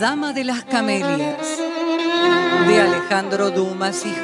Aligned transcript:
Dama 0.00 0.34
de 0.34 0.44
las 0.44 0.62
Camelias, 0.64 1.58
de 2.66 2.80
Alejandro 2.80 3.50
Dumas 3.50 4.04
Hijo. 4.04 4.16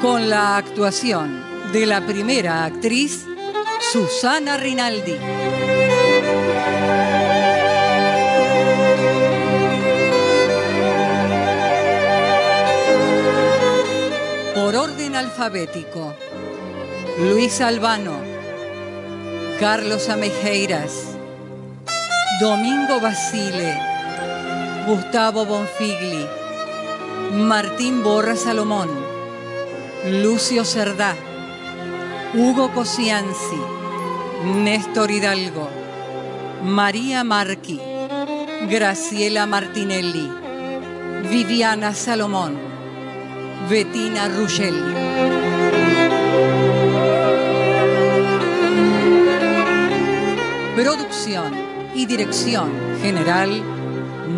Con 0.00 0.30
la 0.30 0.56
actuación 0.56 1.44
de 1.72 1.84
la 1.84 2.00
primera 2.06 2.64
actriz, 2.64 3.26
Susana 3.92 4.56
Rinaldi. 4.56 5.75
Alfabético. 15.16 16.14
Luis 17.18 17.60
Albano, 17.60 18.12
Carlos 19.58 20.08
Amejeiras, 20.08 21.16
Domingo 22.40 23.00
Basile, 23.00 23.80
Gustavo 24.86 25.46
Bonfigli, 25.46 26.26
Martín 27.32 28.02
Borra 28.02 28.36
Salomón, 28.36 28.90
Lucio 30.22 30.64
Cerdá, 30.64 31.16
Hugo 32.34 32.70
Cosianzi, 32.72 33.60
Néstor 34.44 35.10
Hidalgo, 35.10 35.68
María 36.62 37.24
Marqui, 37.24 37.80
Graciela 38.68 39.46
Martinelli, 39.46 40.30
Viviana 41.30 41.94
Salomón, 41.94 42.65
Bettina 43.68 44.28
Ruggel. 44.28 44.74
Producción 50.76 51.52
y 51.94 52.06
dirección 52.06 52.70
general 53.02 53.60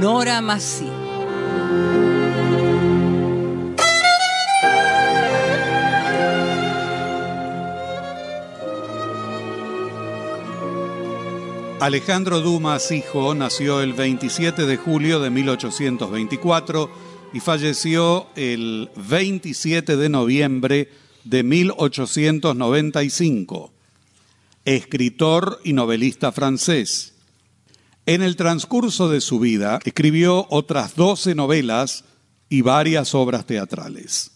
Nora 0.00 0.40
Massi. 0.40 0.90
Alejandro 11.80 12.40
Dumas, 12.40 12.90
hijo, 12.90 13.34
nació 13.34 13.82
el 13.82 13.92
27 13.92 14.66
de 14.66 14.76
julio 14.78 15.20
de 15.20 15.30
1824 15.30 17.07
y 17.32 17.40
falleció 17.40 18.26
el 18.36 18.90
27 18.96 19.96
de 19.96 20.08
noviembre 20.08 20.88
de 21.24 21.42
1895. 21.42 23.72
Escritor 24.64 25.60
y 25.64 25.72
novelista 25.72 26.30
francés. 26.32 27.14
En 28.06 28.22
el 28.22 28.36
transcurso 28.36 29.08
de 29.08 29.20
su 29.20 29.38
vida 29.38 29.80
escribió 29.84 30.46
otras 30.50 30.96
12 30.96 31.34
novelas 31.34 32.04
y 32.48 32.62
varias 32.62 33.14
obras 33.14 33.44
teatrales. 33.44 34.30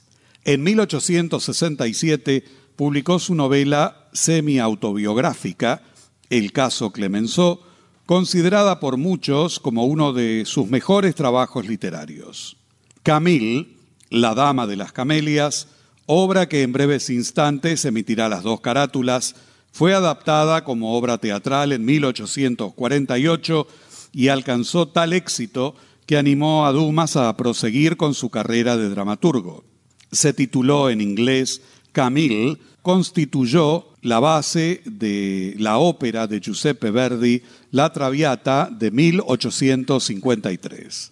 En 0.44 0.62
1867 0.62 2.44
publicó 2.76 3.18
su 3.18 3.34
novela 3.34 4.08
semi-autobiográfica, 4.12 5.82
El 6.28 6.52
caso 6.52 6.92
Clemenceau, 6.92 7.60
considerada 8.06 8.80
por 8.80 8.96
muchos 8.96 9.60
como 9.60 9.86
uno 9.86 10.12
de 10.12 10.44
sus 10.44 10.68
mejores 10.68 11.14
trabajos 11.14 11.66
literarios. 11.66 12.56
Camille, 13.02 13.76
La 14.10 14.34
Dama 14.34 14.66
de 14.66 14.76
las 14.76 14.92
Camelias, 14.92 15.68
obra 16.06 16.48
que 16.48 16.62
en 16.62 16.72
breves 16.72 17.10
instantes 17.10 17.84
emitirá 17.84 18.28
las 18.28 18.42
dos 18.42 18.60
carátulas, 18.60 19.36
fue 19.72 19.94
adaptada 19.94 20.64
como 20.64 20.96
obra 20.96 21.18
teatral 21.18 21.72
en 21.72 21.84
1848 21.84 23.66
y 24.12 24.28
alcanzó 24.28 24.86
tal 24.88 25.14
éxito 25.14 25.74
que 26.06 26.16
animó 26.16 26.64
a 26.66 26.72
Dumas 26.72 27.16
a 27.16 27.36
proseguir 27.36 27.96
con 27.96 28.14
su 28.14 28.30
carrera 28.30 28.76
de 28.76 28.88
dramaturgo. 28.88 29.64
Se 30.10 30.32
tituló 30.32 30.90
en 30.90 31.00
inglés 31.00 31.62
Camille, 31.92 32.58
constituyó 32.82 33.86
la 34.02 34.20
base 34.20 34.82
de 34.84 35.54
la 35.58 35.78
ópera 35.78 36.26
de 36.26 36.40
Giuseppe 36.40 36.90
Verdi, 36.90 37.42
La 37.70 37.90
Traviata, 37.92 38.68
de 38.70 38.90
1853. 38.90 41.11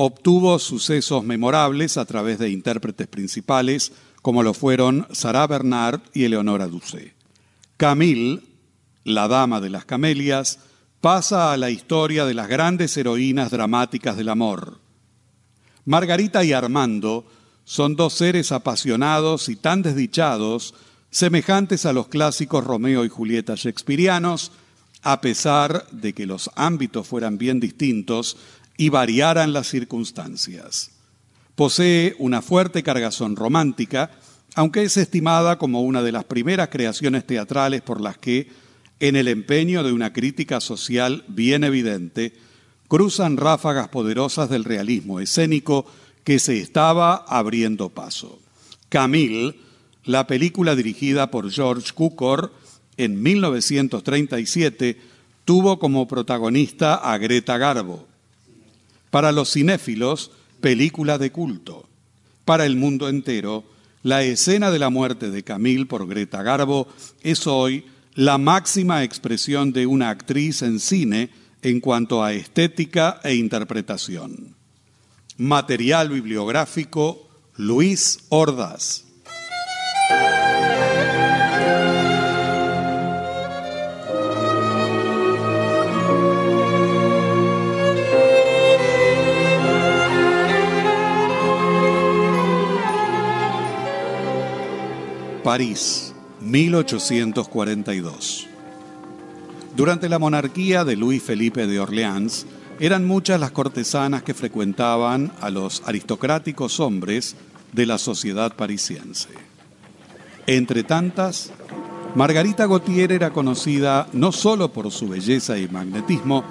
Obtuvo 0.00 0.60
sucesos 0.60 1.24
memorables 1.24 1.96
a 1.96 2.04
través 2.04 2.38
de 2.38 2.50
intérpretes 2.50 3.08
principales 3.08 3.90
como 4.22 4.44
lo 4.44 4.54
fueron 4.54 5.08
Sarah 5.10 5.48
Bernard 5.48 6.02
y 6.14 6.22
Eleonora 6.22 6.68
Duse. 6.68 7.14
Camille, 7.76 8.40
la 9.02 9.26
dama 9.26 9.60
de 9.60 9.70
las 9.70 9.84
camelias, 9.84 10.60
pasa 11.00 11.52
a 11.52 11.56
la 11.56 11.70
historia 11.70 12.26
de 12.26 12.34
las 12.34 12.46
grandes 12.46 12.96
heroínas 12.96 13.50
dramáticas 13.50 14.16
del 14.16 14.28
amor. 14.28 14.78
Margarita 15.84 16.44
y 16.44 16.52
Armando 16.52 17.26
son 17.64 17.96
dos 17.96 18.14
seres 18.14 18.52
apasionados 18.52 19.48
y 19.48 19.56
tan 19.56 19.82
desdichados 19.82 20.74
semejantes 21.10 21.86
a 21.86 21.92
los 21.92 22.06
clásicos 22.06 22.62
Romeo 22.62 23.04
y 23.04 23.08
Julieta 23.08 23.56
shakespearianos, 23.56 24.52
a 25.02 25.20
pesar 25.20 25.88
de 25.90 26.12
que 26.12 26.26
los 26.26 26.50
ámbitos 26.54 27.08
fueran 27.08 27.36
bien 27.36 27.58
distintos 27.58 28.36
y 28.78 28.88
variaran 28.88 29.52
las 29.52 29.66
circunstancias. 29.66 30.92
Posee 31.54 32.16
una 32.18 32.40
fuerte 32.40 32.82
cargazón 32.82 33.36
romántica, 33.36 34.12
aunque 34.54 34.84
es 34.84 34.96
estimada 34.96 35.58
como 35.58 35.82
una 35.82 36.02
de 36.02 36.12
las 36.12 36.24
primeras 36.24 36.68
creaciones 36.70 37.26
teatrales 37.26 37.82
por 37.82 38.00
las 38.00 38.16
que, 38.16 38.48
en 39.00 39.16
el 39.16 39.28
empeño 39.28 39.82
de 39.82 39.92
una 39.92 40.14
crítica 40.14 40.60
social 40.60 41.24
bien 41.28 41.64
evidente, 41.64 42.32
cruzan 42.88 43.36
ráfagas 43.36 43.88
poderosas 43.88 44.48
del 44.48 44.64
realismo 44.64 45.20
escénico 45.20 45.84
que 46.24 46.38
se 46.38 46.58
estaba 46.58 47.16
abriendo 47.28 47.90
paso. 47.90 48.38
Camille 48.88 49.54
la 50.08 50.26
película 50.26 50.74
dirigida 50.74 51.30
por 51.30 51.50
George 51.50 51.92
Cukor 51.92 52.54
en 52.96 53.22
1937 53.22 54.98
tuvo 55.44 55.78
como 55.78 56.08
protagonista 56.08 56.94
a 56.94 57.18
Greta 57.18 57.58
Garbo. 57.58 58.07
Para 59.10 59.32
los 59.32 59.52
cinéfilos, 59.52 60.30
película 60.60 61.18
de 61.18 61.30
culto. 61.32 61.88
Para 62.44 62.66
el 62.66 62.76
mundo 62.76 63.08
entero, 63.08 63.64
la 64.02 64.22
escena 64.22 64.70
de 64.70 64.78
la 64.78 64.90
muerte 64.90 65.30
de 65.30 65.42
Camille 65.42 65.86
por 65.86 66.06
Greta 66.06 66.42
Garbo 66.42 66.88
es 67.22 67.46
hoy 67.46 67.84
la 68.14 68.38
máxima 68.38 69.04
expresión 69.04 69.72
de 69.72 69.86
una 69.86 70.10
actriz 70.10 70.62
en 70.62 70.80
cine 70.80 71.30
en 71.62 71.80
cuanto 71.80 72.22
a 72.22 72.32
estética 72.32 73.20
e 73.24 73.34
interpretación. 73.34 74.54
Material 75.36 76.08
bibliográfico 76.08 77.28
Luis 77.56 78.20
Ordaz. 78.28 79.07
París, 95.48 96.12
1842. 96.42 98.46
Durante 99.74 100.10
la 100.10 100.18
monarquía 100.18 100.84
de 100.84 100.94
Luis 100.94 101.22
Felipe 101.22 101.66
de 101.66 101.80
Orleans, 101.80 102.44
eran 102.78 103.06
muchas 103.06 103.40
las 103.40 103.52
cortesanas 103.52 104.22
que 104.22 104.34
frecuentaban 104.34 105.32
a 105.40 105.48
los 105.48 105.82
aristocráticos 105.86 106.80
hombres 106.80 107.34
de 107.72 107.86
la 107.86 107.96
sociedad 107.96 108.56
parisiense. 108.56 109.30
Entre 110.46 110.82
tantas, 110.82 111.50
Margarita 112.14 112.66
Gautier 112.66 113.12
era 113.12 113.30
conocida 113.30 114.06
no 114.12 114.32
solo 114.32 114.70
por 114.70 114.90
su 114.90 115.08
belleza 115.08 115.56
y 115.56 115.66
magnetismo, 115.66 116.44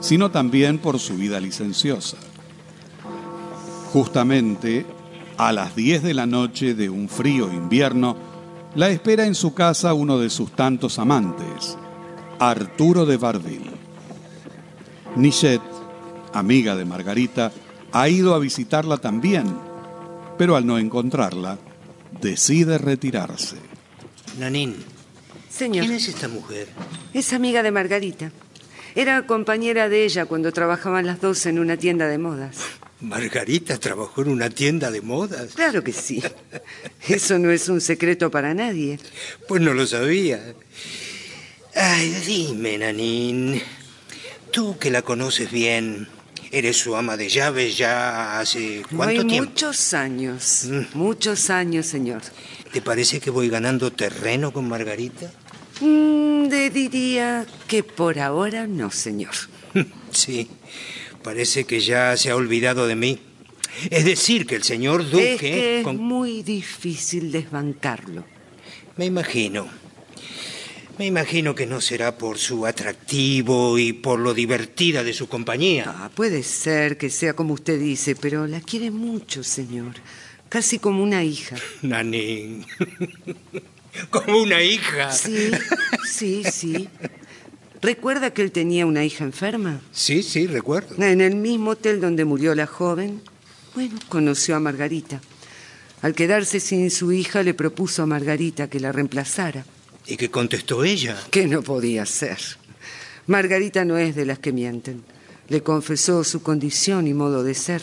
sino 0.00 0.30
también 0.30 0.78
por 0.78 1.00
su 1.00 1.16
vida 1.16 1.40
licenciosa. 1.40 2.18
Justamente 3.92 4.86
a 5.38 5.50
las 5.50 5.74
10 5.74 6.04
de 6.04 6.14
la 6.14 6.26
noche 6.26 6.74
de 6.74 6.88
un 6.88 7.08
frío 7.08 7.52
invierno, 7.52 8.32
la 8.74 8.88
espera 8.88 9.26
en 9.26 9.34
su 9.34 9.54
casa 9.54 9.94
uno 9.94 10.18
de 10.18 10.30
sus 10.30 10.52
tantos 10.52 10.98
amantes, 10.98 11.76
Arturo 12.38 13.06
de 13.06 13.16
Varville. 13.16 13.70
Nichet, 15.16 15.62
amiga 16.32 16.74
de 16.74 16.84
Margarita, 16.84 17.52
ha 17.92 18.08
ido 18.08 18.34
a 18.34 18.40
visitarla 18.40 18.98
también, 18.98 19.56
pero 20.36 20.56
al 20.56 20.66
no 20.66 20.78
encontrarla, 20.78 21.58
decide 22.20 22.78
retirarse. 22.78 23.56
Nanín. 24.38 24.74
Señor. 25.48 25.84
¿Quién 25.84 25.96
es 25.96 26.08
esta 26.08 26.26
mujer? 26.26 26.66
Es 27.12 27.32
amiga 27.32 27.62
de 27.62 27.70
Margarita. 27.70 28.32
Era 28.96 29.24
compañera 29.26 29.88
de 29.88 30.04
ella 30.04 30.26
cuando 30.26 30.52
trabajaban 30.52 31.06
las 31.06 31.20
dos 31.20 31.46
en 31.46 31.60
una 31.60 31.76
tienda 31.76 32.08
de 32.08 32.18
modas. 32.18 32.58
¿Margarita 33.00 33.78
trabajó 33.78 34.22
en 34.22 34.28
una 34.28 34.48
tienda 34.50 34.90
de 34.90 35.00
modas? 35.00 35.54
Claro 35.54 35.82
que 35.84 35.92
sí. 35.92 36.22
Eso 37.08 37.38
no 37.38 37.50
es 37.50 37.68
un 37.68 37.80
secreto 37.80 38.30
para 38.30 38.54
nadie. 38.54 38.98
Pues 39.48 39.60
no 39.60 39.74
lo 39.74 39.86
sabía. 39.86 40.54
Ay, 41.74 42.10
dime, 42.26 42.78
Nanín. 42.78 43.60
Tú 44.52 44.78
que 44.78 44.90
la 44.90 45.02
conoces 45.02 45.50
bien, 45.50 46.08
eres 46.52 46.76
su 46.76 46.94
ama 46.96 47.16
de 47.16 47.28
llaves 47.28 47.76
ya 47.76 48.38
hace 48.38 48.82
cuánto 48.94 49.20
Hay 49.22 49.26
tiempo. 49.26 49.50
muchos 49.50 49.92
años. 49.92 50.66
Mm. 50.70 50.96
Muchos 50.96 51.50
años, 51.50 51.86
señor. 51.86 52.22
¿Te 52.72 52.80
parece 52.80 53.20
que 53.20 53.30
voy 53.30 53.48
ganando 53.48 53.92
terreno 53.92 54.52
con 54.52 54.68
Margarita? 54.68 55.30
Mm, 55.80 56.46
le 56.48 56.70
diría 56.70 57.44
que 57.66 57.82
por 57.82 58.18
ahora 58.20 58.66
no, 58.66 58.90
señor. 58.90 59.34
Sí, 60.12 60.48
parece 61.24 61.64
que 61.64 61.80
ya 61.80 62.16
se 62.16 62.30
ha 62.30 62.36
olvidado 62.36 62.86
de 62.86 62.94
mí. 62.94 63.18
Es 63.90 64.04
decir, 64.04 64.46
que 64.46 64.54
el 64.54 64.62
señor 64.62 65.10
Duque... 65.10 65.34
es 65.34 65.40
que 65.40 65.78
es 65.78 65.84
con- 65.84 65.96
muy 65.96 66.42
difícil 66.44 67.32
desbancarlo. 67.32 68.24
Me 68.96 69.06
imagino. 69.06 69.66
Me 70.96 71.06
imagino 71.06 71.56
que 71.56 71.66
no 71.66 71.80
será 71.80 72.16
por 72.16 72.38
su 72.38 72.66
atractivo 72.66 73.76
y 73.80 73.92
por 73.92 74.20
lo 74.20 74.32
divertida 74.32 75.02
de 75.02 75.12
su 75.12 75.26
compañía. 75.28 75.86
Ah, 75.88 76.10
puede 76.14 76.44
ser 76.44 76.96
que 76.96 77.10
sea 77.10 77.32
como 77.34 77.54
usted 77.54 77.80
dice, 77.80 78.14
pero 78.14 78.46
la 78.46 78.60
quiere 78.60 78.92
mucho, 78.92 79.42
señor. 79.42 79.94
Casi 80.48 80.78
como 80.78 81.02
una 81.02 81.24
hija. 81.24 81.56
Nanín. 81.82 82.64
Como 84.10 84.38
una 84.42 84.60
hija. 84.60 85.12
Sí, 85.12 85.50
sí, 86.04 86.42
sí. 86.50 86.88
¿Recuerda 87.84 88.32
que 88.32 88.40
él 88.40 88.50
tenía 88.50 88.86
una 88.86 89.04
hija 89.04 89.24
enferma? 89.24 89.80
Sí, 89.92 90.22
sí, 90.22 90.46
recuerdo. 90.46 90.96
En 91.02 91.20
el 91.20 91.36
mismo 91.36 91.72
hotel 91.72 92.00
donde 92.00 92.24
murió 92.24 92.54
la 92.54 92.66
joven, 92.66 93.20
bueno, 93.74 93.98
conoció 94.08 94.56
a 94.56 94.60
Margarita. 94.60 95.20
Al 96.00 96.14
quedarse 96.14 96.60
sin 96.60 96.90
su 96.90 97.12
hija, 97.12 97.42
le 97.42 97.52
propuso 97.52 98.02
a 98.02 98.06
Margarita 98.06 98.68
que 98.70 98.80
la 98.80 98.90
reemplazara, 98.90 99.66
¿Y 100.06 100.16
qué 100.16 100.30
contestó 100.30 100.82
ella? 100.82 101.16
que 101.30 101.46
no 101.46 101.62
podía 101.62 102.06
ser. 102.06 102.38
Margarita 103.26 103.84
no 103.84 103.98
es 103.98 104.14
de 104.14 104.24
las 104.24 104.38
que 104.38 104.52
mienten. 104.52 105.02
Le 105.48 105.62
confesó 105.62 106.24
su 106.24 106.42
condición 106.42 107.06
y 107.06 107.12
modo 107.12 107.42
de 107.42 107.54
ser. 107.54 107.82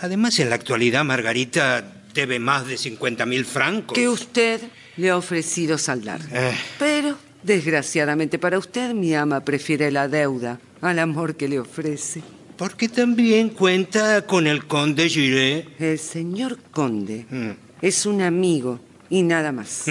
Además, 0.00 0.38
en 0.40 0.50
la 0.50 0.56
actualidad, 0.56 1.04
Margarita 1.04 2.02
debe 2.12 2.38
más 2.38 2.66
de 2.66 2.76
50 2.76 3.24
mil 3.24 3.46
francos. 3.46 3.94
Que 3.94 4.08
usted 4.10 4.60
le 4.98 5.08
ha 5.08 5.16
ofrecido 5.16 5.78
saldar. 5.78 6.20
Eh. 6.32 6.52
Pero, 6.78 7.16
desgraciadamente 7.42 8.38
para 8.38 8.58
usted, 8.58 8.92
mi 8.94 9.14
ama 9.14 9.40
prefiere 9.40 9.90
la 9.90 10.08
deuda 10.08 10.60
al 10.80 10.98
amor 10.98 11.36
que 11.36 11.48
le 11.48 11.58
ofrece. 11.60 12.22
Porque 12.56 12.88
también 12.88 13.50
cuenta 13.50 14.26
con 14.26 14.46
el 14.46 14.66
conde 14.66 15.08
Giret. 15.08 15.80
El 15.80 15.98
señor 15.98 16.58
conde 16.70 17.26
Mm. 17.30 17.50
es 17.82 18.04
un 18.06 18.20
amigo 18.22 18.80
y 19.08 19.22
nada 19.22 19.52
más. 19.52 19.84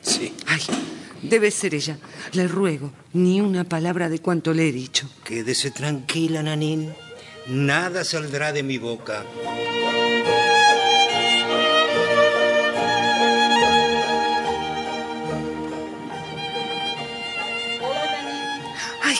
Sí. 0.00 0.32
Ay, 0.46 0.60
debe 1.22 1.50
ser 1.50 1.74
ella. 1.74 1.98
Le 2.32 2.46
ruego, 2.46 2.92
ni 3.14 3.40
una 3.40 3.64
palabra 3.64 4.08
de 4.08 4.20
cuanto 4.20 4.52
le 4.54 4.68
he 4.68 4.72
dicho. 4.72 5.08
Quédese 5.24 5.70
tranquila, 5.70 6.42
Nanín. 6.42 6.92
Nada 7.48 8.04
saldrá 8.04 8.52
de 8.52 8.62
mi 8.62 8.78
boca. 8.78 9.24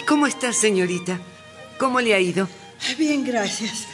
¿Cómo 0.07 0.27
está, 0.27 0.53
señorita? 0.53 1.21
¿Cómo 1.79 2.01
le 2.01 2.15
ha 2.15 2.21
ido? 2.21 2.49
Bien, 2.99 3.25
gracias. 3.25 3.85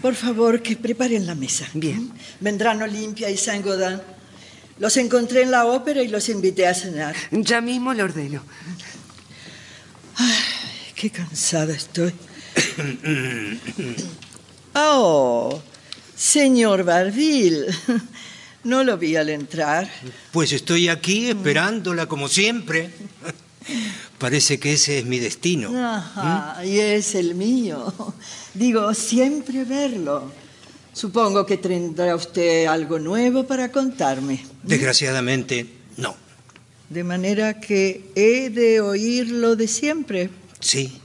Por 0.00 0.14
favor, 0.14 0.62
que 0.62 0.76
preparen 0.76 1.26
la 1.26 1.34
mesa. 1.34 1.66
Bien. 1.74 2.12
Vendrán 2.40 2.82
Olimpia 2.82 3.30
y 3.30 3.36
Saint 3.36 3.64
Gaudin. 3.64 4.00
Los 4.78 4.96
encontré 4.96 5.42
en 5.42 5.50
la 5.50 5.66
ópera 5.66 6.02
y 6.02 6.08
los 6.08 6.28
invité 6.28 6.66
a 6.66 6.74
cenar. 6.74 7.14
Ya 7.30 7.60
mismo 7.60 7.94
lo 7.94 8.04
ordeno. 8.04 8.42
Qué 10.94 11.10
cansada 11.10 11.72
estoy. 11.74 12.12
Oh, 14.74 15.62
señor 16.16 16.84
Barville. 16.84 17.66
No 18.64 18.84
lo 18.84 18.96
vi 18.96 19.16
al 19.16 19.28
entrar. 19.28 19.90
Pues 20.32 20.52
estoy 20.52 20.88
aquí 20.88 21.28
esperándola 21.28 22.06
como 22.06 22.28
siempre. 22.28 22.90
Parece 24.22 24.60
que 24.60 24.74
ese 24.74 25.00
es 25.00 25.04
mi 25.04 25.18
destino. 25.18 25.72
Ajá, 25.76 26.64
y 26.64 26.78
es 26.78 27.16
el 27.16 27.34
mío. 27.34 27.92
Digo, 28.54 28.94
siempre 28.94 29.64
verlo. 29.64 30.30
Supongo 30.92 31.44
que 31.44 31.56
tendrá 31.56 32.14
usted 32.14 32.66
algo 32.66 33.00
nuevo 33.00 33.44
para 33.44 33.72
contarme. 33.72 34.46
Desgraciadamente, 34.62 35.66
no. 35.96 36.14
De 36.88 37.02
manera 37.02 37.58
que 37.58 38.12
he 38.14 38.48
de 38.50 38.80
oírlo 38.80 39.56
de 39.56 39.66
siempre. 39.66 40.30
Sí, 40.60 41.00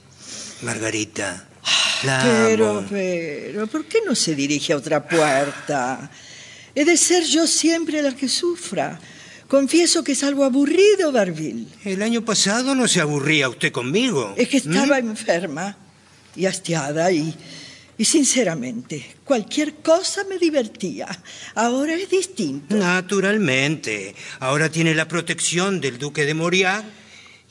Margarita. 0.62 1.48
La 2.04 2.22
Pero, 2.22 2.70
amo. 2.70 2.88
pero, 2.88 3.66
¿por 3.66 3.86
qué 3.86 3.98
no 4.06 4.14
se 4.14 4.36
dirige 4.36 4.74
a 4.74 4.78
otra 4.78 5.08
puerta? 5.08 6.12
He 6.76 6.86
de 6.86 6.96
ser 6.96 7.24
yo 7.24 7.48
siempre 7.48 8.04
la 8.04 8.16
que 8.16 8.30
sufra. 8.30 9.00
Confieso 9.48 10.04
que 10.04 10.12
es 10.12 10.24
algo 10.24 10.44
aburrido, 10.44 11.12
Barville. 11.12 11.68
El 11.86 12.02
año 12.02 12.24
pasado 12.26 12.76
no 12.76 12.88
se 12.88 13.00
aburría 13.00 13.48
usted 13.48 13.72
conmigo. 13.72 14.34
Es 14.38 14.50
que 14.50 14.58
¿Mm? 14.58 14.72
estaba 14.74 15.00
enferma 15.00 15.78
y 16.36 16.46
hastiada 16.46 17.12
y, 17.12 17.34
y 17.98 18.06
sinceramente, 18.06 19.16
cualquier 19.24 19.76
cosa 19.76 20.24
me 20.26 20.38
divertía. 20.38 21.08
Ahora 21.56 21.94
es 21.96 22.10
distinto. 22.10 22.76
Naturalmente. 22.76 24.16
Ahora 24.40 24.70
tiene 24.70 24.94
la 24.94 25.08
protección 25.08 25.80
del 25.80 25.98
duque 25.98 26.26
de 26.26 26.34
Moriac 26.34 26.84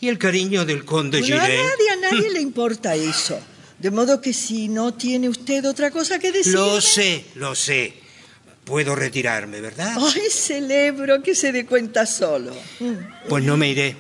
y 0.00 0.08
el 0.08 0.18
cariño 0.18 0.66
del 0.66 0.84
conde 0.84 1.20
Bueno, 1.20 1.36
a 1.36 1.46
Girey. 1.46 1.58
nadie, 1.62 1.90
a 1.90 1.96
nadie 2.12 2.30
le 2.30 2.40
importa 2.40 2.94
eso. 2.94 3.40
De 3.78 3.90
modo 3.90 4.20
que 4.20 4.32
si 4.32 4.68
no 4.68 4.94
tiene 4.94 5.28
usted 5.28 5.64
otra 5.66 5.90
cosa 5.90 6.18
que 6.18 6.32
decir... 6.32 6.52
Lo 6.52 6.80
sé, 6.80 7.24
lo 7.34 7.54
sé. 7.54 7.94
Puedo 8.66 8.96
retirarme, 8.96 9.61
¿verdad? 9.61 9.96
Ay, 9.96 10.23
celebro 10.28 11.23
que 11.23 11.37
se 11.37 11.52
dé 11.52 11.64
cuenta 11.64 12.04
solo. 12.04 12.52
Pues 13.28 13.44
no 13.44 13.56
me 13.56 13.70
iré. 13.70 13.96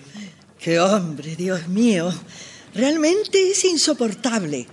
Qué 0.58 0.80
hombre, 0.80 1.36
Dios 1.36 1.68
mío. 1.68 2.12
Realmente 2.74 3.48
es 3.48 3.64
insoportable. 3.64 4.66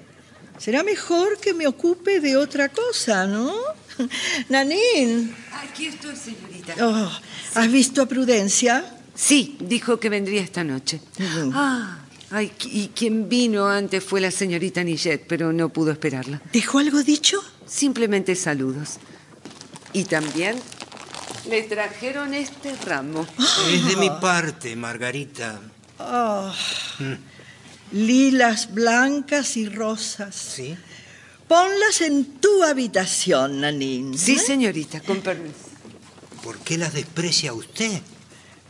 Será 0.58 0.82
mejor 0.82 1.40
que 1.40 1.54
me 1.54 1.68
ocupe 1.68 2.20
de 2.20 2.36
otra 2.38 2.70
cosa, 2.70 3.28
¿no? 3.28 3.54
Nanín, 4.50 5.36
Aquí 5.64 5.86
estoy, 5.86 6.16
señorita. 6.16 6.74
oh, 6.82 7.12
¿has 7.54 7.72
visto 7.72 8.02
a 8.02 8.08
Prudencia? 8.08 8.84
Sí, 9.14 9.58
dijo 9.60 10.00
que 10.00 10.10
vendría 10.10 10.42
esta 10.42 10.64
noche. 10.64 11.02
Ah, 11.54 12.00
ay, 12.32 12.52
y 12.66 12.88
quien 12.88 13.30
vino 13.30 13.68
antes 13.68 14.04
fue 14.04 14.22
la 14.22 14.32
señorita 14.32 14.84
Nillet, 14.84 15.24
pero 15.28 15.54
no 15.54 15.70
pudo 15.70 15.92
esperarla. 15.92 16.42
¿Dejó 16.52 16.80
algo 16.80 17.04
dicho? 17.04 17.40
Simplemente 17.68 18.36
saludos. 18.36 18.98
Y 19.94 20.06
también 20.06 20.60
le 21.48 21.62
trajeron 21.64 22.34
este 22.34 22.76
ramo. 22.76 23.28
Es 23.72 23.86
de 23.86 23.96
mi 23.98 24.10
parte, 24.10 24.76
Margarita. 24.76 25.60
Oh, 26.00 26.52
lilas 27.92 28.74
blancas 28.74 29.56
y 29.58 29.70
rosas. 29.70 30.36
¿Sí? 30.36 30.76
Ponlas 31.48 32.02
en 32.02 32.26
tu 32.40 32.64
habitación, 32.64 33.62
Nanín. 33.62 34.18
Sí, 34.18 34.34
¿eh? 34.34 34.40
señorita, 34.40 35.02
con 35.02 35.22
permiso. 35.22 35.56
¿Por 36.44 36.58
qué 36.60 36.78
las 36.78 36.94
desprecia 36.94 37.54
usted? 37.54 38.02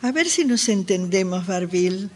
A 0.02 0.12
ver 0.12 0.28
si 0.28 0.44
nos 0.44 0.68
entendemos, 0.68 1.48
Barville. 1.48 2.10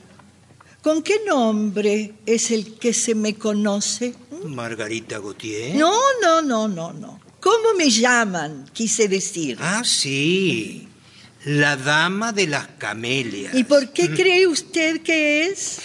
¿Con 0.81 1.01
qué 1.01 1.21
nombre 1.25 2.13
es 2.25 2.51
el 2.51 2.75
que 2.77 2.93
se 2.93 3.15
me 3.15 3.35
conoce? 3.35 4.13
Margarita 4.45 5.19
Gautier. 5.19 5.75
No, 5.75 5.93
no, 6.21 6.41
no, 6.41 6.67
no, 6.67 6.93
no. 6.93 7.26
¿Cómo 7.47 7.75
me 7.77 7.89
llaman? 7.89 8.65
Quise 8.73 9.07
decir. 9.07 9.57
Ah, 9.61 9.83
sí. 9.85 10.85
La 11.45 11.77
dama 11.77 12.33
de 12.33 12.45
las 12.45 12.67
camelias. 12.77 13.55
¿Y 13.55 13.63
por 13.63 13.93
qué 13.93 14.09
cree 14.09 14.47
usted 14.47 15.01
que 15.01 15.45
es? 15.45 15.77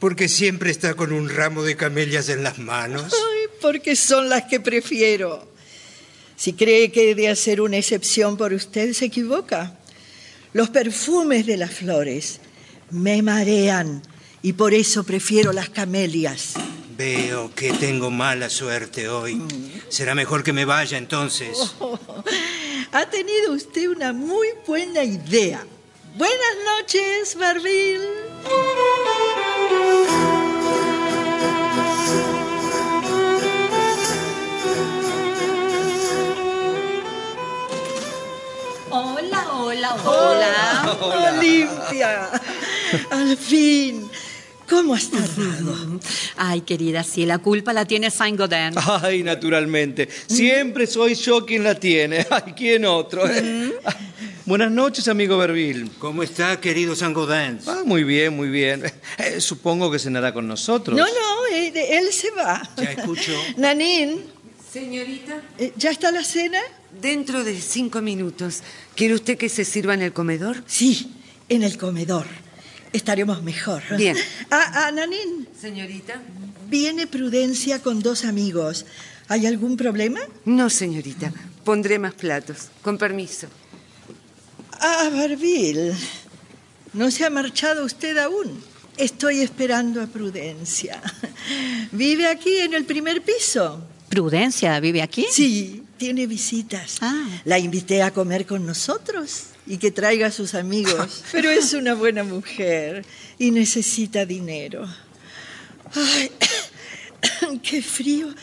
Porque 0.00 0.28
siempre 0.28 0.72
está 0.72 0.94
con 0.94 1.12
un 1.12 1.28
ramo 1.28 1.62
de 1.62 1.76
camelias 1.76 2.28
en 2.30 2.42
las 2.42 2.58
manos. 2.58 3.12
Ay, 3.12 3.46
porque 3.62 3.94
son 3.94 4.28
las 4.28 4.46
que 4.46 4.58
prefiero. 4.58 5.48
Si 6.34 6.54
cree 6.54 6.90
que 6.90 7.12
he 7.12 7.14
de 7.14 7.28
hacer 7.28 7.60
una 7.60 7.76
excepción 7.76 8.36
por 8.36 8.52
usted, 8.52 8.92
se 8.92 9.04
equivoca. 9.04 9.78
Los 10.52 10.68
perfumes 10.70 11.46
de 11.46 11.58
las 11.58 11.74
flores 11.74 12.40
me 12.90 13.22
marean 13.22 14.02
y 14.42 14.54
por 14.54 14.74
eso 14.74 15.04
prefiero 15.04 15.52
las 15.52 15.68
camelias. 15.68 16.54
Veo 16.98 17.54
que 17.54 17.72
tengo 17.74 18.10
mala 18.10 18.50
suerte 18.50 19.08
hoy. 19.08 19.40
Será 19.88 20.16
mejor 20.16 20.42
que 20.42 20.52
me 20.52 20.64
vaya 20.64 20.98
entonces. 20.98 21.76
Ha 22.90 23.04
tenido 23.04 23.52
usted 23.52 23.86
una 23.90 24.14
muy 24.14 24.48
buena 24.66 25.04
idea. 25.04 25.62
Buenas 26.16 26.56
noches, 26.80 27.36
Barville. 27.38 28.08
Hola, 38.90 39.46
hola, 39.52 39.96
hola. 40.02 40.98
Olimpia. 41.36 42.30
Al 43.10 43.36
fin. 43.36 44.10
¿Cómo 44.68 44.94
has 44.94 45.10
tardado? 45.10 45.98
Ay, 46.36 46.60
querida, 46.60 47.02
si 47.02 47.24
la 47.24 47.38
culpa 47.38 47.72
la 47.72 47.86
tiene 47.86 48.10
Saint 48.10 48.38
Gaudens. 48.38 48.76
Ay, 49.02 49.22
naturalmente. 49.22 50.08
Siempre 50.26 50.86
soy 50.86 51.14
yo 51.14 51.46
quien 51.46 51.64
la 51.64 51.74
tiene. 51.74 52.26
Ay, 52.30 52.52
¿quién 52.56 52.84
otro? 52.84 53.26
eh? 53.28 53.72
Buenas 54.46 54.70
noches, 54.70 55.08
amigo 55.08 55.36
Berville. 55.38 55.90
¿Cómo 55.98 56.22
está, 56.22 56.60
querido 56.60 56.94
Sangodans? 56.96 57.66
Ah, 57.68 57.82
muy 57.84 58.04
bien, 58.04 58.34
muy 58.36 58.48
bien. 58.48 58.82
Eh, 59.18 59.40
supongo 59.40 59.90
que 59.90 59.98
cenará 59.98 60.32
con 60.32 60.46
nosotros. 60.46 60.96
No, 60.96 61.04
no, 61.04 61.46
él, 61.56 61.72
él 61.76 62.12
se 62.12 62.30
va. 62.30 62.62
Ya 62.76 62.92
escucho. 62.92 63.32
Nanín, 63.56 64.22
Señorita, 64.72 65.42
eh, 65.58 65.72
¿ya 65.76 65.90
está 65.90 66.12
la 66.12 66.22
cena? 66.22 66.60
dentro 67.02 67.42
de 67.44 67.60
cinco 67.60 68.00
minutos, 68.00 68.62
¿quiere 68.94 69.14
usted 69.14 69.36
que 69.36 69.48
se 69.48 69.64
sirva 69.64 69.94
en 69.94 70.02
el 70.02 70.12
comedor? 70.12 70.62
Sí, 70.66 71.10
en 71.48 71.62
el 71.64 71.76
comedor. 71.76 72.26
Estaremos 72.92 73.42
mejor. 73.42 73.82
Bien. 73.96 74.16
Ah, 74.50 74.86
ah, 74.86 74.92
Nanín, 74.92 75.46
Señorita. 75.60 76.20
viene 76.68 77.06
Prudencia 77.06 77.82
con 77.82 78.00
dos 78.00 78.24
amigos. 78.24 78.86
¿Hay 79.28 79.46
algún 79.46 79.76
problema? 79.76 80.20
No, 80.46 80.70
señorita. 80.70 81.32
Pondré 81.64 81.98
más 81.98 82.14
platos. 82.14 82.68
Con 82.82 82.96
permiso. 82.96 83.46
Ah, 84.80 85.10
Barville. 85.12 85.94
No 86.94 87.10
se 87.10 87.26
ha 87.26 87.30
marchado 87.30 87.84
usted 87.84 88.16
aún. 88.16 88.62
Estoy 88.96 89.40
esperando 89.42 90.00
a 90.02 90.06
Prudencia. 90.06 91.02
¿Vive 91.92 92.26
aquí 92.26 92.56
en 92.58 92.72
el 92.74 92.84
primer 92.86 93.22
piso? 93.22 93.82
¿Prudencia 94.08 94.80
vive 94.80 95.02
aquí? 95.02 95.26
Sí, 95.30 95.84
tiene 95.98 96.26
visitas. 96.26 96.96
Ah. 97.00 97.26
La 97.44 97.58
invité 97.58 98.02
a 98.02 98.12
comer 98.12 98.46
con 98.46 98.64
nosotros 98.64 99.48
y 99.66 99.76
que 99.78 99.90
traiga 99.90 100.28
a 100.28 100.30
sus 100.30 100.54
amigos. 100.54 101.24
Pero 101.32 101.50
es 101.50 101.74
una 101.74 101.94
buena 101.94 102.24
mujer 102.24 103.04
y 103.38 103.50
necesita 103.50 104.24
dinero. 104.24 104.88
Ay, 105.94 106.30
qué 107.62 107.82
frío 107.82 108.34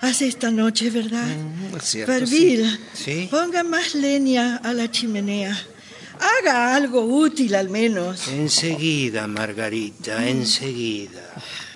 hace 0.00 0.26
esta 0.28 0.50
noche, 0.50 0.90
¿verdad? 0.90 1.26
Mm, 1.26 1.76
es 1.76 1.84
cierto, 1.84 2.12
Barville, 2.12 2.78
Sí. 2.92 3.28
ponga 3.30 3.62
más 3.62 3.94
leña 3.94 4.56
a 4.56 4.72
la 4.74 4.90
chimenea. 4.90 5.58
Haga 6.24 6.74
algo 6.74 7.02
útil 7.02 7.54
al 7.54 7.68
menos. 7.68 8.28
Enseguida, 8.28 9.26
Margarita, 9.26 10.26
enseguida. 10.26 11.20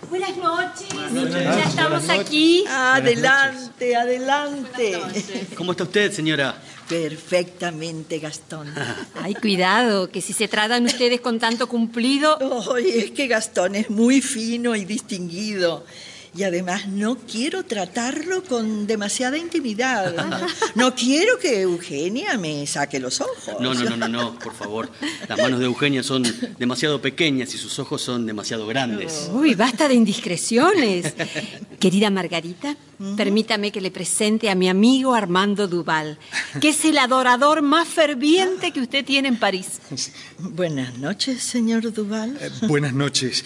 Buenas 0.09 0.37
noches. 0.38 0.88
ya 1.33 1.64
estamos 1.64 2.09
aquí. 2.09 2.64
Adelante, 2.67 3.95
adelante. 3.95 4.99
¿Cómo 5.55 5.73
está 5.73 5.85
usted, 5.85 6.12
señora? 6.12 6.57
Perfectamente, 6.88 8.19
Gastón. 8.19 8.73
Ay, 9.23 9.35
cuidado, 9.35 10.11
que 10.11 10.23
si 10.23 10.33
se 10.33 10.49
tratan 10.49 10.87
ustedes 10.87 11.21
con 11.21 11.38
tanto 11.38 11.69
cumplido. 11.69 12.38
Oye, 12.69 13.00
es 13.05 13.11
que 13.11 13.26
Gastón 13.26 13.75
es 13.75 13.90
muy 13.90 14.23
fino 14.23 14.75
y 14.75 14.87
distinguido. 14.87 15.85
Y 16.37 16.42
además 16.42 16.87
no 16.88 17.16
quiero 17.16 17.64
tratarlo 17.64 18.44
con 18.44 18.87
demasiada 18.87 19.37
intimidad. 19.38 20.14
No 20.75 20.94
quiero 20.94 21.38
que 21.38 21.62
Eugenia 21.62 22.37
me 22.38 22.66
saque 22.66 23.00
los 23.00 23.20
ojos. 23.20 23.56
No, 23.61 23.75
no, 23.75 23.85
no, 23.85 23.97
no, 23.97 24.08
no, 24.08 24.38
por 24.38 24.54
favor. 24.54 24.88
Las 25.28 25.38
manos 25.38 25.58
de 25.58 25.64
Eugenia 25.66 26.02
son 26.02 26.23
demasiado 26.58 27.00
pequeñas 27.00 27.52
y 27.54 27.58
sus 27.58 27.78
ojos 27.78 28.02
son 28.02 28.26
demasiado 28.26 28.66
grandes. 28.66 29.28
Uy, 29.32 29.54
basta 29.54 29.88
de 29.88 29.94
indiscreciones. 29.94 31.14
Querida 31.80 32.11
Margarita, 32.11 32.76
permítame 33.16 33.73
que 33.73 33.80
le 33.80 33.90
presente 33.90 34.50
a 34.50 34.54
mi 34.54 34.68
amigo 34.68 35.14
Armando 35.14 35.66
Duval, 35.68 36.18
que 36.61 36.70
es 36.70 36.85
el 36.85 36.99
adorador 36.99 37.62
más 37.62 37.88
ferviente 37.88 38.70
que 38.73 38.80
usted 38.80 39.04
tiene 39.04 39.28
en 39.28 39.38
París. 39.38 39.80
Buenas 40.38 40.97
noches, 40.99 41.42
señor 41.42 41.92
Duval. 41.92 42.37
Eh, 42.40 42.50
Buenas 42.62 42.92
noches. 42.92 43.44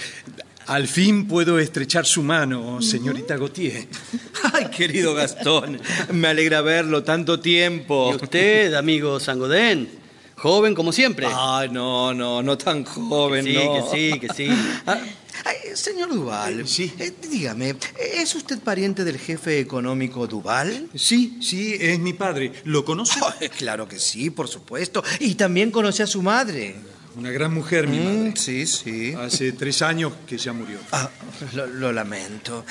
Al 0.67 0.87
fin 0.89 1.27
puedo 1.27 1.59
estrechar 1.59 2.07
su 2.07 2.23
mano, 2.23 2.81
señorita 2.81 3.37
Gautier. 3.37 3.87
Ay, 4.53 4.67
querido 4.67 5.15
Gastón, 5.15 5.81
me 6.13 6.29
alegra 6.29 6.61
verlo 6.61 7.03
tanto 7.03 7.41
tiempo. 7.41 8.13
¿Y 8.13 8.25
usted, 8.25 8.75
amigo 8.75 9.19
Sangodén? 9.21 9.89
Joven 10.37 10.75
como 10.75 10.93
siempre. 10.93 11.27
Ay, 11.31 11.69
no, 11.71 12.13
no, 12.15 12.43
no 12.43 12.59
tan 12.59 12.85
joven, 12.85 13.45
que 13.45 13.53
sí, 13.53 13.59
no. 13.65 13.75
que 13.75 13.97
sí, 13.97 14.21
que 14.21 14.29
sí. 14.35 14.49
Ah, 14.87 14.99
ay, 15.45 15.57
señor 15.77 16.13
Duval, 16.13 16.67
Sí. 16.69 16.93
eh, 16.99 17.13
dígame, 17.31 17.75
¿es 18.15 18.35
usted 18.35 18.59
pariente 18.61 19.05
del 19.05 19.19
jefe 19.19 19.59
económico 19.61 20.27
Duval? 20.27 20.89
Sí, 20.95 21.39
sí, 21.41 21.77
es 21.81 21.99
mi 21.99 22.13
padre. 22.13 22.53
¿Lo 22.65 22.85
conoce? 22.85 23.19
Ay, 23.41 23.49
claro 23.49 23.89
que 23.89 23.99
sí, 23.99 24.31
por 24.31 24.49
supuesto. 24.49 25.03
Y 25.21 25.35
también 25.37 25.71
conoce 25.71 26.03
a 26.03 26.07
su 26.07 26.23
madre. 26.23 26.77
Una 27.17 27.31
gran 27.31 27.53
mujer, 27.53 27.87
mi 27.89 27.99
Mm, 27.99 28.05
madre. 28.05 28.33
sí, 28.37 28.67
sí. 28.67 29.13
Hace 29.13 29.53
tres 29.53 29.83
años 29.83 30.13
que 30.27 30.39
ya 30.39 30.53
murió. 30.53 30.79
Ah, 30.93 31.11
lo, 31.55 31.67
lo 31.67 31.93
lamento. 31.93 32.65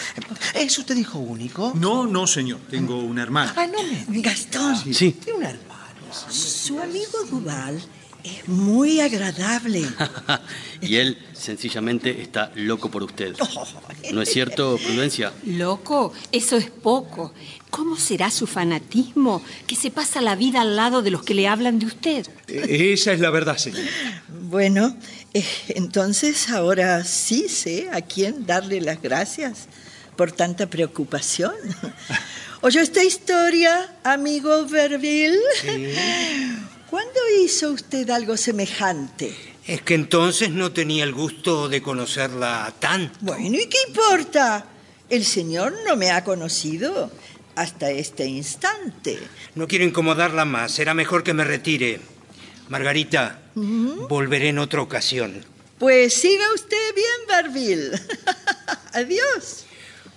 ¿Es 0.56 0.78
usted 0.80 0.96
hijo 0.98 1.20
único? 1.20 1.74
No, 1.76 2.08
no, 2.08 2.26
señor. 2.26 2.60
Tengo 2.70 2.98
una 3.00 3.22
hermana. 3.22 3.54
Ah, 3.56 3.68
no 3.68 3.78
me 4.12 4.22
Gastón, 4.22 4.76
Sí. 4.94 5.12
Tiene 5.12 5.40
un 5.40 5.46
hermano. 5.46 5.72
su 6.30 6.80
amigo 6.80 7.24
Duval 7.30 7.82
es 8.24 8.48
muy 8.48 9.00
agradable. 9.00 9.84
y 10.82 10.96
él 10.96 11.18
sencillamente 11.34 12.22
está 12.22 12.52
loco 12.56 12.90
por 12.90 13.04
usted. 13.04 13.36
¿No 14.12 14.22
es 14.22 14.30
cierto, 14.32 14.78
Prudencia? 14.84 15.32
Loco, 15.46 16.14
eso 16.32 16.58
es 16.58 16.70
poco. 16.70 17.34
¿Cómo 17.72 17.96
será 17.96 18.30
su 18.30 18.48
fanatismo 18.48 19.42
que 19.66 19.78
se 19.78 19.92
pasa 19.92 20.20
la 20.22 20.36
vida 20.36 20.60
al 20.62 20.76
lado 20.76 21.02
de 21.02 21.10
los 21.10 21.24
que 21.24 21.34
le 21.34 21.48
hablan 21.48 21.80
de 21.80 21.86
usted? 21.86 22.28
Esa 22.48 23.14
es 23.14 23.20
la 23.22 23.30
verdad, 23.30 23.58
señor. 23.58 23.82
Bueno, 24.28 24.98
eh, 25.34 25.46
entonces 25.70 26.50
ahora 26.50 27.06
sí 27.06 27.48
sé 27.48 27.90
a 27.94 28.02
quién 28.02 28.46
darle 28.46 28.82
las 28.82 29.02
gracias 29.02 29.70
por 30.18 30.34
tanta 30.34 30.70
preocupación. 30.70 31.54
¿Oyó 32.62 32.82
esta 32.82 33.04
historia, 33.04 33.96
amigo 34.04 34.66
Verville? 34.68 35.40
¿Cuándo 36.90 37.20
hizo 37.42 37.72
usted 37.72 38.10
algo 38.10 38.36
semejante? 38.36 39.34
Es 39.66 39.82
que 39.82 39.94
entonces 39.94 40.50
no 40.50 40.74
tenía 40.74 41.06
el 41.06 41.14
gusto 41.14 41.70
de 41.70 41.82
conocerla 41.82 42.74
tan. 42.80 43.14
Bueno, 43.22 43.56
¿y 43.58 43.68
qué 43.68 43.78
importa? 43.88 44.66
El 45.10 45.24
señor 45.24 45.74
no 45.88 45.96
me 45.96 46.12
ha 46.12 46.26
conocido 46.26 47.10
hasta 47.56 47.90
este 47.90 48.26
instante. 48.26 49.20
No 49.56 49.68
quiero 49.68 49.86
incomodarla 49.86 50.46
más. 50.46 50.72
Será 50.72 50.94
mejor 50.94 51.24
que 51.24 51.34
me 51.34 51.44
retire. 51.44 52.00
Margarita, 52.70 53.40
volveré 53.56 54.50
en 54.50 54.60
otra 54.60 54.82
ocasión. 54.82 55.44
Pues 55.78 56.14
siga 56.14 56.46
usted 56.54 56.96
bien, 56.96 57.28
Verville. 57.28 57.92
Adiós. 58.94 59.66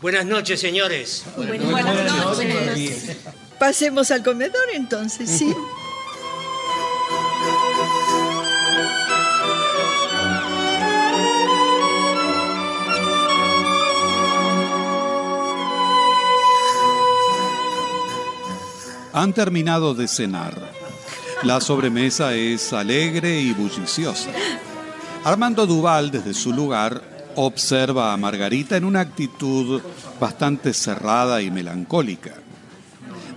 Buenas 0.00 0.26
noches, 0.26 0.61
señores. 0.61 1.25
Buenas 1.37 2.26
noches. 2.26 3.17
Pasemos 3.59 4.11
al 4.11 4.23
comedor 4.23 4.67
entonces, 4.75 5.31
¿sí? 5.31 5.55
Han 19.14 19.33
terminado 19.33 19.94
de 19.94 20.09
cenar. 20.09 20.54
La 21.44 21.61
sobremesa 21.61 22.35
es 22.35 22.73
alegre 22.73 23.40
y 23.40 23.52
bulliciosa. 23.52 24.30
Armando 25.25 25.66
Duval, 25.66 26.11
desde 26.11 26.35
su 26.35 26.52
lugar, 26.52 27.02
observa 27.37 28.12
a 28.12 28.16
Margarita 28.16 28.76
en 28.76 28.85
una 28.85 29.00
actitud 29.00 29.80
bastante 30.21 30.75
cerrada 30.75 31.40
y 31.42 31.50
melancólica. 31.50 32.35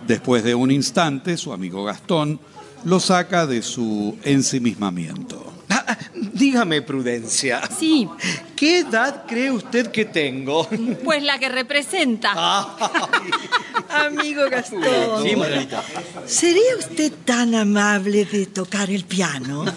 Después 0.07 0.43
de 0.43 0.55
un 0.55 0.71
instante, 0.71 1.37
su 1.37 1.53
amigo 1.53 1.83
Gastón 1.83 2.39
lo 2.83 2.99
saca 2.99 3.45
de 3.45 3.61
su 3.61 4.17
ensimismamiento. 4.23 5.53
Ah, 5.69 5.83
ah, 5.87 5.97
dígame, 6.33 6.81
Prudencia. 6.81 7.61
Sí, 7.77 8.07
¿Qué 8.55 8.79
edad 8.79 9.25
cree 9.27 9.51
usted 9.51 9.91
que 9.91 10.05
tengo? 10.05 10.67
pues 11.03 11.21
la 11.21 11.37
que 11.37 11.49
representa. 11.49 12.67
Amigo 13.89 14.49
Gastón, 14.49 15.23
Sí, 15.23 15.35
Margarita. 15.35 15.83
¿sería 16.25 16.75
usted 16.77 17.11
tan 17.25 17.53
amable 17.55 18.25
de 18.25 18.45
tocar 18.47 18.89
el 18.89 19.05
piano? 19.05 19.65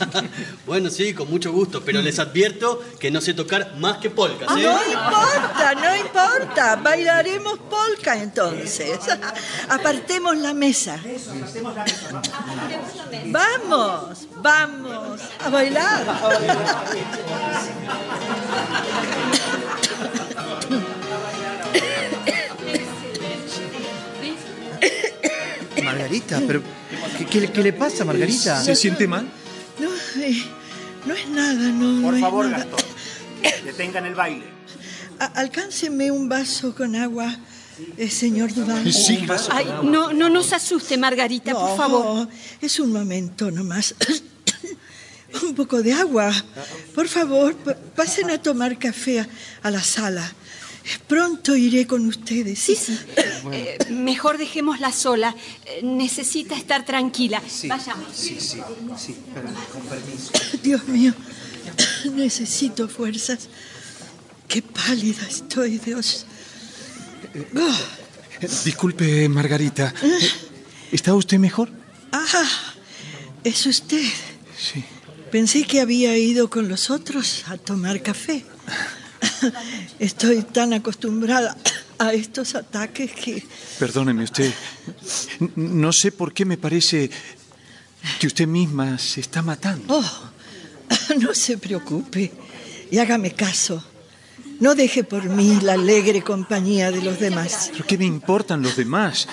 Bueno, 0.66 0.88
sí, 0.88 1.12
con 1.14 1.28
mucho 1.28 1.50
gusto, 1.52 1.82
pero 1.84 2.00
les 2.00 2.20
advierto 2.20 2.80
que 3.00 3.10
no 3.10 3.20
sé 3.20 3.34
tocar 3.34 3.74
más 3.78 3.98
que 3.98 4.08
polcas, 4.08 4.48
¿eh? 4.56 4.62
No 4.62 4.80
importa, 4.84 5.74
no 5.74 5.96
importa. 5.96 6.76
Bailaremos 6.76 7.58
polka 7.58 8.22
entonces. 8.22 9.00
Apartemos 9.68 10.36
la 10.36 10.54
mesa. 10.54 11.00
Vamos, 13.26 14.28
vamos 14.36 15.20
a 15.44 15.48
bailar. 15.50 16.06
Margarita, 26.10 26.42
pero 26.44 26.62
¿qué, 27.18 27.26
qué 27.26 27.40
le- 27.40 27.52
qué 27.52 27.62
le 27.62 27.72
pasa, 27.72 28.04
Margarita? 28.04 28.62
¿Se 28.64 28.74
siente 28.74 29.06
mal? 29.06 29.28
No, 29.78 29.88
eh, 30.20 30.42
no 31.06 31.14
es 31.14 31.28
nada, 31.28 31.68
no. 31.68 31.92
no 31.92 32.02
Por 32.08 32.14
es 32.16 32.20
favor, 32.20 32.46
nada. 32.46 32.64
Gastón, 32.64 32.80
detengan 33.64 34.06
el 34.06 34.14
baile. 34.16 34.44
A- 35.20 35.26
alcánceme 35.40 36.10
un 36.10 36.28
vaso 36.28 36.74
con 36.74 36.96
agua, 36.96 37.36
eh, 37.96 38.10
señor 38.10 38.52
Duval. 38.52 38.92
Sí, 38.92 39.24
Ay, 39.52 39.66
no, 39.84 40.12
no 40.12 40.28
nos 40.28 40.52
asuste, 40.52 40.98
Margarita, 40.98 41.52
por 41.52 41.70
No, 41.70 41.76
favor. 41.76 42.28
Es 42.60 42.80
un 42.80 42.90
momento 42.92 43.52
nomás. 43.52 43.94
un 45.44 45.54
poco 45.54 45.80
de 45.80 45.92
agua. 45.92 46.32
Por 46.92 47.06
favor, 47.06 47.54
pa- 47.54 47.76
pasen 47.94 48.30
a 48.30 48.42
tomar 48.42 48.76
café 48.80 49.20
a, 49.20 49.28
a 49.62 49.70
la 49.70 49.80
sala. 49.82 50.28
Pronto 51.06 51.54
iré 51.56 51.86
con 51.86 52.06
ustedes. 52.06 52.58
Sí, 52.58 52.74
sí. 52.76 52.98
Eh, 53.52 53.78
mejor 53.90 54.38
dejémosla 54.38 54.92
sola. 54.92 55.34
Eh, 55.66 55.80
necesita 55.82 56.56
estar 56.56 56.84
tranquila. 56.84 57.42
Vayamos. 57.68 58.08
Sí, 58.14 58.36
sí, 58.40 58.60
sí, 58.98 59.16
pero 59.34 59.48
con 59.72 59.82
permiso. 59.82 60.32
Dios 60.62 60.86
mío, 60.88 61.12
necesito 62.14 62.88
fuerzas. 62.88 63.48
Qué 64.48 64.62
pálida 64.62 65.26
estoy, 65.28 65.78
Dios. 65.78 66.26
Ah, 67.56 67.78
Disculpe, 68.64 69.28
Margarita. 69.28 69.94
¿Está 70.90 71.14
usted 71.14 71.38
mejor? 71.38 71.70
ah, 72.12 72.48
es 73.44 73.66
usted. 73.66 74.02
Sí. 74.58 74.82
Pensé 75.30 75.64
que 75.64 75.80
había 75.80 76.16
ido 76.16 76.50
con 76.50 76.68
los 76.68 76.90
otros 76.90 77.44
a 77.46 77.56
tomar 77.56 78.02
café. 78.02 78.44
Estoy 79.98 80.42
tan 80.42 80.72
acostumbrada 80.72 81.56
a 81.98 82.12
estos 82.12 82.54
ataques 82.54 83.12
que... 83.12 83.44
Perdóneme 83.78 84.24
usted. 84.24 84.52
No 85.56 85.92
sé 85.92 86.12
por 86.12 86.32
qué 86.32 86.44
me 86.44 86.56
parece 86.56 87.10
que 88.18 88.26
usted 88.26 88.46
misma 88.46 88.98
se 88.98 89.20
está 89.20 89.42
matando. 89.42 89.84
Oh, 89.88 90.30
no 91.20 91.34
se 91.34 91.58
preocupe 91.58 92.32
y 92.90 92.98
hágame 92.98 93.32
caso. 93.32 93.84
No 94.60 94.74
deje 94.74 95.04
por 95.04 95.24
mí 95.24 95.58
la 95.62 95.74
alegre 95.74 96.22
compañía 96.22 96.90
de 96.90 97.02
los 97.02 97.18
demás. 97.18 97.70
¿Pero 97.72 97.86
qué 97.86 97.96
me 97.96 98.04
importan 98.04 98.62
los 98.62 98.76
demás? 98.76 99.26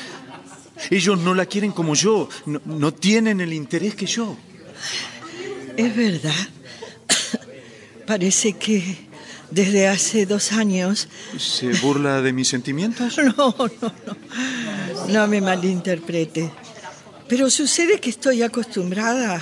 Ellos 0.90 1.18
no 1.18 1.34
la 1.34 1.46
quieren 1.46 1.72
como 1.72 1.96
yo, 1.96 2.30
no, 2.46 2.62
no 2.66 2.94
tienen 2.94 3.42
el 3.42 3.52
interés 3.52 3.96
que 3.96 4.06
yo. 4.06 4.38
Es 5.76 5.96
verdad. 5.96 6.36
Parece 8.06 8.54
que 8.54 9.07
desde 9.52 9.88
hace 9.88 10.26
dos 10.26 10.52
años... 10.52 11.08
¿Se 11.38 11.72
burla 11.74 12.22
de 12.22 12.34
mis 12.34 12.48
sentimientos? 12.48 13.18
No, 13.38 13.56
no, 13.58 13.94
no. 14.06 14.18
No 15.10 15.28
me 15.28 15.40
malinterprete. 15.42 16.52
Pero 17.28 17.50
sucede 17.50 18.00
que 18.00 18.10
estoy 18.10 18.42
acostumbrada 18.44 19.42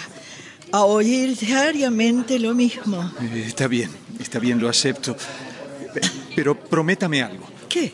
a 0.71 0.83
oír 0.83 1.37
diariamente 1.37 2.39
lo 2.39 2.53
mismo. 2.53 3.11
Eh, 3.21 3.45
Está 3.47 3.67
bien, 3.67 3.89
está 4.19 4.39
bien, 4.39 4.59
lo 4.59 4.69
acepto. 4.69 5.15
Pe- 5.93 6.01
Pero 6.35 6.59
prométame 6.59 7.21
algo, 7.23 7.47
¿Qué? 7.69 7.93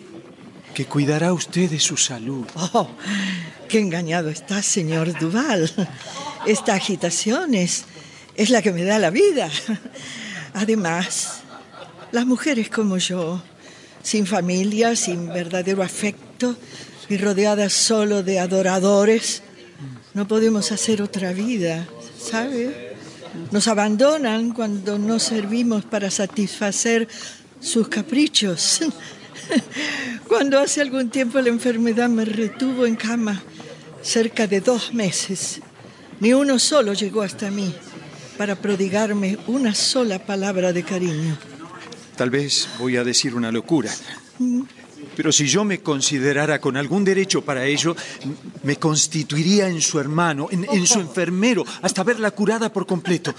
que 0.73 0.85
cuidará 0.85 1.33
usted 1.33 1.69
de 1.69 1.79
su 1.79 1.97
salud. 1.97 2.45
Oh, 2.73 2.89
qué 3.67 3.79
engañado 3.79 4.29
está, 4.29 4.61
señor 4.63 5.17
Duval. 5.19 5.69
Esta 6.45 6.73
agitación 6.73 7.53
es, 7.53 7.83
es 8.35 8.49
la 8.49 8.61
que 8.61 8.71
me 8.71 8.83
da 8.83 8.97
la 8.99 9.09
vida. 9.11 9.49
Además, 10.53 11.41
las 12.11 12.25
mujeres 12.25 12.69
como 12.69 12.97
yo, 12.97 13.41
sin 14.03 14.25
familia, 14.25 14.95
sin 14.95 15.27
verdadero 15.27 15.83
afecto 15.83 16.55
y 17.09 17.17
rodeadas 17.17 17.73
solo 17.73 18.23
de 18.23 18.39
adoradores, 18.39 19.43
no 20.13 20.27
podemos 20.27 20.71
hacer 20.71 21.01
otra 21.01 21.31
vida, 21.31 21.87
¿sabe? 22.19 22.95
Nos 23.51 23.67
abandonan 23.67 24.51
cuando 24.51 24.99
no 24.99 25.19
servimos 25.19 25.85
para 25.85 26.11
satisfacer 26.11 27.07
sus 27.61 27.87
caprichos. 27.87 28.81
Cuando 30.27 30.59
hace 30.59 30.81
algún 30.81 31.09
tiempo 31.09 31.39
la 31.41 31.49
enfermedad 31.49 32.09
me 32.09 32.25
retuvo 32.25 32.85
en 32.85 32.95
cama, 32.95 33.41
cerca 34.01 34.47
de 34.47 34.61
dos 34.61 34.93
meses, 34.93 35.61
ni 36.19 36.33
uno 36.33 36.57
solo 36.57 36.93
llegó 36.93 37.21
hasta 37.21 37.51
mí 37.51 37.73
para 38.37 38.55
prodigarme 38.55 39.37
una 39.47 39.75
sola 39.75 40.19
palabra 40.19 40.73
de 40.73 40.83
cariño. 40.83 41.50
Tal 42.21 42.29
vez 42.29 42.69
voy 42.77 42.97
a 42.97 43.03
decir 43.03 43.33
una 43.33 43.51
locura. 43.51 43.91
Pero 45.15 45.31
si 45.31 45.47
yo 45.47 45.65
me 45.65 45.79
considerara 45.79 46.61
con 46.61 46.77
algún 46.77 47.03
derecho 47.03 47.43
para 47.43 47.65
ello, 47.65 47.95
me 48.61 48.75
constituiría 48.75 49.67
en 49.67 49.81
su 49.81 49.99
hermano, 49.99 50.47
en, 50.51 50.85
su 50.85 50.99
enfermero, 50.99 51.65
hasta 51.81 52.03
verla 52.03 52.29
curada 52.29 52.71
por 52.71 52.85
completo. 52.85 53.33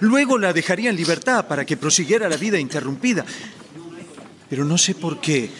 Luego 0.00 0.38
la 0.38 0.54
dejaría 0.54 0.88
en 0.88 0.96
libertad 0.96 1.46
para 1.46 1.66
que 1.66 1.76
prosiguiera 1.76 2.26
la 2.26 2.38
vida 2.38 2.58
interrumpida. 2.58 3.26
Pero 4.48 4.64
no 4.64 4.78
sé 4.78 4.94
por 4.94 5.20
qué. 5.20 5.50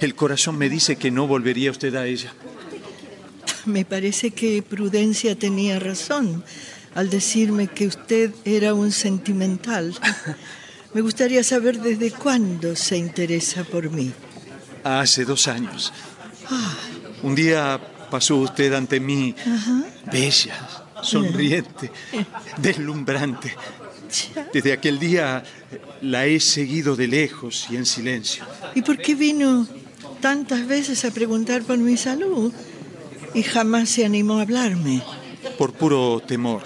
El 0.00 0.14
corazón 0.14 0.58
me 0.58 0.68
dice 0.68 0.96
que 0.96 1.10
no 1.10 1.26
volvería 1.26 1.70
usted 1.70 1.94
a 1.94 2.04
ella. 2.04 2.34
Me 3.64 3.86
parece 3.86 4.32
que 4.32 4.62
Prudencia 4.62 5.34
tenía 5.34 5.78
razón 5.78 6.44
al 6.94 7.08
decirme 7.08 7.68
que 7.68 7.86
usted 7.86 8.32
era 8.44 8.74
un 8.74 8.92
sentimental. 8.92 9.94
Me 10.92 11.02
gustaría 11.02 11.44
saber 11.44 11.80
desde 11.80 12.10
cuándo 12.10 12.74
se 12.74 12.96
interesa 12.96 13.62
por 13.62 13.90
mí. 13.90 14.12
Hace 14.82 15.24
dos 15.24 15.46
años. 15.46 15.92
Un 17.22 17.34
día 17.34 17.80
pasó 18.10 18.36
usted 18.36 18.72
ante 18.72 18.98
mí, 18.98 19.34
bella, 20.10 20.68
sonriente, 21.02 21.92
deslumbrante. 22.56 23.54
Desde 24.52 24.72
aquel 24.72 24.98
día 24.98 25.44
la 26.02 26.26
he 26.26 26.40
seguido 26.40 26.96
de 26.96 27.06
lejos 27.06 27.68
y 27.70 27.76
en 27.76 27.86
silencio. 27.86 28.44
¿Y 28.74 28.82
por 28.82 28.98
qué 28.98 29.14
vino 29.14 29.68
tantas 30.20 30.66
veces 30.66 31.04
a 31.04 31.12
preguntar 31.12 31.62
por 31.62 31.78
mi 31.78 31.96
salud 31.96 32.52
y 33.32 33.44
jamás 33.44 33.90
se 33.90 34.04
animó 34.04 34.38
a 34.38 34.42
hablarme? 34.42 35.02
Por 35.56 35.72
puro 35.72 36.20
temor. 36.26 36.62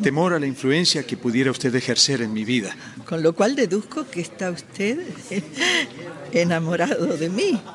Temor 0.00 0.32
a 0.32 0.38
la 0.38 0.46
influencia 0.46 1.04
que 1.04 1.16
pudiera 1.16 1.50
usted 1.50 1.74
ejercer 1.74 2.22
en 2.22 2.32
mi 2.32 2.44
vida. 2.44 2.74
Con 3.12 3.22
lo 3.22 3.34
cual 3.34 3.54
deduzco 3.54 4.06
que 4.10 4.22
está 4.22 4.50
usted 4.50 5.00
enamorado 6.32 7.14
de 7.18 7.28
mí. 7.28 7.60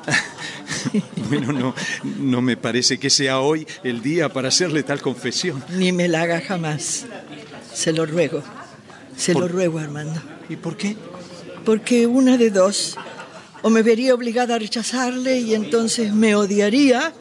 Bueno, 1.28 1.52
no, 1.52 1.74
no 2.18 2.40
me 2.42 2.56
parece 2.56 2.98
que 2.98 3.08
sea 3.08 3.38
hoy 3.38 3.64
el 3.84 4.02
día 4.02 4.32
para 4.32 4.48
hacerle 4.48 4.82
tal 4.82 5.00
confesión. 5.00 5.62
Ni 5.76 5.92
me 5.92 6.08
la 6.08 6.22
haga 6.22 6.40
jamás. 6.40 7.06
Se 7.72 7.92
lo 7.92 8.04
ruego. 8.04 8.42
Se 9.16 9.32
Por- 9.32 9.42
lo 9.42 9.48
ruego, 9.48 9.78
Armando. 9.78 10.20
¿Y 10.48 10.56
por 10.56 10.76
qué? 10.76 10.96
Porque 11.64 12.08
una 12.08 12.36
de 12.36 12.50
dos. 12.50 12.96
O 13.62 13.70
me 13.70 13.82
vería 13.82 14.14
obligada 14.14 14.56
a 14.56 14.58
rechazarle 14.58 15.38
y 15.38 15.54
entonces 15.54 16.12
me 16.12 16.34
odiaría, 16.34 17.12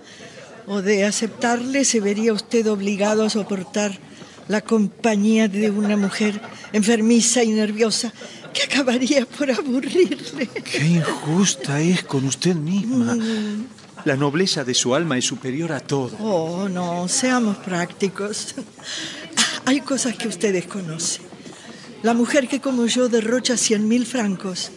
o 0.66 0.82
de 0.82 1.06
aceptarle 1.06 1.86
se 1.86 2.00
vería 2.00 2.34
usted 2.34 2.68
obligado 2.68 3.24
a 3.24 3.30
soportar 3.30 4.00
la 4.48 4.62
compañía 4.62 5.48
de 5.48 5.70
una 5.70 5.98
mujer 5.98 6.40
enfermiza 6.74 7.44
y 7.44 7.50
nerviosa 7.50 8.14
que 8.54 8.64
acabaría 8.64 9.26
por 9.26 9.52
aburrirle. 9.52 10.48
Qué 10.64 10.86
injusta 10.86 11.80
es 11.82 12.04
con 12.04 12.26
usted 12.26 12.56
misma. 12.56 13.18
La 14.06 14.16
nobleza 14.16 14.64
de 14.64 14.74
su 14.74 14.96
alma 14.96 15.18
es 15.18 15.26
superior 15.26 15.72
a 15.74 15.80
todo. 15.80 16.16
Oh, 16.20 16.70
no, 16.70 17.08
seamos 17.08 17.58
prácticos. 17.58 18.56
Hay 19.66 19.82
cosas 19.82 20.16
que 20.16 20.28
usted 20.28 20.54
desconoce. 20.54 21.20
La 22.04 22.14
mujer 22.14 22.48
que 22.48 22.62
como 22.62 22.86
yo 22.86 23.10
derrocha 23.10 23.58
cien 23.58 23.88
mil 23.88 24.06
francos 24.06 24.72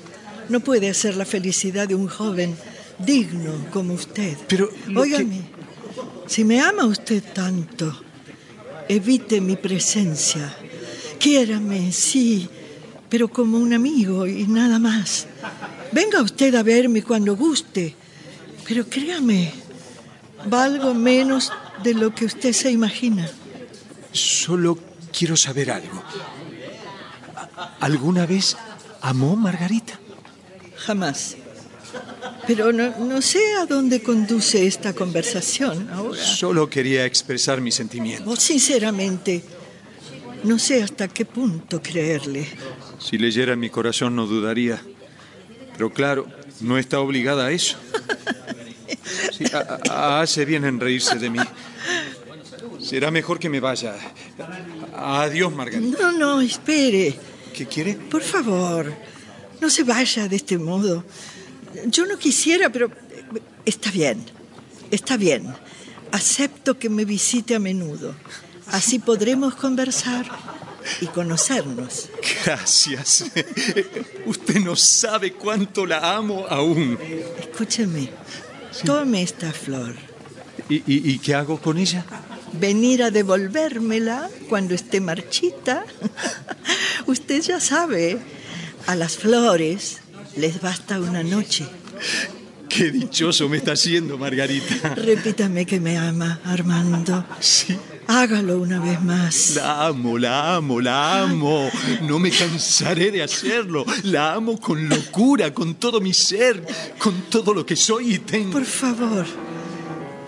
no 0.49 0.61
puede 0.61 0.89
hacer 0.91 1.17
la 1.17 1.25
felicidad 1.25 1.87
de 1.87 1.95
un 1.95 2.09
joven 2.09 2.57
digno 2.99 3.53
como 3.73 3.95
usted. 3.95 4.37
Pero 4.49 4.69
lo 4.89 5.03
que- 5.05 5.15
Óigame, 5.15 5.43
si 6.27 6.45
me 6.45 6.61
ama 6.61 6.87
usted 6.87 7.23
tanto, 7.33 8.03
evite 8.91 9.41
mi 9.41 9.55
presencia. 9.55 10.53
Quiérame, 11.19 11.93
sí, 11.93 12.49
pero 13.09 13.29
como 13.29 13.57
un 13.57 13.73
amigo 13.73 14.27
y 14.27 14.47
nada 14.49 14.79
más. 14.81 15.27
Venga 15.93 16.21
usted 16.21 16.55
a 16.57 16.65
verme 16.65 17.03
cuando 17.03 17.37
guste, 17.37 17.95
pero 18.67 18.89
créame, 18.89 19.53
valgo 20.47 20.93
menos 20.93 21.53
de 21.85 21.95
lo 21.95 22.13
que 22.15 22.25
usted 22.25 22.53
se 22.53 22.71
imagina. 22.71 23.31
Solo 24.13 24.77
quiero 25.17 25.37
saber 25.37 25.71
algo. 25.71 26.03
¿Alguna 27.79 28.27
vez 28.27 28.57
amó 29.03 29.37
Margarita? 29.37 30.01
Jamás. 30.77 31.37
Pero 32.47 32.73
no, 32.73 32.97
no 32.99 33.23
sé 33.23 33.41
a 33.61 33.67
dónde 33.67 34.03
conduce 34.03 34.67
esta 34.67 34.93
conversación 34.95 35.89
ahora. 35.91 36.21
Solo 36.23 36.69
quería 36.69 37.05
expresar 37.05 37.61
mi 37.61 37.71
sentimiento. 37.71 38.29
Oh, 38.31 38.37
sinceramente, 38.37 39.43
no 40.45 40.59
sé 40.59 40.83
hasta 40.83 41.09
qué 41.09 41.25
punto 41.25 41.81
creerle. 41.83 42.49
Si 42.99 43.19
leyera 43.19 43.57
mi 43.57 43.71
corazón 43.71 44.17
no 44.17 44.27
dudaría. 44.27 44.81
Pero 45.75 45.93
claro, 45.93 46.27
no 46.61 46.77
está 46.79 47.01
obligada 47.01 47.47
a 47.47 47.51
eso. 47.53 47.77
Sí, 49.37 49.45
a- 49.53 49.79
a- 49.91 50.21
hace 50.21 50.45
bien 50.45 50.65
en 50.65 50.79
reírse 50.79 51.17
de 51.19 51.31
mí. 51.31 51.39
Será 52.81 53.11
mejor 53.11 53.39
que 53.39 53.49
me 53.49 53.59
vaya. 53.61 53.95
Adiós, 54.95 55.53
Margarita. 55.55 55.99
No, 56.03 56.13
no, 56.13 56.41
espere. 56.41 57.15
¿Qué 57.55 57.67
quiere? 57.67 57.95
Por 57.95 58.23
favor, 58.23 58.93
no 59.61 59.71
se 59.71 59.83
vaya 59.85 60.29
de 60.29 60.37
este 60.37 60.59
modo. 60.59 61.05
Yo 61.87 62.07
no 62.07 62.19
quisiera, 62.19 62.71
pero 62.71 62.91
está 63.65 63.91
bien, 63.91 64.25
está 64.91 65.17
bien. 65.17 65.55
Acepto 66.13 66.79
que 66.79 66.89
me 66.91 67.05
visite 67.05 67.55
a 67.55 67.59
menudo. 67.59 68.15
Así 68.69 68.99
podremos 68.99 69.55
conversar 69.55 70.27
y 71.01 71.07
conocernos. 71.07 72.09
Gracias. 72.45 73.25
Usted 74.27 74.57
no 74.61 74.75
sabe 74.77 75.33
cuánto 75.33 75.87
la 75.87 76.17
amo 76.17 76.47
aún. 76.49 76.99
Escúcheme, 77.39 78.11
tome 78.85 79.23
esta 79.23 79.53
flor. 79.53 79.95
¿Y, 80.69 80.77
y- 80.77 81.11
y 81.13 81.19
qué 81.19 81.35
hago 81.35 81.61
con 81.61 81.79
ella? 81.79 82.05
Venir 82.53 83.03
a 83.05 83.11
devolvérmela 83.11 84.29
cuando 84.49 84.75
esté 84.75 85.01
marchita. 85.01 85.85
Usted 87.07 87.41
ya 87.43 87.61
sabe, 87.61 88.19
a 88.87 88.95
las 88.97 89.17
flores 89.17 89.99
les 90.37 90.61
basta 90.61 90.99
una 90.99 91.23
noche. 91.23 91.67
Qué 92.69 92.93
dichoso 92.93 93.49
me 93.49 93.57
está 93.57 93.73
haciendo, 93.73 94.17
Margarita. 94.17 94.95
Repítame 94.95 95.67
que 95.67 95.81
me 95.81 95.99
ama, 95.99 96.41
Armando. 96.45 97.25
Sí. 97.41 97.77
Hágalo 98.07 98.59
una 98.59 98.81
vez 98.81 99.03
más. 99.03 99.57
La 99.57 99.87
amo, 99.87 100.19
la 100.19 100.55
amo, 100.55 100.81
la 100.81 101.23
amo. 101.23 101.69
No 102.03 102.21
me 102.21 102.31
cansaré 102.31 103.11
de 103.11 103.25
hacerlo. 103.25 103.85
La 104.05 104.35
amo 104.35 104.59
con 104.59 104.89
locura, 104.89 105.53
con 105.53 105.75
todo 105.75 106.01
mi 106.01 106.15
ser, 106.15 106.65
con 106.99 107.23
todo 107.23 107.53
lo 107.53 107.67
que 107.67 107.75
soy 107.75 108.15
y 108.15 108.19
tengo. 108.21 108.53
Por 108.53 108.65
favor, 108.65 109.27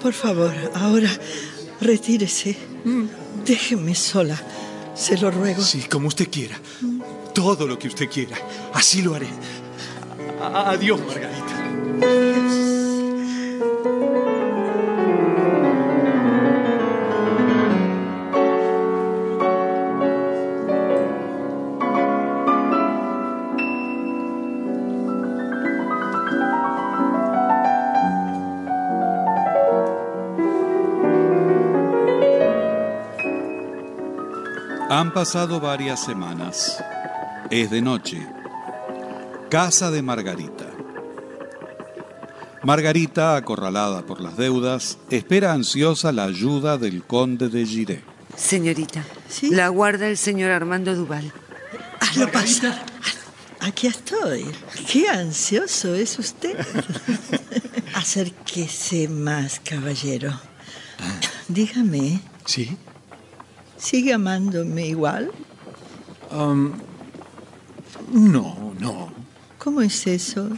por 0.03 0.13
favor, 0.13 0.53
ahora 0.75 1.11
retírese. 1.81 2.57
Déjeme 3.47 3.95
sola. 3.95 4.41
Se 4.97 5.17
lo 5.17 5.31
ruego. 5.31 5.63
Sí, 5.63 5.85
como 5.89 6.09
usted 6.09 6.29
quiera. 6.29 6.59
Todo 7.35 7.67
lo 7.67 7.79
que 7.79 7.89
usted 7.89 8.11
quiera. 8.11 8.37
Así 8.75 9.01
lo 9.01 9.15
haré. 9.15 9.29
Adiós, 10.43 11.01
Margarita. 11.01 11.53
Han 34.91 35.13
pasado 35.15 35.61
varias 35.61 36.01
semanas. 36.05 36.83
Es 37.51 37.71
de 37.71 37.81
noche. 37.81 38.42
Casa 39.53 39.91
de 39.91 40.01
Margarita. 40.01 40.65
Margarita, 42.63 43.37
acorralada 43.37 44.01
por 44.07 44.23
las 44.23 44.39
deudas, 44.39 44.97
espera 45.11 45.53
ansiosa 45.53 46.11
la 46.11 46.25
ayuda 46.25 46.79
del 46.79 47.05
conde 47.05 47.51
de 47.51 47.67
Giré. 47.67 48.03
Señorita, 48.35 49.05
¿Sí? 49.29 49.51
la 49.51 49.69
guarda 49.69 50.09
el 50.09 50.17
señor 50.17 50.53
Armando 50.53 50.95
Duval. 50.95 51.31
Hazlo 52.01 52.33
pasar. 52.33 52.83
Aquí 53.61 53.89
estoy. 53.89 54.47
Qué 54.91 55.11
ansioso 55.11 55.95
es 55.97 56.19
usted. 56.19 56.57
Acérquese 57.95 59.07
más, 59.09 59.61
caballero. 59.61 60.33
Dígame, 61.49 62.23
¿Sí? 62.47 62.79
¿sigue 63.77 64.15
amándome 64.15 64.87
igual? 64.87 65.31
Um, 66.31 66.73
no, 68.15 68.73
no. 68.81 69.22
¿Cómo 69.63 69.81
es 69.81 70.07
eso? 70.09 70.49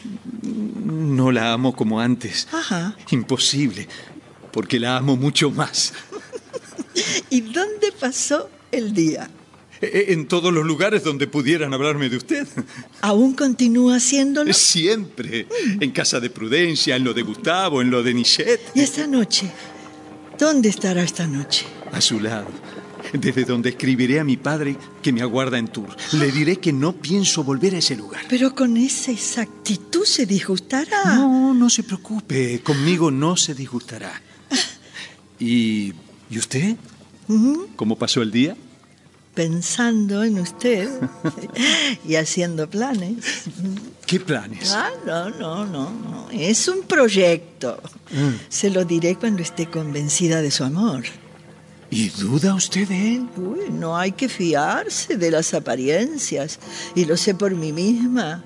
No 0.43 1.31
la 1.31 1.53
amo 1.53 1.77
como 1.77 2.01
antes. 2.01 2.49
Ajá. 2.53 2.97
Imposible, 3.11 3.87
porque 4.51 4.81
la 4.81 4.97
amo 4.97 5.17
mucho 5.17 5.51
más. 5.51 5.93
¿Y 7.31 7.43
dónde 7.43 7.93
pasó 8.01 8.49
el 8.73 8.95
día? 8.95 9.29
E- 9.81 10.07
En 10.09 10.27
todos 10.27 10.53
los 10.55 10.65
lugares 10.65 11.05
donde 11.05 11.27
pudieran 11.27 11.75
hablarme 11.75 12.09
de 12.09 12.17
usted. 12.17 12.47
¿Aún 13.03 13.35
continúa 13.35 13.97
haciéndolo? 13.97 14.53
Siempre. 14.55 15.47
En 15.81 15.91
casa 15.91 16.19
de 16.21 16.31
Prudencia, 16.31 16.97
en 16.97 17.05
lo 17.05 17.13
de 17.13 17.23
Gustavo, 17.23 17.83
en 17.83 17.91
lo 17.91 18.03
de 18.03 18.15
Nichet. 18.15 18.61
¿Y 18.75 18.81
esta 18.81 19.07
noche? 19.07 19.51
¿Dónde 20.39 20.69
estará 20.71 21.03
esta 21.03 21.27
noche? 21.27 21.67
A 21.93 22.01
su 22.01 22.21
lado. 22.21 22.47
Desde 23.15 23.45
donde 23.45 23.71
escribiré 23.71 24.19
a 24.19 24.25
mi 24.25 24.37
padre 24.37 24.77
que 25.01 25.13
me 25.13 25.23
aguarda 25.23 25.57
en 25.57 25.69
Tours. 25.69 26.15
Le 26.15 26.33
diré 26.33 26.57
que 26.57 26.73
no 26.73 26.93
pienso 26.95 27.45
volver 27.45 27.75
a 27.75 27.79
ese 27.79 27.95
lugar. 27.97 28.23
Pero 28.29 28.55
con 28.55 28.77
esa 28.77 29.13
exactitud 29.13 30.05
se 30.05 30.27
disgustará. 30.27 31.15
No, 31.15 31.55
no 31.55 31.71
se 31.71 31.85
preocupe. 31.85 32.61
Conmigo 32.63 33.11
no 33.13 33.37
se 33.37 33.55
disgustará. 33.55 34.21
¿Y, 35.39 35.93
¿y 36.29 36.39
usted? 36.39 36.77
¿Cómo 37.77 37.97
pasó 37.97 38.21
el 38.21 38.31
día? 38.31 38.57
Pensando 39.35 40.23
en 40.23 40.39
usted 40.39 40.89
y 42.09 42.17
haciendo 42.17 42.69
planes. 42.69 43.45
¿Qué 44.07 44.21
planes? 44.21 44.73
Ah, 44.73 44.91
no, 45.07 45.31
no, 45.31 45.67
no, 45.67 45.91
no. 45.91 46.31
Es 46.31 46.69
un 46.69 46.83
proyecto. 46.83 47.81
Se 48.49 48.71
lo 48.71 48.85
diré 48.85 49.17
cuando 49.17 49.43
esté 49.43 49.67
convencida 49.67 50.43
de 50.43 50.51
su 50.51 50.65
amor. 50.65 51.05
¿Y 51.95 52.09
duda 52.09 52.57
usted 52.57 52.89
de 52.89 53.15
él? 53.15 53.29
Uy, 53.37 53.71
no 53.71 53.97
hay 53.97 54.11
que 54.11 54.29
fiarse 54.29 55.17
de 55.17 55.31
las 55.31 55.55
apariencias. 55.55 56.59
Y 56.97 57.05
lo 57.05 57.17
sé 57.17 57.37
por 57.37 57.55
mí 57.55 57.71
misma. 57.71 58.43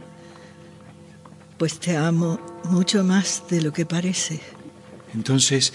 Pues 1.56 1.80
te 1.80 1.96
amo 1.96 2.38
mucho 2.64 3.02
más 3.02 3.44
de 3.48 3.62
lo 3.62 3.72
que 3.72 3.87
parece. 3.87 4.38
Entonces, 5.14 5.72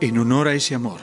en 0.00 0.18
honor 0.18 0.46
a 0.46 0.54
ese 0.54 0.76
amor, 0.76 1.00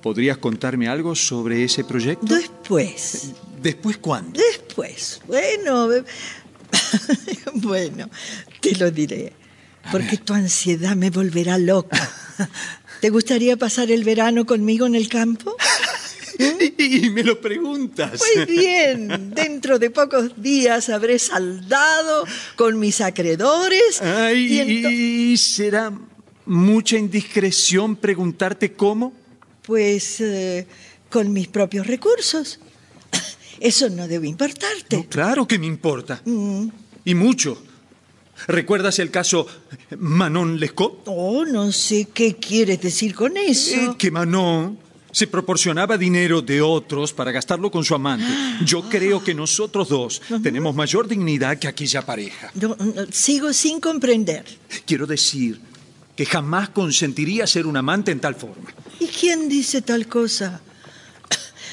¿podrías 0.00 0.38
contarme 0.38 0.86
algo 0.86 1.16
sobre 1.16 1.64
ese 1.64 1.82
proyecto? 1.82 2.32
Después. 2.32 3.32
¿Después 3.60 3.98
cuándo? 3.98 4.38
Después. 4.38 5.20
Bueno. 5.26 5.88
bueno, 7.54 8.08
te 8.60 8.76
lo 8.76 8.92
diré. 8.92 9.32
Porque 9.90 10.18
tu 10.18 10.34
ansiedad 10.34 10.94
me 10.94 11.10
volverá 11.10 11.58
loca. 11.58 11.98
¿Te 13.00 13.10
gustaría 13.10 13.56
pasar 13.56 13.90
el 13.90 14.04
verano 14.04 14.44
conmigo 14.46 14.86
en 14.86 14.94
el 14.94 15.08
campo? 15.08 15.56
Y 16.78 17.10
me 17.10 17.24
lo 17.24 17.40
preguntas. 17.40 18.20
Muy 18.36 18.44
bien, 18.46 19.34
dentro 19.34 19.80
de 19.80 19.90
pocos 19.90 20.40
días 20.40 20.88
habré 20.88 21.18
saldado 21.18 22.24
con 22.54 22.78
mis 22.78 23.00
acreedores. 23.00 24.00
Ay, 24.00 24.46
y 24.46 24.58
ento- 24.60 24.92
¿y 24.92 25.36
será 25.36 25.92
mucha 26.46 26.96
indiscreción 26.96 27.96
preguntarte 27.96 28.72
cómo? 28.72 29.12
Pues 29.62 30.20
eh, 30.20 30.68
con 31.10 31.32
mis 31.32 31.48
propios 31.48 31.88
recursos. 31.88 32.60
Eso 33.58 33.88
no 33.90 34.06
debe 34.06 34.28
importarte. 34.28 35.06
Claro 35.08 35.48
que 35.48 35.58
me 35.58 35.66
importa. 35.66 36.22
Mm. 36.24 36.68
Y 37.04 37.14
mucho. 37.16 37.60
¿Recuerdas 38.46 38.98
el 38.98 39.10
caso 39.10 39.46
Manon 39.98 40.58
Lescaut? 40.60 41.02
Oh, 41.06 41.44
no 41.44 41.72
sé 41.72 42.08
qué 42.12 42.36
quieres 42.36 42.80
decir 42.80 43.14
con 43.14 43.36
eso. 43.36 43.74
Eh, 43.74 43.94
que 43.98 44.10
Manon 44.10 44.78
se 45.10 45.26
proporcionaba 45.26 45.98
dinero 45.98 46.42
de 46.42 46.60
otros 46.60 47.12
para 47.12 47.32
gastarlo 47.32 47.70
con 47.70 47.84
su 47.84 47.94
amante. 47.94 48.26
Yo 48.64 48.82
creo 48.88 49.22
que 49.22 49.34
nosotros 49.34 49.88
dos 49.88 50.22
tenemos 50.42 50.74
mayor 50.74 51.08
dignidad 51.08 51.58
que 51.58 51.68
aquella 51.68 52.04
pareja. 52.04 52.50
No, 52.54 52.76
no, 52.78 53.06
sigo 53.10 53.52
sin 53.52 53.80
comprender. 53.80 54.44
Quiero 54.86 55.06
decir 55.06 55.60
que 56.14 56.26
jamás 56.26 56.68
consentiría 56.70 57.46
ser 57.46 57.66
un 57.66 57.76
amante 57.76 58.10
en 58.10 58.20
tal 58.20 58.34
forma. 58.34 58.72
¿Y 59.00 59.06
quién 59.06 59.48
dice 59.48 59.82
tal 59.82 60.06
cosa? 60.08 60.60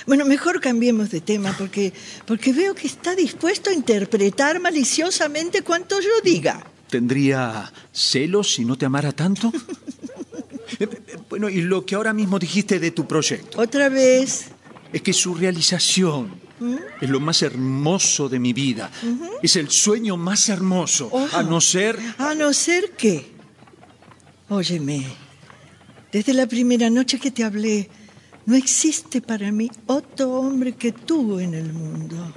Bueno, 0.06 0.26
mejor 0.26 0.62
cambiemos 0.62 1.10
de 1.10 1.22
tema 1.22 1.56
porque, 1.58 1.94
porque 2.28 2.54
veo 2.54 2.76
que 2.76 2.88
está 2.88 3.16
dispuesto 3.16 3.70
a 3.70 3.74
interpretar 3.74 4.60
maliciosamente 4.60 5.62
cuanto 5.64 6.00
yo 6.00 6.10
diga. 6.24 6.64
¿Tendría 6.90 7.72
celos 7.92 8.54
si 8.54 8.66
no 8.66 8.78
te 8.78 8.86
amara 8.86 9.12
tanto? 9.12 9.52
Bueno, 11.30 11.50
y 11.50 11.62
lo 11.62 11.86
que 11.86 11.96
ahora 11.96 12.14
mismo 12.14 12.40
dijiste 12.40 12.80
de 12.80 12.92
tu 12.92 13.08
proyecto, 13.08 13.60
Otra 13.62 13.90
vez. 13.90 14.46
es 14.92 15.02
que 15.02 15.14
su 15.14 15.36
realización 15.36 16.40
es 17.02 17.10
lo 17.10 17.20
más 17.20 17.42
hermoso 17.42 18.30
de 18.30 18.40
mi 18.40 18.54
vida. 18.54 18.90
Es 19.42 19.56
el 19.56 19.70
sueño 19.70 20.18
más 20.18 20.50
hermoso, 20.50 21.12
a 21.34 21.44
no 21.44 21.62
ser... 21.62 22.00
A 22.18 22.34
no 22.36 22.52
ser 22.54 22.92
que. 22.92 23.32
Óyeme, 24.50 25.06
desde 26.12 26.34
la 26.34 26.48
primera 26.48 26.90
noche 26.90 27.20
que 27.20 27.32
te 27.32 27.44
hablé, 27.44 27.90
no 28.46 28.56
existe 28.56 29.22
para 29.22 29.52
mí 29.52 29.70
otro 29.88 30.32
hombre 30.34 30.74
que 30.74 30.92
tú 30.92 31.40
en 31.40 31.54
el 31.54 31.74
mundo. 31.74 32.34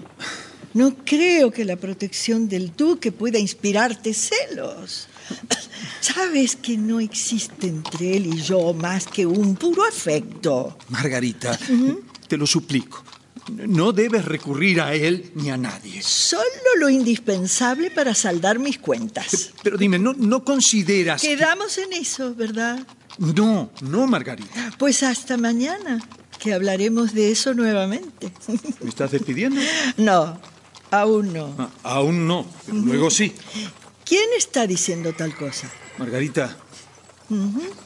No 0.74 0.94
creo 1.04 1.50
que 1.50 1.64
la 1.64 1.76
protección 1.76 2.48
del 2.48 2.74
duque 2.76 3.10
pueda 3.12 3.38
inspirarte 3.38 4.12
celos. 4.14 5.08
Sabes 6.00 6.56
que 6.56 6.76
no 6.76 7.00
existe 7.00 7.66
entre 7.68 8.16
él 8.16 8.26
y 8.26 8.40
yo 8.40 8.72
más 8.72 9.06
que 9.06 9.26
un 9.26 9.56
puro 9.56 9.84
afecto. 9.84 10.76
Margarita, 10.88 11.58
te 12.28 12.36
lo 12.36 12.46
suplico. 12.46 13.02
No 13.50 13.92
debes 13.92 14.26
recurrir 14.26 14.80
a 14.80 14.94
él 14.94 15.32
ni 15.34 15.48
a 15.50 15.56
nadie. 15.56 16.02
Solo 16.02 16.42
lo 16.78 16.90
indispensable 16.90 17.90
para 17.90 18.14
saldar 18.14 18.58
mis 18.58 18.78
cuentas. 18.78 19.52
Pero 19.62 19.78
dime, 19.78 19.98
¿no, 19.98 20.12
no 20.12 20.44
consideras... 20.44 21.22
que- 21.22 21.28
Quedamos 21.28 21.78
en 21.78 21.94
eso, 21.94 22.34
¿verdad? 22.34 22.78
No, 23.18 23.70
no, 23.80 24.06
Margarita. 24.06 24.72
Pues 24.78 25.02
hasta 25.02 25.36
mañana, 25.36 26.00
que 26.38 26.54
hablaremos 26.54 27.12
de 27.14 27.32
eso 27.32 27.52
nuevamente. 27.54 28.32
¿Me 28.80 28.88
estás 28.88 29.10
despidiendo? 29.10 29.60
No, 29.96 30.40
aún 30.90 31.32
no. 31.32 31.54
Ah, 31.58 31.70
aún 31.82 32.26
no, 32.26 32.46
pero 32.64 32.78
luego 32.78 33.10
sí. 33.10 33.34
¿Quién 34.04 34.30
está 34.36 34.66
diciendo 34.66 35.12
tal 35.12 35.34
cosa? 35.34 35.70
Margarita, 35.98 36.56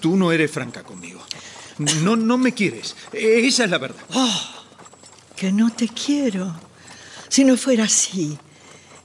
tú 0.00 0.16
no 0.16 0.30
eres 0.32 0.50
franca 0.50 0.82
conmigo. 0.82 1.20
No, 2.02 2.16
no 2.16 2.38
me 2.38 2.52
quieres. 2.52 2.94
Esa 3.12 3.64
es 3.64 3.70
la 3.70 3.78
verdad. 3.78 4.02
Que 5.34 5.50
no 5.50 5.70
te 5.70 5.88
quiero. 5.88 6.54
Si 7.28 7.44
no 7.44 7.56
fuera 7.56 7.84
así, 7.84 8.38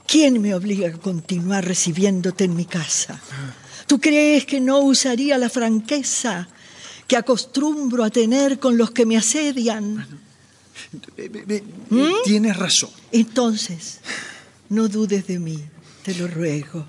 ¿quién 0.06 0.40
me 0.42 0.54
obliga 0.54 0.88
a 0.88 0.92
continuar 0.92 1.64
recibiéndote 1.64 2.44
en 2.44 2.54
mi 2.54 2.66
casa? 2.66 3.20
¿Tú 3.88 3.98
crees 3.98 4.44
que 4.44 4.60
no 4.60 4.80
usaría 4.80 5.38
la 5.38 5.48
franqueza 5.48 6.46
que 7.06 7.16
acostumbro 7.16 8.04
a 8.04 8.10
tener 8.10 8.58
con 8.58 8.76
los 8.76 8.90
que 8.90 9.06
me 9.06 9.16
asedian? 9.16 10.06
Eh, 11.16 11.30
eh, 11.48 11.64
eh, 11.90 12.12
Tienes 12.22 12.54
razón. 12.58 12.90
Entonces, 13.10 14.00
no 14.68 14.88
dudes 14.88 15.26
de 15.26 15.38
mí, 15.38 15.58
te 16.02 16.14
lo 16.14 16.28
ruego. 16.28 16.84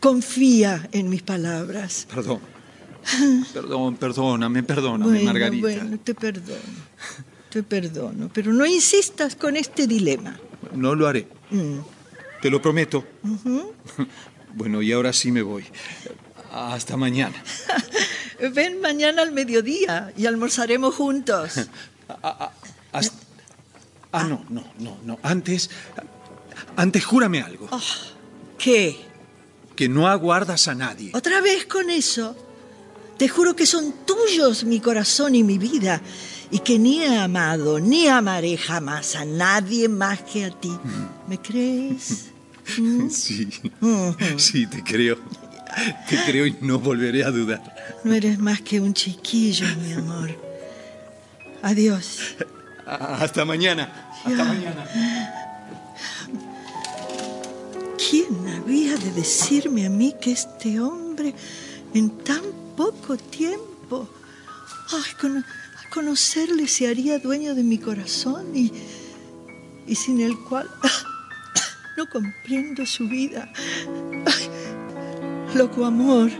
Confía 0.00 0.88
en 0.92 1.10
mis 1.10 1.22
palabras. 1.22 2.06
Perdón. 2.12 2.40
Perdón, 3.52 3.96
perdóname, 3.96 4.62
perdóname, 4.62 5.12
bueno, 5.12 5.24
Margarita. 5.24 5.60
bueno, 5.60 5.98
te 5.98 6.14
perdono. 6.14 6.92
Te 7.50 7.62
perdono, 7.62 8.30
pero 8.32 8.54
no 8.54 8.64
insistas 8.64 9.36
con 9.36 9.56
este 9.56 9.86
dilema. 9.86 10.40
No 10.74 10.94
lo 10.94 11.06
haré. 11.06 11.28
Mm. 11.50 11.80
Te 12.40 12.48
lo 12.48 12.62
prometo. 12.62 13.04
Bueno, 14.54 14.82
y 14.82 14.92
ahora 14.92 15.12
sí 15.12 15.32
me 15.32 15.42
voy. 15.42 15.64
Hasta 16.52 16.96
mañana. 16.96 17.42
Ven 18.54 18.80
mañana 18.80 19.22
al 19.22 19.32
mediodía 19.32 20.12
y 20.16 20.26
almorzaremos 20.26 20.94
juntos. 20.94 21.52
Hasta- 22.92 23.16
Ah, 24.14 24.24
no, 24.24 24.44
no, 24.50 24.62
no, 24.78 24.98
no. 25.04 25.18
Antes. 25.22 25.70
Antes 26.76 27.02
júrame 27.02 27.40
algo. 27.40 27.66
¿Qué? 28.58 29.06
Que 29.74 29.88
no 29.88 30.06
aguardas 30.06 30.68
a 30.68 30.74
nadie. 30.74 31.12
¿Otra 31.14 31.40
vez 31.40 31.64
con 31.64 31.88
eso? 31.88 32.36
Te 33.16 33.28
juro 33.28 33.56
que 33.56 33.64
son 33.64 33.94
tuyos 34.04 34.64
mi 34.64 34.80
corazón 34.80 35.34
y 35.34 35.42
mi 35.42 35.56
vida 35.56 36.02
y 36.50 36.58
que 36.58 36.78
ni 36.78 37.02
he 37.02 37.16
amado 37.16 37.80
ni 37.80 38.06
amaré 38.08 38.58
jamás 38.58 39.16
a 39.16 39.24
nadie 39.24 39.88
más 39.88 40.20
que 40.22 40.44
a 40.44 40.50
ti. 40.50 40.72
¿Me 41.26 41.38
crees? 41.40 42.26
¿Mm? 42.76 43.08
Sí. 43.08 43.48
Ujú. 43.80 44.14
Sí, 44.38 44.66
te 44.66 44.82
creo. 44.84 45.16
Te 46.08 46.16
creo 46.26 46.46
y 46.46 46.56
no 46.60 46.78
volveré 46.78 47.24
a 47.24 47.30
dudar. 47.30 47.62
No 48.04 48.12
eres 48.14 48.38
más 48.38 48.60
que 48.60 48.80
un 48.80 48.94
chiquillo, 48.94 49.66
mi 49.82 49.92
amor. 49.92 50.30
Adiós. 51.62 52.18
Hasta 52.86 53.44
mañana. 53.44 54.10
Hasta 54.24 54.44
mañana. 54.44 54.86
¿Quién 58.10 58.48
había 58.48 58.96
de 58.96 59.12
decirme 59.12 59.86
a 59.86 59.90
mí 59.90 60.14
que 60.20 60.32
este 60.32 60.80
hombre 60.80 61.34
en 61.94 62.10
tan 62.24 62.42
poco 62.76 63.16
tiempo, 63.16 64.08
ay, 64.92 65.12
cono- 65.20 65.44
a 65.44 65.90
conocerle 65.90 66.66
se 66.68 66.88
haría 66.88 67.18
dueño 67.18 67.54
de 67.54 67.62
mi 67.62 67.78
corazón 67.78 68.54
y, 68.56 68.72
y 69.86 69.94
sin 69.94 70.20
el 70.20 70.38
cual 70.38 70.68
No 71.96 72.06
comprendo 72.08 72.86
su 72.86 73.06
vida. 73.06 73.52
Ay, 74.24 74.48
loco 75.54 75.84
amor. 75.84 76.30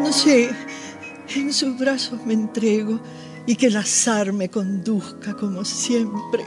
No 0.00 0.12
sé, 0.12 0.50
en 1.34 1.52
sus 1.52 1.78
brazos 1.78 2.24
me 2.24 2.34
entrego 2.34 3.00
y 3.46 3.56
que 3.56 3.66
el 3.66 3.76
azar 3.76 4.32
me 4.32 4.48
conduzca 4.48 5.34
como 5.34 5.64
siempre. 5.64 6.44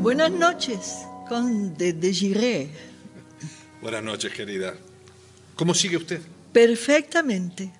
Buenas 0.00 0.30
noches, 0.32 1.06
conde 1.28 1.92
de 1.92 2.12
Giré. 2.12 2.68
Buenas 3.80 4.02
noches, 4.02 4.32
querida. 4.32 4.74
¿Cómo 5.60 5.74
sigue 5.74 5.98
usted? 5.98 6.22
Perfectamente, 6.54 7.70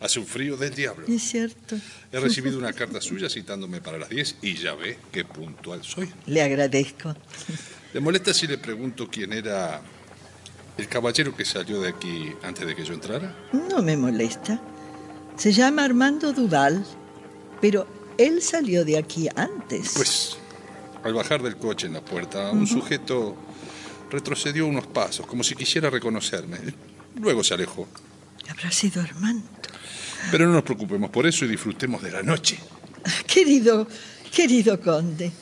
Hace 0.00 0.20
un 0.20 0.26
frío 0.26 0.54
del 0.58 0.74
diablo. 0.74 1.06
es 1.08 1.22
cierto. 1.22 1.76
He 2.12 2.20
recibido 2.20 2.58
una 2.58 2.74
carta 2.74 3.00
suya 3.00 3.30
citándome 3.30 3.80
para 3.80 3.96
las 3.96 4.10
10 4.10 4.36
y 4.42 4.54
ya 4.56 4.74
ve 4.74 4.98
qué 5.10 5.24
puntual 5.24 5.82
soy. 5.82 6.12
Le 6.26 6.42
agradezco. 6.42 7.16
¿Le 7.94 8.00
molesta 8.00 8.34
si 8.34 8.46
le 8.46 8.58
pregunto 8.58 9.08
quién 9.10 9.32
era 9.32 9.80
el 10.76 10.88
caballero 10.88 11.34
que 11.34 11.46
salió 11.46 11.80
de 11.80 11.88
aquí 11.88 12.30
antes 12.42 12.66
de 12.66 12.76
que 12.76 12.84
yo 12.84 12.92
entrara? 12.92 13.34
No 13.54 13.80
me 13.80 13.96
molesta. 13.96 14.60
Se 15.38 15.52
llama 15.52 15.84
Armando 15.84 16.34
Duval, 16.34 16.84
pero 17.62 17.86
él 18.18 18.42
salió 18.42 18.84
de 18.84 18.98
aquí 18.98 19.30
antes. 19.34 19.92
Pues, 19.94 20.36
al 21.02 21.14
bajar 21.14 21.42
del 21.42 21.56
coche 21.56 21.86
en 21.86 21.94
la 21.94 22.04
puerta, 22.04 22.50
un 22.50 22.66
sujeto 22.66 23.34
retrocedió 24.10 24.66
unos 24.66 24.86
pasos, 24.86 25.26
como 25.26 25.42
si 25.42 25.54
quisiera 25.54 25.88
reconocerme. 25.88 26.58
Luego 27.16 27.44
se 27.44 27.54
alejó. 27.54 27.88
Habrá 28.48 28.70
sido 28.70 29.02
Armando. 29.02 29.46
Pero 30.30 30.46
no 30.46 30.52
nos 30.52 30.62
preocupemos 30.62 31.10
por 31.10 31.26
eso 31.26 31.44
y 31.44 31.48
disfrutemos 31.48 32.02
de 32.02 32.10
la 32.12 32.22
noche. 32.22 32.58
Querido, 33.26 33.88
querido 34.34 34.80
conde, 34.80 35.32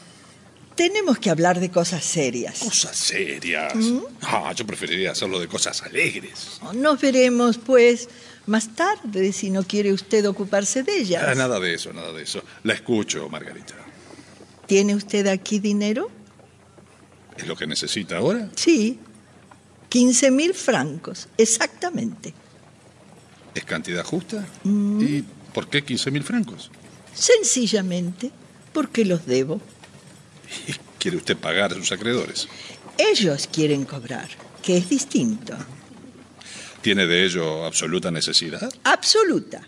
tenemos 0.75 1.19
que 1.19 1.29
hablar 1.29 1.61
de 1.61 1.71
cosas 1.71 2.03
serias. 2.05 2.61
Cosas 2.61 2.97
serias. 2.97 3.75
Ah, 4.23 4.53
yo 4.57 4.67
preferiría 4.67 5.13
hacerlo 5.13 5.39
de 5.39 5.49
cosas 5.49 5.83
alegres. 5.83 6.61
Nos 6.75 7.01
veremos, 7.01 7.59
pues, 7.59 8.09
más 8.47 8.75
tarde, 8.75 9.33
si 9.33 9.51
no 9.51 9.63
quiere 9.63 9.93
usted 9.93 10.27
ocuparse 10.27 10.83
de 10.83 10.97
ellas. 10.99 11.25
Ah, 11.27 11.35
nada 11.35 11.61
de 11.61 11.75
eso, 11.75 11.93
nada 11.93 12.13
de 12.13 12.23
eso. 12.23 12.43
La 12.63 12.73
escucho, 12.73 13.29
Margarita. 13.29 13.75
¿Tiene 14.67 14.95
usted 14.95 15.27
aquí 15.27 15.59
dinero? 15.59 16.11
¿Es 17.37 17.47
lo 17.47 17.57
que 17.57 17.67
necesita 17.67 18.17
ahora? 18.17 18.49
Sí. 18.55 18.99
15 19.91 20.31
mil 20.31 20.55
francos, 20.55 21.29
exactamente. 21.37 22.33
¿Es 23.55 23.65
cantidad 23.65 24.05
justa? 24.05 24.47
Mm. 24.65 25.01
¿Y 25.03 25.25
por 25.53 25.69
qué 25.69 25.83
15 25.85 26.11
mil 26.11 26.23
francos? 26.25 26.71
Sencillamente 27.15 28.31
porque 28.73 29.05
los 29.05 29.27
debo. 29.27 29.61
¿Quiere 30.99 31.17
usted 31.17 31.37
pagar 31.37 31.73
a 31.73 31.75
sus 31.75 31.93
acreedores? 31.93 32.49
Ellos 32.99 33.49
quieren 33.53 33.85
cobrar, 33.85 34.29
que 34.63 34.77
es 34.77 34.89
distinto. 34.89 35.55
¿Tiene 36.83 37.07
de 37.07 37.25
ello 37.25 37.65
absoluta 37.65 38.11
necesidad? 38.11 38.73
Absoluta. 38.85 39.61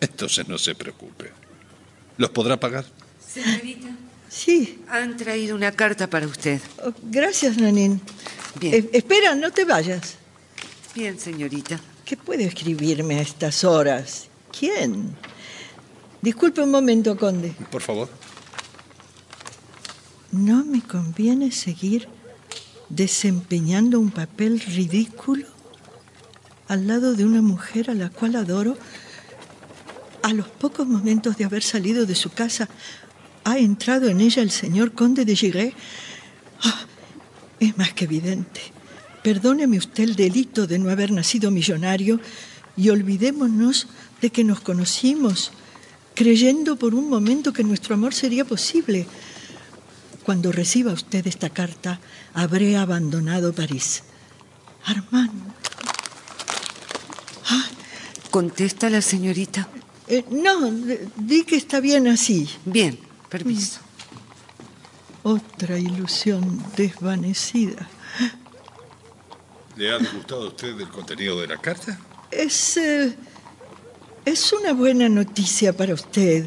Entonces 0.00 0.48
no 0.48 0.56
se 0.56 0.74
preocupe. 0.74 1.32
¿Los 2.16 2.30
podrá 2.30 2.58
pagar? 2.58 2.84
Señorita, 3.26 3.88
Sí. 4.28 4.80
han 4.88 5.16
traído 5.16 5.56
una 5.56 5.72
carta 5.72 6.08
para 6.08 6.26
usted. 6.26 6.60
Oh, 6.84 6.92
gracias, 7.02 7.56
Nanín. 7.56 8.00
Bien. 8.60 8.74
Eh, 8.74 8.90
espera, 8.92 9.34
no 9.34 9.50
te 9.50 9.64
vayas. 9.64 10.16
Bien, 10.94 11.18
señorita. 11.18 11.80
¿Qué 12.04 12.16
puede 12.16 12.44
escribirme 12.44 13.18
a 13.18 13.22
estas 13.22 13.64
horas? 13.64 14.28
¿Quién? 14.58 15.14
Disculpe 16.22 16.62
un 16.62 16.70
momento, 16.70 17.16
conde. 17.16 17.54
Por 17.70 17.82
favor. 17.82 18.08
¿No 20.32 20.64
me 20.64 20.82
conviene 20.82 21.52
seguir 21.52 22.08
desempeñando 22.88 24.00
un 24.00 24.10
papel 24.10 24.60
ridículo 24.60 25.46
al 26.66 26.86
lado 26.86 27.14
de 27.14 27.24
una 27.24 27.42
mujer 27.42 27.90
a 27.90 27.94
la 27.94 28.10
cual 28.10 28.36
adoro? 28.36 28.76
A 30.22 30.32
los 30.32 30.48
pocos 30.48 30.86
momentos 30.86 31.36
de 31.36 31.44
haber 31.44 31.62
salido 31.62 32.04
de 32.04 32.14
su 32.14 32.30
casa, 32.30 32.68
ha 33.44 33.58
entrado 33.58 34.08
en 34.08 34.20
ella 34.20 34.42
el 34.42 34.50
señor 34.50 34.92
conde 34.92 35.24
de 35.24 35.36
Giret. 35.36 35.74
Ah, 36.62 36.84
es 37.60 37.76
más 37.76 37.92
que 37.92 38.04
evidente. 38.04 38.60
Perdóneme 39.22 39.78
usted 39.78 40.04
el 40.04 40.16
delito 40.16 40.66
de 40.66 40.78
no 40.78 40.90
haber 40.90 41.10
nacido 41.10 41.50
millonario 41.50 42.20
y 42.76 42.90
olvidémonos 42.90 43.88
de 44.20 44.30
que 44.30 44.44
nos 44.44 44.60
conocimos, 44.60 45.52
creyendo 46.14 46.76
por 46.76 46.94
un 46.94 47.08
momento 47.08 47.52
que 47.52 47.64
nuestro 47.64 47.94
amor 47.94 48.14
sería 48.14 48.44
posible. 48.44 49.06
Cuando 50.24 50.52
reciba 50.52 50.92
usted 50.92 51.26
esta 51.26 51.50
carta, 51.50 52.00
habré 52.34 52.76
abandonado 52.76 53.52
París. 53.52 54.02
Armando. 54.84 55.58
¿Contesta 58.30 58.90
la 58.90 59.00
señorita? 59.00 59.68
Eh, 60.06 60.24
no, 60.30 60.70
di 61.16 61.44
que 61.44 61.56
está 61.56 61.80
bien 61.80 62.08
así. 62.08 62.48
Bien, 62.64 62.98
permiso. 63.28 63.80
Otra 65.28 65.78
ilusión 65.78 66.58
desvanecida. 66.74 67.86
¿Le 69.76 69.92
ha 69.92 69.98
disgustado 69.98 70.44
a 70.44 70.48
usted 70.48 70.80
el 70.80 70.88
contenido 70.88 71.38
de 71.38 71.48
la 71.48 71.58
carta? 71.58 71.98
Es. 72.30 72.78
eh, 72.78 73.14
es 74.24 74.52
una 74.54 74.72
buena 74.72 75.06
noticia 75.10 75.76
para 75.76 75.92
usted, 75.92 76.46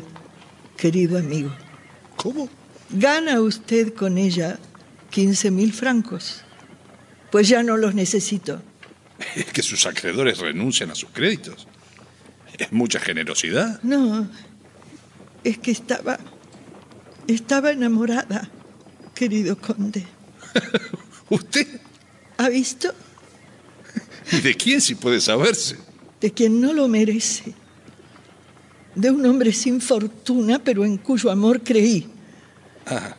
querido 0.77 1.19
amigo. 1.19 1.51
¿Cómo? 2.15 2.49
Gana 2.89 3.39
usted 3.41 3.93
con 3.93 4.17
ella 4.17 4.57
15 5.11 5.51
mil 5.51 5.73
francos. 5.73 6.41
Pues 7.31 7.47
ya 7.49 7.61
no 7.61 7.77
los 7.77 7.93
necesito. 7.93 8.63
Es 9.35 9.45
que 9.45 9.61
sus 9.61 9.85
acreedores 9.85 10.39
renuncian 10.39 10.89
a 10.89 10.95
sus 10.95 11.11
créditos. 11.11 11.67
Es 12.57 12.71
mucha 12.71 12.99
generosidad. 12.99 13.79
No, 13.83 14.27
es 15.43 15.59
que 15.59 15.69
estaba. 15.69 16.17
Estaba 17.27 17.69
enamorada, 17.71 18.49
querido 19.21 19.55
conde. 19.55 20.03
¿Usted? 21.29 21.67
¿Ha 22.38 22.49
visto? 22.49 22.91
¿Y 24.31 24.41
de 24.41 24.55
quién 24.55 24.81
si 24.81 24.95
puede 24.95 25.21
saberse? 25.21 25.77
De 26.19 26.31
quien 26.34 26.60
no 26.60 26.73
lo 26.73 26.88
merece. 26.88 27.53
De 28.95 29.12
un 29.12 29.23
hombre 29.27 29.53
sin 29.53 29.79
fortuna, 29.79 30.57
pero 30.63 30.84
en 30.86 30.97
cuyo 30.97 31.29
amor 31.29 31.62
creí. 31.63 32.10
Ah, 32.88 33.15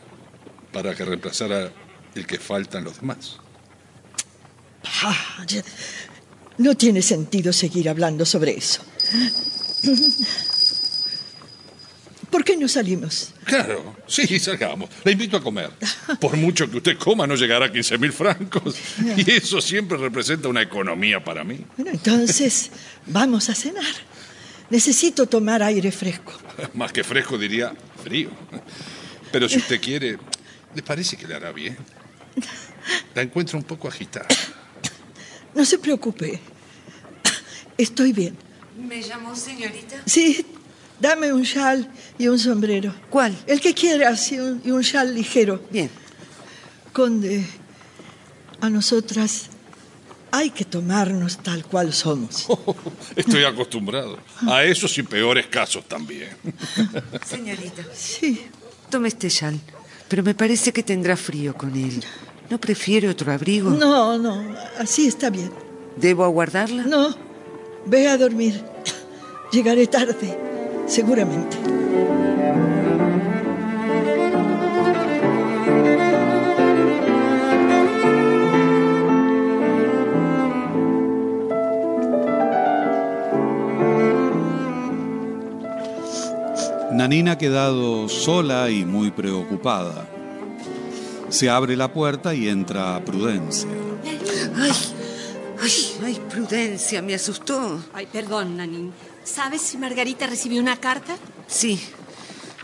para 0.73 0.93
que 0.93 1.05
reemplazara 1.05 1.71
el 2.15 2.27
que 2.27 2.37
faltan 2.37 2.83
los 2.83 2.99
demás. 2.99 3.37
Ah, 5.03 5.45
ya- 5.47 5.63
No 6.57 6.75
tiene 6.75 7.01
sentido 7.01 7.53
seguir 7.53 7.87
hablando 7.87 8.25
sobre 8.25 8.57
eso. 8.57 8.81
¿Por 12.33 12.43
qué 12.43 12.57
no 12.57 12.67
salimos? 12.67 13.31
Claro, 13.43 13.95
sí, 14.07 14.39
salgamos. 14.39 14.89
La 15.03 15.11
invito 15.11 15.37
a 15.37 15.43
comer. 15.43 15.69
Por 16.19 16.35
mucho 16.35 16.67
que 16.67 16.77
usted 16.77 16.97
coma, 16.97 17.27
no 17.27 17.35
llegará 17.35 17.67
a 17.67 17.71
15 17.71 17.99
mil 17.99 18.11
francos. 18.11 18.75
Y 19.15 19.29
eso 19.33 19.61
siempre 19.61 19.99
representa 19.99 20.47
una 20.47 20.63
economía 20.63 21.23
para 21.23 21.43
mí. 21.43 21.63
Bueno, 21.77 21.91
entonces 21.91 22.71
vamos 23.05 23.51
a 23.51 23.53
cenar. 23.53 23.93
Necesito 24.71 25.27
tomar 25.27 25.61
aire 25.61 25.91
fresco. 25.91 26.33
Más 26.73 26.91
que 26.91 27.03
fresco, 27.03 27.37
diría 27.37 27.71
frío. 28.03 28.31
Pero 29.31 29.47
si 29.47 29.59
usted 29.59 29.79
quiere, 29.79 30.17
¿le 30.73 30.81
parece 30.81 31.15
que 31.15 31.27
le 31.27 31.35
hará 31.35 31.51
bien? 31.51 31.77
La 33.13 33.21
encuentro 33.21 33.59
un 33.59 33.63
poco 33.63 33.87
agitada. 33.87 34.25
No 35.53 35.63
se 35.63 35.77
preocupe. 35.77 36.39
Estoy 37.77 38.11
bien. 38.11 38.35
¿Me 38.75 39.03
llamó 39.03 39.35
señorita? 39.35 40.01
Sí, 40.07 40.43
dame 40.99 41.33
un 41.33 41.43
chal 41.43 41.89
y 42.17 42.27
un 42.27 42.39
sombrero. 42.39 42.93
¿Cuál? 43.09 43.35
El 43.47 43.59
que 43.59 43.73
quieras 43.73 44.31
y 44.31 44.39
un, 44.39 44.61
y 44.63 44.71
un 44.71 44.81
chal 44.81 45.13
ligero. 45.13 45.61
Bien. 45.71 45.89
Conde, 46.91 47.45
a 48.61 48.69
nosotras 48.69 49.49
hay 50.31 50.49
que 50.49 50.65
tomarnos 50.65 51.37
tal 51.37 51.63
cual 51.65 51.93
somos. 51.93 52.47
Estoy 53.15 53.43
acostumbrado 53.43 54.17
a 54.47 54.63
esos 54.63 54.97
y 54.97 55.03
peores 55.03 55.45
casos 55.47 55.85
también. 55.87 56.29
Señorita. 57.25 57.83
Sí. 57.93 58.41
Tome 58.89 59.09
este 59.09 59.29
chal, 59.29 59.59
pero 60.07 60.23
me 60.23 60.33
parece 60.33 60.71
que 60.71 60.83
tendrá 60.83 61.15
frío 61.17 61.55
con 61.55 61.75
él. 61.75 62.03
¿No 62.49 62.59
prefiere 62.59 63.09
otro 63.09 63.31
abrigo? 63.31 63.69
No, 63.71 64.17
no, 64.17 64.55
así 64.77 65.07
está 65.07 65.29
bien. 65.29 65.51
¿Debo 65.95 66.23
aguardarla? 66.23 66.83
No, 66.83 67.15
ve 67.85 68.07
a 68.07 68.17
dormir. 68.17 68.63
Llegaré 69.51 69.87
tarde, 69.87 70.35
seguramente. 70.85 71.57
Nanina 86.91 87.33
ha 87.33 87.37
quedado 87.37 88.07
sola 88.07 88.69
y 88.69 88.85
muy 88.85 89.11
preocupada. 89.11 90.07
Se 91.29 91.49
abre 91.49 91.75
la 91.75 91.91
puerta 91.91 92.33
y 92.35 92.47
entra 92.47 93.03
Prudencia. 93.03 93.67
Ay, 94.55 94.71
ay, 96.03 96.21
Prudencia, 96.29 97.01
me 97.01 97.15
asustó. 97.15 97.83
Ay, 97.93 98.05
perdón, 98.05 98.55
Nanín. 98.55 98.93
¿Sabes 99.23 99.61
si 99.61 99.77
Margarita 99.77 100.27
recibió 100.27 100.61
una 100.61 100.77
carta? 100.79 101.15
Sí, 101.47 101.79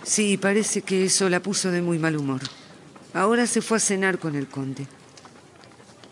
sí, 0.03 0.37
parece 0.37 0.81
que 0.81 1.05
eso 1.05 1.29
la 1.29 1.41
puso 1.41 1.71
de 1.71 1.81
muy 1.81 1.97
mal 1.99 2.17
humor. 2.17 2.41
Ahora 3.13 3.47
se 3.47 3.61
fue 3.61 3.77
a 3.77 3.79
cenar 3.79 4.19
con 4.19 4.35
el 4.35 4.47
conde. 4.47 4.87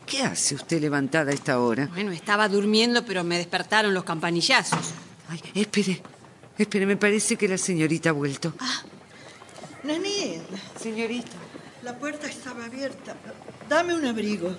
¿Qué 0.06 0.24
hace 0.24 0.56
usted 0.56 0.80
levantada 0.82 1.32
a 1.32 1.34
esta 1.34 1.60
hora? 1.60 1.88
Bueno, 1.94 2.12
estaba 2.12 2.48
durmiendo, 2.48 3.06
pero 3.06 3.24
me 3.24 3.38
despertaron 3.38 3.94
los 3.94 4.06
campanillazos. 4.06 4.80
Ay, 5.28 5.42
espere, 5.54 6.02
espere, 6.58 6.86
me 6.86 6.96
parece 6.96 7.36
que 7.36 7.48
la 7.48 7.58
señorita 7.58 8.10
ha 8.10 8.14
vuelto. 8.14 8.54
Ah, 8.60 8.84
Nanín, 9.84 10.42
Señorita. 10.82 11.32
la 11.84 11.98
puerta 11.98 12.28
estaba 12.28 12.66
abierta. 12.66 13.16
Dame 13.68 13.94
un 13.94 14.06
abrigo. 14.06 14.56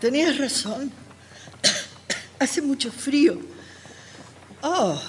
Tenías 0.00 0.36
razón. 0.38 0.92
Hace 2.38 2.60
mucho 2.60 2.92
frío. 2.92 3.38
Oh, 4.62 5.00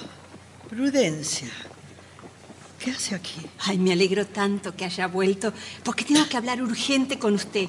Prudencia. 0.68 1.48
¿Qué 2.78 2.92
hace 2.92 3.14
aquí? 3.14 3.40
Ay, 3.58 3.78
me 3.78 3.92
alegro 3.92 4.26
tanto 4.26 4.74
que 4.74 4.84
haya 4.84 5.06
vuelto, 5.06 5.52
porque 5.84 6.04
tengo 6.04 6.26
que 6.28 6.36
hablar 6.36 6.62
urgente 6.62 7.18
con 7.18 7.34
usted. 7.34 7.68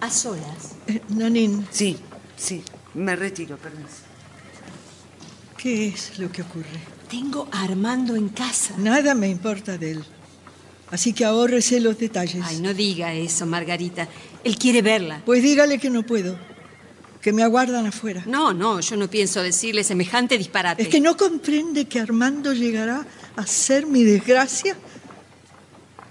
A 0.00 0.10
solas. 0.10 0.74
Eh, 0.86 1.00
Nanín, 1.08 1.66
Sí, 1.70 1.96
sí, 2.36 2.62
me 2.94 3.16
retiro, 3.16 3.56
permiso. 3.56 4.06
¿qué 5.56 5.88
es 5.88 6.18
lo 6.20 6.30
que 6.30 6.42
ocurre? 6.42 6.66
Tengo 7.10 7.48
a 7.50 7.62
Armando 7.64 8.14
en 8.14 8.28
casa. 8.28 8.74
Nada 8.76 9.14
me 9.14 9.28
importa 9.28 9.76
de 9.78 9.92
él. 9.92 10.04
Así 10.90 11.12
que 11.12 11.24
ahórrese 11.24 11.80
los 11.80 11.98
detalles. 11.98 12.42
Ay, 12.46 12.60
no 12.60 12.72
diga 12.74 13.12
eso, 13.12 13.44
Margarita. 13.44 14.08
Él 14.44 14.56
quiere 14.56 14.82
verla. 14.82 15.20
Pues 15.26 15.42
dígale 15.42 15.78
que 15.78 15.90
no 15.90 16.04
puedo. 16.04 16.38
Que 17.20 17.32
me 17.32 17.42
aguardan 17.42 17.86
afuera. 17.86 18.22
No, 18.26 18.52
no, 18.52 18.80
yo 18.80 18.96
no 18.96 19.08
pienso 19.10 19.42
decirle 19.42 19.82
semejante 19.82 20.38
disparate. 20.38 20.82
¿Es 20.82 20.88
que 20.88 21.00
no 21.00 21.16
comprende 21.16 21.86
que 21.86 22.00
Armando 22.00 22.52
llegará 22.52 23.06
a 23.36 23.46
ser 23.46 23.86
mi 23.86 24.04
desgracia? 24.04 24.76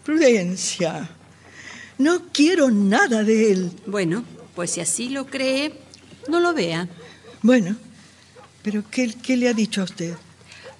Prudencia. 0.03 1.09
No 1.97 2.27
quiero 2.31 2.69
nada 2.69 3.23
de 3.23 3.51
él. 3.51 3.71
Bueno, 3.85 4.23
pues 4.55 4.71
si 4.71 4.81
así 4.81 5.09
lo 5.09 5.25
cree, 5.25 5.73
no 6.27 6.39
lo 6.39 6.53
vea. 6.53 6.87
Bueno, 7.41 7.75
pero 8.61 8.83
¿qué, 8.89 9.13
qué 9.13 9.37
le 9.37 9.47
ha 9.49 9.53
dicho 9.53 9.81
a 9.81 9.85
usted? 9.85 10.15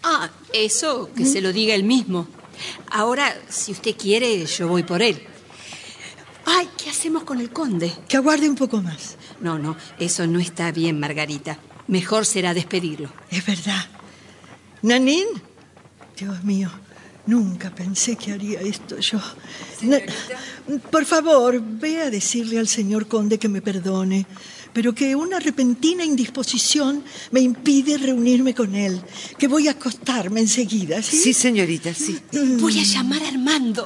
Ah, 0.04 0.30
eso 0.54 1.10
que 1.16 1.26
se 1.26 1.42
lo 1.42 1.52
diga 1.52 1.74
él 1.74 1.84
mismo. 1.84 2.28
Ahora, 2.92 3.36
si 3.50 3.72
usted 3.72 3.96
quiere, 3.96 4.46
yo 4.46 4.68
voy 4.68 4.84
por 4.84 5.02
él. 5.02 5.27
Ay, 6.50 6.70
¿qué 6.78 6.90
hacemos 6.90 7.24
con 7.24 7.42
el 7.42 7.50
conde? 7.52 7.92
Que 8.08 8.16
aguarde 8.16 8.48
un 8.48 8.56
poco 8.56 8.82
más. 8.82 9.18
No, 9.42 9.60
no, 9.60 9.76
eso 10.00 10.26
no 10.28 10.40
está 10.40 10.72
bien, 10.72 10.98
Margarita. 10.98 11.60
Mejor 11.88 12.26
será 12.26 12.54
despedirlo. 12.54 13.12
Es 13.30 13.46
verdad. 13.46 13.86
Nanín, 14.82 15.26
Dios 16.18 16.46
mío, 16.46 16.72
nunca 17.26 17.70
pensé 17.76 18.16
que 18.16 18.32
haría 18.32 18.62
esto 18.62 18.98
yo. 18.98 19.20
Por 20.90 21.06
favor, 21.06 21.62
ve 21.62 22.02
a 22.02 22.10
decirle 22.10 22.60
al 22.60 22.70
señor 22.70 23.10
conde 23.10 23.38
que 23.38 23.50
me 23.50 23.62
perdone, 23.62 24.26
pero 24.72 24.96
que 24.96 25.18
una 25.18 25.40
repentina 25.40 26.06
indisposición 26.06 27.04
me 27.32 27.42
impide 27.42 27.98
reunirme 27.98 28.54
con 28.54 28.74
él, 28.74 29.02
que 29.38 29.50
voy 29.50 29.68
a 29.68 29.72
acostarme 29.72 30.40
enseguida, 30.40 31.02
¿sí? 31.02 31.18
Sí, 31.18 31.34
señorita, 31.34 31.94
sí. 31.94 32.18
Voy 32.60 32.80
a 32.80 32.84
llamar 32.84 33.22
a 33.24 33.28
Armando. 33.28 33.86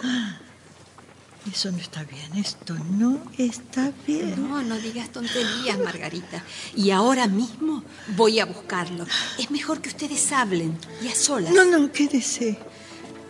Eso 1.50 1.72
no 1.72 1.80
está 1.80 2.04
bien, 2.04 2.36
esto 2.36 2.76
no 2.76 3.20
está 3.38 3.92
bien. 4.06 4.36
No, 4.38 4.62
no 4.62 4.78
digas 4.78 5.12
tonterías, 5.12 5.80
Margarita. 5.80 6.44
Y 6.76 6.92
ahora 6.92 7.28
mismo 7.28 7.84
voy 8.16 8.40
a 8.40 8.46
buscarlo. 8.46 9.06
Es 9.40 9.50
mejor 9.50 9.82
que 9.82 9.90
ustedes 9.90 10.32
hablen 10.32 10.78
y 11.02 11.08
a 11.08 11.16
solas. 11.16 11.52
No, 11.52 11.66
no, 11.66 11.92
quédese. 11.92 12.60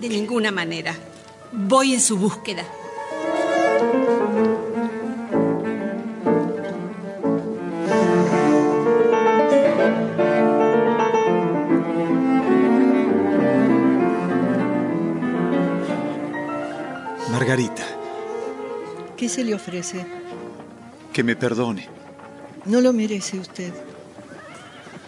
De 0.01 0.09
ninguna 0.09 0.51
manera. 0.51 0.93
Voy 1.53 1.93
en 1.93 2.01
su 2.01 2.18
búsqueda. 2.18 2.66
Margarita, 17.32 17.84
¿Qué 19.22 19.30
se 19.30 19.43
le 19.43 19.53
ofrece? 19.53 20.03
que 21.13 21.24
me 21.24 21.36
perdone. 21.36 21.88
No 22.65 22.82
lo 22.82 22.91
merece 22.91 23.38
usted. 23.38 23.72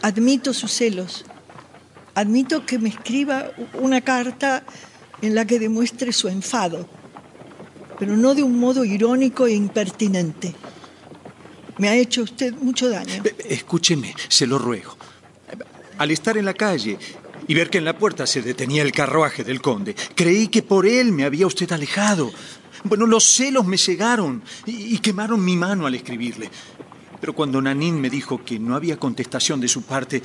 Admito 0.04 0.54
sus 0.54 0.72
celos. 0.72 1.26
Admito 2.14 2.64
que 2.64 2.78
me 2.78 2.90
escriba 2.90 3.50
una 3.74 4.02
carta 4.02 4.66
en 5.24 5.34
la 5.34 5.46
que 5.46 5.58
demuestre 5.58 6.14
su 6.14 6.28
enfado, 6.28 6.88
pero 7.98 8.16
no 8.16 8.36
de 8.36 8.44
un 8.44 8.60
modo 8.60 8.86
irónico 8.86 9.48
e 9.48 9.54
impertinente. 9.54 10.54
Me 11.80 11.90
ha 11.90 11.96
hecho 11.96 12.22
usted 12.22 12.54
mucho 12.54 12.92
daño. 12.92 13.24
Escúcheme, 13.50 14.14
se 14.28 14.46
lo 14.46 14.60
ruego. 14.60 14.96
Al 15.98 16.12
estar 16.12 16.38
en 16.38 16.46
la 16.46 16.54
calle 16.54 17.00
y 17.48 17.56
ver 17.56 17.72
que 17.72 17.80
en 17.80 17.86
la 17.86 17.98
puerta 17.98 18.28
se 18.28 18.44
detenía 18.44 18.84
el 18.84 18.92
carruaje 18.92 19.44
del 19.44 19.60
conde, 19.60 19.96
creí 20.14 20.50
que 20.50 20.62
por 20.62 20.86
él 20.86 21.14
me 21.14 21.24
había 21.24 21.48
usted 21.48 21.72
alejado. 21.72 22.32
Bueno, 22.84 23.06
los 23.06 23.24
celos 23.24 23.66
me 23.66 23.78
cegaron 23.78 24.42
y, 24.66 24.96
y 24.96 24.98
quemaron 25.00 25.44
mi 25.44 25.56
mano 25.56 25.86
al 25.88 25.96
escribirle. 25.96 26.50
Pero 27.20 27.34
cuando 27.34 27.62
Nanín 27.62 28.02
me 28.02 28.10
dijo 28.10 28.44
que 28.44 28.60
no 28.60 28.76
había 28.76 28.98
contestación 28.98 29.62
de 29.62 29.70
su 29.70 29.84
parte, 29.84 30.22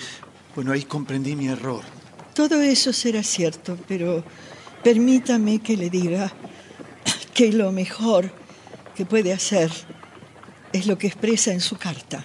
bueno, 0.56 0.72
ahí 0.72 0.82
comprendí 0.82 1.36
mi 1.36 1.46
error. 1.46 1.84
Todo 2.34 2.60
eso 2.60 2.92
será 2.92 3.22
cierto, 3.22 3.78
pero 3.86 4.24
permítame 4.82 5.60
que 5.60 5.76
le 5.76 5.90
diga 5.90 6.32
que 7.34 7.52
lo 7.52 7.70
mejor 7.70 8.32
que 8.96 9.06
puede 9.06 9.32
hacer 9.32 9.70
es 10.72 10.86
lo 10.86 10.98
que 10.98 11.06
expresa 11.06 11.52
en 11.52 11.60
su 11.60 11.76
carta. 11.76 12.24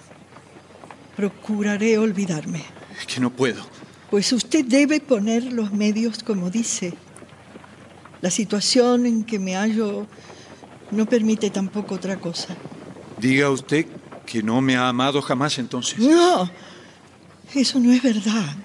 Procuraré 1.16 1.98
olvidarme. 1.98 2.64
Es 2.98 3.06
que 3.06 3.20
no 3.20 3.30
puedo. 3.30 3.64
Pues 4.10 4.32
usted 4.32 4.64
debe 4.64 4.98
poner 5.00 5.52
los 5.52 5.72
medios 5.72 6.22
como 6.24 6.50
dice. 6.50 6.94
La 8.24 8.30
situación 8.30 9.04
en 9.04 9.22
que 9.22 9.38
me 9.38 9.54
hallo 9.54 10.06
no 10.90 11.04
permite 11.04 11.50
tampoco 11.50 11.96
otra 11.96 12.16
cosa. 12.16 12.56
Diga 13.18 13.50
usted 13.50 13.84
que 14.24 14.42
no 14.42 14.62
me 14.62 14.76
ha 14.76 14.88
amado 14.88 15.20
jamás 15.20 15.58
entonces. 15.58 15.98
No, 15.98 16.50
eso 17.54 17.78
no 17.78 17.92
es 17.92 18.02
verdad. 18.02 18.56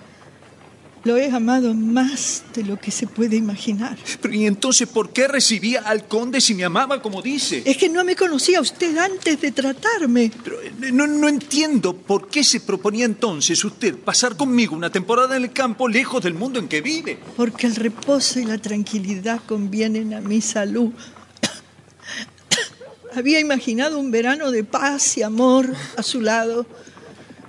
Lo 1.04 1.18
he 1.18 1.32
amado 1.32 1.74
más 1.74 2.44
de 2.54 2.64
lo 2.64 2.78
que 2.78 2.92
se 2.92 3.08
puede 3.08 3.38
imaginar. 3.38 3.98
Pero 4.22 4.34
¿y 4.34 4.46
entonces 4.46 4.88
por 4.88 5.12
qué 5.12 5.28
recibía 5.28 5.82
al 5.82 6.08
conde 6.08 6.42
si 6.42 6.54
me 6.54 6.66
amaba 6.66 7.02
como 7.02 7.22
dice? 7.22 7.64
Es 7.66 7.78
que 7.78 7.90
no 7.90 8.04
me 8.04 8.16
conocía 8.16 8.60
usted 8.60 8.98
antes 8.98 9.40
de 9.40 9.52
tratarme. 9.52 10.32
Pero 10.44 10.62
eh, 10.62 10.92
no, 10.92 11.08
no 11.08 11.30
entiendo 11.30 11.96
por 11.96 12.28
qué 12.28 12.44
se 12.44 12.60
proponía 12.60 13.06
entonces 13.06 13.64
usted 13.64 13.96
pasar 13.98 14.36
conmigo 14.36 14.76
una 14.76 14.90
temporada 14.90 15.38
en 15.38 15.44
el 15.44 15.54
campo 15.54 15.88
lejos 15.88 16.24
del 16.24 16.34
mundo 16.34 16.60
en 16.60 16.68
que 16.68 16.82
vive. 16.82 17.18
Porque 17.38 17.68
el 17.68 17.76
reposo 17.76 18.40
y 18.40 18.46
la 18.46 18.58
tranquilidad 18.58 19.42
convienen 19.48 20.14
a 20.14 20.22
mi 20.22 20.42
salud. 20.42 20.92
Había 23.16 23.40
imaginado 23.40 24.00
un 24.00 24.12
verano 24.12 24.52
de 24.52 24.64
paz 24.64 25.18
y 25.18 25.24
amor 25.24 25.74
a 25.98 26.04
su 26.04 26.22
lado, 26.22 26.66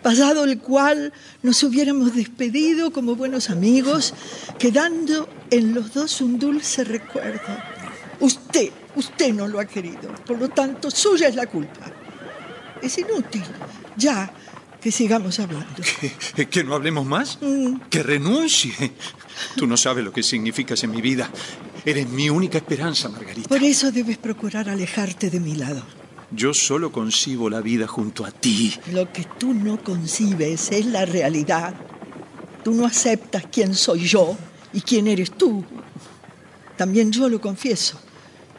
pasado 0.02 0.44
el 0.44 0.58
cual 0.58 1.12
nos 1.42 1.62
hubiéramos 1.62 2.14
despedido 2.14 2.92
como 2.92 3.16
buenos 3.16 3.50
amigos, 3.50 4.14
quedando 4.58 5.28
en 5.50 5.74
los 5.74 5.94
dos 5.94 6.20
un 6.20 6.38
dulce 6.38 6.84
recuerdo. 6.84 7.56
Usted, 8.20 8.70
usted 8.96 9.32
no 9.32 9.48
lo 9.48 9.60
ha 9.60 9.64
querido, 9.64 10.14
por 10.26 10.38
lo 10.38 10.48
tanto, 10.48 10.90
suya 10.90 11.28
es 11.28 11.34
la 11.34 11.46
culpa. 11.46 11.92
Es 12.82 12.96
inútil, 12.98 13.42
ya 13.96 14.32
que 14.80 14.90
sigamos 14.90 15.38
hablando. 15.38 15.82
¿Que, 16.34 16.48
que 16.48 16.64
no 16.64 16.74
hablemos 16.74 17.04
más? 17.06 17.38
Que 17.90 18.02
renuncie. 18.02 18.72
Tú 19.56 19.66
no 19.66 19.76
sabes 19.76 20.04
lo 20.04 20.12
que 20.12 20.22
significas 20.22 20.82
en 20.84 20.90
mi 20.90 21.02
vida. 21.02 21.30
Eres 21.84 22.08
mi 22.08 22.30
única 22.30 22.58
esperanza, 22.58 23.08
Margarita. 23.08 23.48
Por 23.48 23.62
eso 23.62 23.90
debes 23.92 24.18
procurar 24.18 24.68
alejarte 24.68 25.30
de 25.30 25.40
mi 25.40 25.54
lado. 25.54 25.82
Yo 26.32 26.54
solo 26.54 26.92
concibo 26.92 27.50
la 27.50 27.60
vida 27.60 27.86
junto 27.86 28.24
a 28.24 28.30
ti. 28.30 28.74
Lo 28.92 29.12
que 29.12 29.24
tú 29.38 29.52
no 29.52 29.82
concibes 29.82 30.70
es 30.70 30.86
la 30.86 31.04
realidad. 31.04 31.74
Tú 32.62 32.72
no 32.72 32.86
aceptas 32.86 33.44
quién 33.50 33.74
soy 33.74 34.06
yo 34.06 34.36
y 34.72 34.80
quién 34.80 35.08
eres 35.08 35.32
tú. 35.32 35.64
También 36.76 37.10
yo 37.10 37.28
lo 37.28 37.40
confieso. 37.40 38.00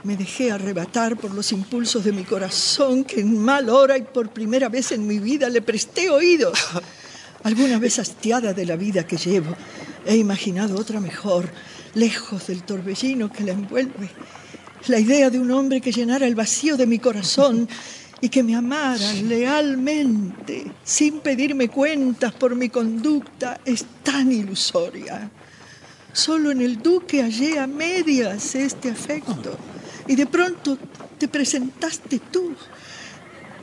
Me 0.04 0.18
dejé 0.18 0.52
arrebatar 0.52 1.16
por 1.18 1.34
los 1.34 1.52
impulsos 1.52 2.04
de 2.04 2.12
mi 2.12 2.24
corazón 2.24 3.04
que 3.04 3.22
en 3.22 3.38
mal 3.38 3.70
hora 3.70 3.98
y 3.98 4.02
por 4.02 4.30
primera 4.30 4.68
vez 4.68 4.92
en 4.92 5.08
mi 5.08 5.20
vida 5.20 5.48
le 5.48 5.62
presté 5.62 6.10
oídos. 6.10 6.58
Alguna 7.44 7.80
vez 7.80 8.00
hastiada 8.00 8.54
de 8.54 8.66
la 8.66 8.76
vida 8.76 9.08
que 9.08 9.18
llevo, 9.18 9.56
He 10.06 10.18
imaginado 10.18 10.80
otra 10.80 11.00
mejor, 11.00 11.50
lejos 11.94 12.48
del 12.48 12.64
torbellino 12.64 13.32
que 13.32 13.44
la 13.44 13.52
envuelve. 13.52 14.10
La 14.88 15.00
idea 15.00 15.30
de 15.30 15.40
un 15.40 15.52
hombre 15.52 15.80
que 15.80 15.92
llenara 15.92 16.26
el 16.26 16.36
vacío 16.36 16.76
de 16.76 16.88
mi 16.88 16.98
corazón 16.98 17.68
y 18.20 18.30
que 18.30 18.44
me 18.44 18.56
amara 18.56 19.14
lealmente, 19.14 20.72
sin 20.84 21.20
pedirme 21.20 21.70
cuentas 21.70 22.34
por 22.34 22.56
mi 22.56 22.70
conducta, 22.70 23.60
es 23.66 23.86
tan 24.04 24.32
ilusoria. 24.32 25.30
Solo 26.14 26.52
en 26.52 26.62
el 26.62 26.82
duque 26.82 27.22
hallé 27.22 27.60
a 27.60 27.68
medias 27.68 28.56
este 28.56 28.90
afecto 28.90 29.58
y 30.08 30.16
de 30.16 30.26
pronto 30.26 30.78
te 31.18 31.28
presentaste 31.28 32.20
tú. 32.32 32.56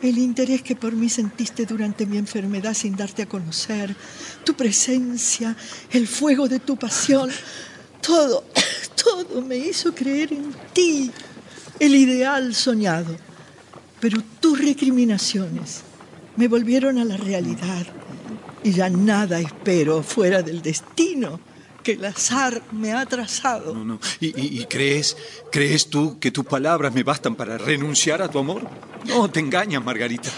El 0.00 0.18
interés 0.18 0.62
que 0.62 0.76
por 0.76 0.92
mí 0.92 1.08
sentiste 1.08 1.66
durante 1.66 2.06
mi 2.06 2.18
enfermedad 2.18 2.74
sin 2.74 2.96
darte 2.96 3.22
a 3.22 3.26
conocer, 3.26 3.94
tu 4.44 4.54
presencia, 4.54 5.56
el 5.90 6.06
fuego 6.06 6.48
de 6.48 6.60
tu 6.60 6.76
pasión, 6.76 7.30
todo, 8.00 8.44
todo 9.02 9.40
me 9.42 9.56
hizo 9.56 9.94
creer 9.94 10.32
en 10.32 10.54
ti, 10.72 11.10
el 11.78 11.94
ideal 11.94 12.54
soñado. 12.54 13.16
Pero 14.00 14.22
tus 14.40 14.58
recriminaciones 14.58 15.82
me 16.36 16.46
volvieron 16.46 16.98
a 16.98 17.04
la 17.04 17.16
realidad 17.16 17.86
y 18.62 18.72
ya 18.72 18.88
nada 18.88 19.40
espero 19.40 20.02
fuera 20.02 20.42
del 20.42 20.62
destino 20.62 21.40
que 21.82 21.92
el 21.92 22.04
azar 22.04 22.62
me 22.72 22.92
ha 22.92 23.06
trazado. 23.06 23.74
No, 23.74 23.84
no. 23.84 24.00
¿Y, 24.20 24.64
crees, 24.66 25.16
crees 25.50 25.88
tú 25.88 26.18
que 26.18 26.30
tus 26.30 26.44
palabras 26.44 26.92
me 26.92 27.02
bastan 27.02 27.34
para 27.34 27.56
renunciar 27.58 28.20
a 28.20 28.28
tu 28.28 28.38
amor? 28.38 28.68
No, 29.06 29.30
te 29.30 29.40
engañas, 29.40 29.82
Margarita. 29.82 30.30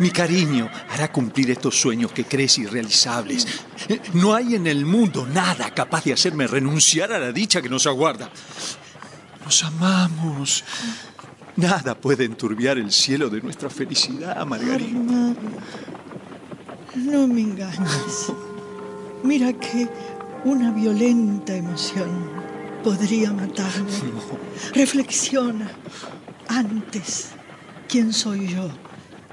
Mi 0.00 0.10
cariño 0.10 0.70
hará 0.90 1.10
cumplir 1.10 1.50
estos 1.50 1.80
sueños 1.80 2.12
que 2.12 2.24
crees 2.24 2.58
irrealizables. 2.58 3.46
No 4.14 4.34
hay 4.34 4.54
en 4.54 4.66
el 4.66 4.84
mundo 4.84 5.26
nada 5.26 5.74
capaz 5.74 6.04
de 6.04 6.12
hacerme 6.12 6.46
renunciar 6.46 7.12
a 7.12 7.18
la 7.18 7.32
dicha 7.32 7.62
que 7.62 7.68
nos 7.68 7.86
aguarda. 7.86 8.30
Nos 9.44 9.64
amamos. 9.64 10.64
Nada 11.56 11.96
puede 11.96 12.24
enturbiar 12.24 12.78
el 12.78 12.92
cielo 12.92 13.28
de 13.28 13.40
nuestra 13.40 13.68
felicidad, 13.70 14.44
Margarita. 14.46 14.96
Armando, 14.96 15.40
no 16.94 17.26
me 17.26 17.40
engañes. 17.40 18.32
Mira 19.24 19.52
que 19.54 19.88
una 20.44 20.70
violenta 20.70 21.56
emoción 21.56 22.30
podría 22.84 23.32
matarme. 23.32 23.90
Reflexiona 24.74 25.70
antes 26.48 27.30
quién 27.88 28.12
soy 28.12 28.48
yo 28.48 28.70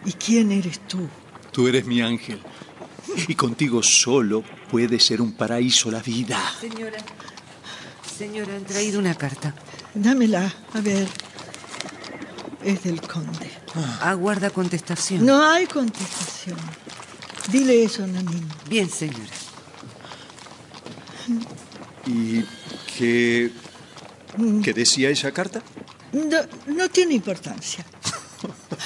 y 0.05 0.13
quién 0.13 0.51
eres 0.51 0.79
tú. 0.87 1.07
Tú 1.51 1.67
eres 1.67 1.85
mi 1.85 2.01
ángel. 2.01 2.41
Y 3.27 3.35
contigo 3.35 3.81
solo 3.81 4.43
puede 4.69 4.99
ser 4.99 5.21
un 5.21 5.33
paraíso 5.33 5.89
la 5.91 6.01
vida. 6.01 6.39
Señora, 6.59 6.97
señora, 8.17 8.55
han 8.55 8.65
traído 8.65 8.99
una 8.99 9.15
carta. 9.15 9.53
Dámela, 9.93 10.53
a 10.73 10.81
ver. 10.81 11.07
Es 12.63 12.83
del 12.83 13.01
conde. 13.01 13.49
Aguarda 14.01 14.49
contestación. 14.49 15.25
No 15.25 15.43
hay 15.43 15.67
contestación. 15.67 16.57
Dile 17.51 17.83
eso, 17.83 18.05
Nanín. 18.07 18.47
Bien, 18.67 18.89
señora. 18.89 19.31
¿Y 22.07 22.43
qué, 22.97 23.51
qué 24.63 24.73
decía 24.73 25.09
esa 25.09 25.31
carta? 25.31 25.61
No, 26.11 26.37
no 26.67 26.89
tiene 26.89 27.13
importancia. 27.13 27.85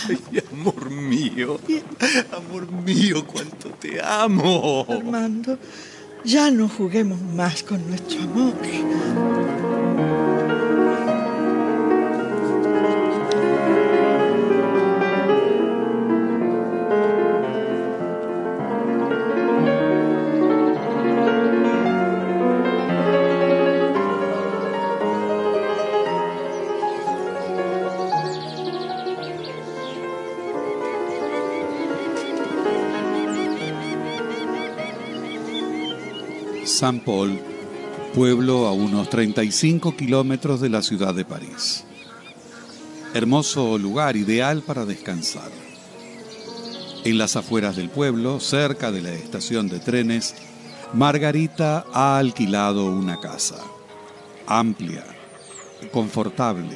Ay, 0.08 0.20
amor 0.52 0.90
mío, 0.90 1.60
amor 2.36 2.72
mío, 2.72 3.26
cuánto 3.26 3.70
te 3.70 4.02
amo. 4.02 4.86
Armando, 4.90 5.58
ya 6.24 6.52
no 6.52 6.68
juguemos 6.68 7.22
más 7.22 7.64
con 7.64 7.88
nuestro 7.88 8.22
amor. 8.22 9.79
Paul, 36.98 37.40
pueblo 38.16 38.66
a 38.66 38.72
unos 38.72 39.12
35 39.12 39.96
kilómetros 39.96 40.60
de 40.60 40.70
la 40.70 40.82
ciudad 40.82 41.14
de 41.14 41.24
París. 41.24 41.84
Hermoso 43.14 43.78
lugar 43.78 44.16
ideal 44.18 44.64
para 44.64 44.86
descansar. 44.86 45.52
En 47.04 47.20
las 47.20 47.36
afueras 47.36 47.76
del 47.76 47.90
pueblo, 47.90 48.40
cerca 48.40 48.92
de 48.92 49.02
la 49.02 49.12
estación 49.12 49.70
de 49.70 49.80
trenes, 49.80 50.34
Margarita 50.94 51.86
ha 51.94 52.18
alquilado 52.18 52.86
una 52.86 53.20
casa. 53.20 53.58
Amplia, 54.48 55.06
confortable. 55.94 56.76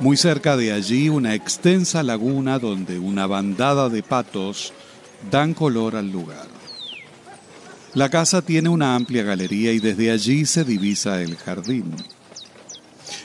Muy 0.00 0.18
cerca 0.18 0.58
de 0.58 0.72
allí 0.72 1.08
una 1.08 1.34
extensa 1.34 2.02
laguna 2.02 2.58
donde 2.58 2.98
una 2.98 3.26
bandada 3.26 3.88
de 3.88 4.02
patos 4.02 4.74
dan 5.30 5.54
color 5.54 5.96
al 5.96 6.10
lugar. 6.10 6.53
La 7.94 8.08
casa 8.08 8.42
tiene 8.42 8.68
una 8.68 8.96
amplia 8.96 9.22
galería 9.22 9.72
y 9.72 9.78
desde 9.78 10.10
allí 10.10 10.46
se 10.46 10.64
divisa 10.64 11.22
el 11.22 11.36
jardín. 11.36 11.94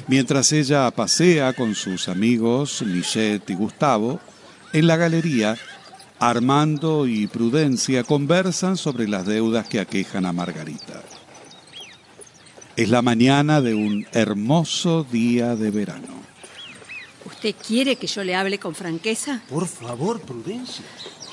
Mientras 0.08 0.52
ella 0.52 0.90
pasea 0.92 1.54
con 1.54 1.74
sus 1.74 2.08
amigos 2.08 2.84
Michette 2.84 3.50
y 3.50 3.56
Gustavo, 3.56 4.20
en 4.72 4.86
la 4.86 4.96
galería, 4.96 5.58
Armando 6.20 7.08
y 7.08 7.26
Prudencia 7.26 8.04
conversan 8.04 8.78
sobre 8.78 9.08
las 9.08 9.26
deudas 9.26 9.68
que 9.68 9.80
aquejan 9.80 10.28
a 10.28 10.34
Margarita. 10.34 11.02
Es 12.76 12.90
la 12.90 13.02
mañana 13.02 13.62
de 13.62 13.74
un 13.74 14.06
hermoso 14.12 15.04
día 15.04 15.56
de 15.56 15.72
verano. 15.72 16.20
¿Usted 17.26 17.56
quiere 17.56 17.96
que 17.96 18.08
yo 18.08 18.24
le 18.24 18.36
hable 18.36 18.60
con 18.60 18.76
franqueza? 18.76 19.42
Por 19.50 19.68
favor, 19.68 20.22
Prudencia. 20.22 20.86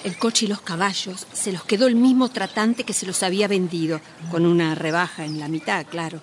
El 0.07 0.17
coche 0.19 0.45
y 0.45 0.49
los 0.49 0.61
caballos 0.61 1.27
se 1.33 1.51
los 1.51 1.65
quedó 1.65 1.89
el 1.89 1.97
mismo 1.97 2.29
tratante 2.29 2.85
que 2.85 2.93
se 2.93 3.07
los 3.07 3.25
había 3.25 3.49
vendido, 3.49 4.01
con 4.31 4.47
una 4.47 4.77
rebaja 4.77 5.25
en 5.25 5.41
la 5.41 5.49
mitad, 5.49 5.85
claro. 5.85 6.21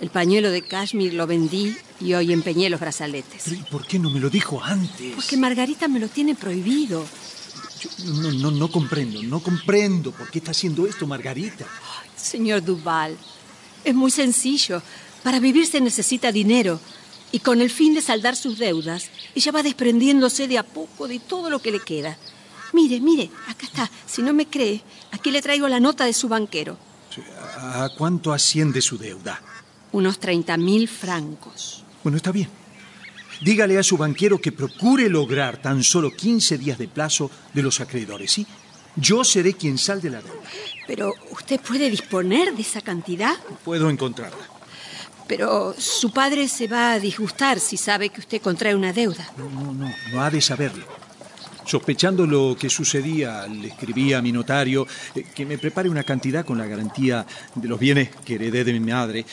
El 0.00 0.10
pañuelo 0.10 0.50
de 0.50 0.62
cashmere 0.62 1.12
lo 1.12 1.24
vendí 1.24 1.76
y 2.00 2.14
hoy 2.14 2.32
empeñé 2.32 2.68
los 2.68 2.80
brazaletes. 2.80 3.42
Pero 3.44 3.54
¿y 3.54 3.62
por 3.70 3.86
qué 3.86 4.00
no 4.00 4.10
me 4.10 4.18
lo 4.18 4.30
dijo 4.30 4.60
antes? 4.60 5.14
Porque 5.14 5.36
Margarita 5.36 5.86
me 5.86 6.00
lo 6.00 6.08
tiene 6.08 6.34
prohibido. 6.34 7.06
Yo 7.80 7.90
no, 8.14 8.32
no, 8.32 8.50
no 8.50 8.68
comprendo, 8.68 9.22
no 9.22 9.38
comprendo 9.38 10.10
por 10.10 10.28
qué 10.28 10.40
está 10.40 10.50
haciendo 10.50 10.84
esto, 10.84 11.06
Margarita. 11.06 11.66
Señor 12.16 12.64
Duval, 12.64 13.16
es 13.84 13.94
muy 13.94 14.10
sencillo. 14.10 14.82
Para 15.22 15.38
vivir 15.38 15.68
se 15.68 15.80
necesita 15.80 16.32
dinero. 16.32 16.80
Y 17.30 17.38
con 17.38 17.60
el 17.60 17.70
fin 17.70 17.94
de 17.94 18.02
saldar 18.02 18.34
sus 18.34 18.58
deudas, 18.58 19.08
ella 19.36 19.52
va 19.52 19.62
desprendiéndose 19.62 20.48
de 20.48 20.58
a 20.58 20.64
poco 20.64 21.06
de 21.06 21.20
todo 21.20 21.48
lo 21.48 21.60
que 21.62 21.70
le 21.70 21.78
queda. 21.78 22.18
Mire, 22.74 22.98
mire, 22.98 23.30
acá 23.46 23.66
está. 23.66 23.88
Si 24.04 24.20
no 24.20 24.32
me 24.32 24.46
cree, 24.46 24.82
aquí 25.12 25.30
le 25.30 25.40
traigo 25.40 25.68
la 25.68 25.78
nota 25.78 26.04
de 26.06 26.12
su 26.12 26.28
banquero. 26.28 26.76
¿A 27.56 27.88
cuánto 27.96 28.32
asciende 28.32 28.80
su 28.80 28.98
deuda? 28.98 29.40
Unos 29.92 30.18
30 30.18 30.56
mil 30.56 30.88
francos. 30.88 31.84
Bueno, 32.02 32.16
está 32.16 32.32
bien. 32.32 32.48
Dígale 33.42 33.78
a 33.78 33.84
su 33.84 33.96
banquero 33.96 34.40
que 34.40 34.50
procure 34.50 35.08
lograr 35.08 35.62
tan 35.62 35.84
solo 35.84 36.10
15 36.10 36.58
días 36.58 36.76
de 36.76 36.88
plazo 36.88 37.30
de 37.52 37.62
los 37.62 37.80
acreedores, 37.80 38.32
¿sí? 38.32 38.44
Yo 38.96 39.22
seré 39.22 39.54
quien 39.54 39.78
salde 39.78 40.10
la 40.10 40.20
deuda. 40.20 40.40
Pero 40.88 41.14
usted 41.30 41.60
puede 41.60 41.88
disponer 41.88 42.56
de 42.56 42.62
esa 42.62 42.80
cantidad. 42.80 43.36
Puedo 43.64 43.88
encontrarla. 43.88 44.48
Pero 45.28 45.74
su 45.78 46.10
padre 46.12 46.48
se 46.48 46.66
va 46.66 46.92
a 46.92 46.98
disgustar 46.98 47.60
si 47.60 47.76
sabe 47.76 48.08
que 48.08 48.20
usted 48.20 48.42
contrae 48.42 48.74
una 48.74 48.92
deuda. 48.92 49.32
No, 49.36 49.48
no, 49.48 49.72
no, 49.72 49.94
no 50.12 50.22
ha 50.22 50.30
de 50.30 50.40
saberlo. 50.40 51.03
Sospechando 51.66 52.26
lo 52.26 52.56
que 52.58 52.68
sucedía, 52.68 53.46
le 53.46 53.68
escribí 53.68 54.12
a 54.12 54.22
mi 54.22 54.32
notario 54.32 54.86
eh, 55.14 55.24
que 55.34 55.46
me 55.46 55.58
prepare 55.58 55.88
una 55.88 56.02
cantidad 56.02 56.44
con 56.44 56.58
la 56.58 56.66
garantía 56.66 57.26
de 57.54 57.68
los 57.68 57.78
bienes 57.78 58.10
que 58.24 58.34
heredé 58.34 58.64
de 58.64 58.72
mi 58.72 58.80
madre. 58.80 59.24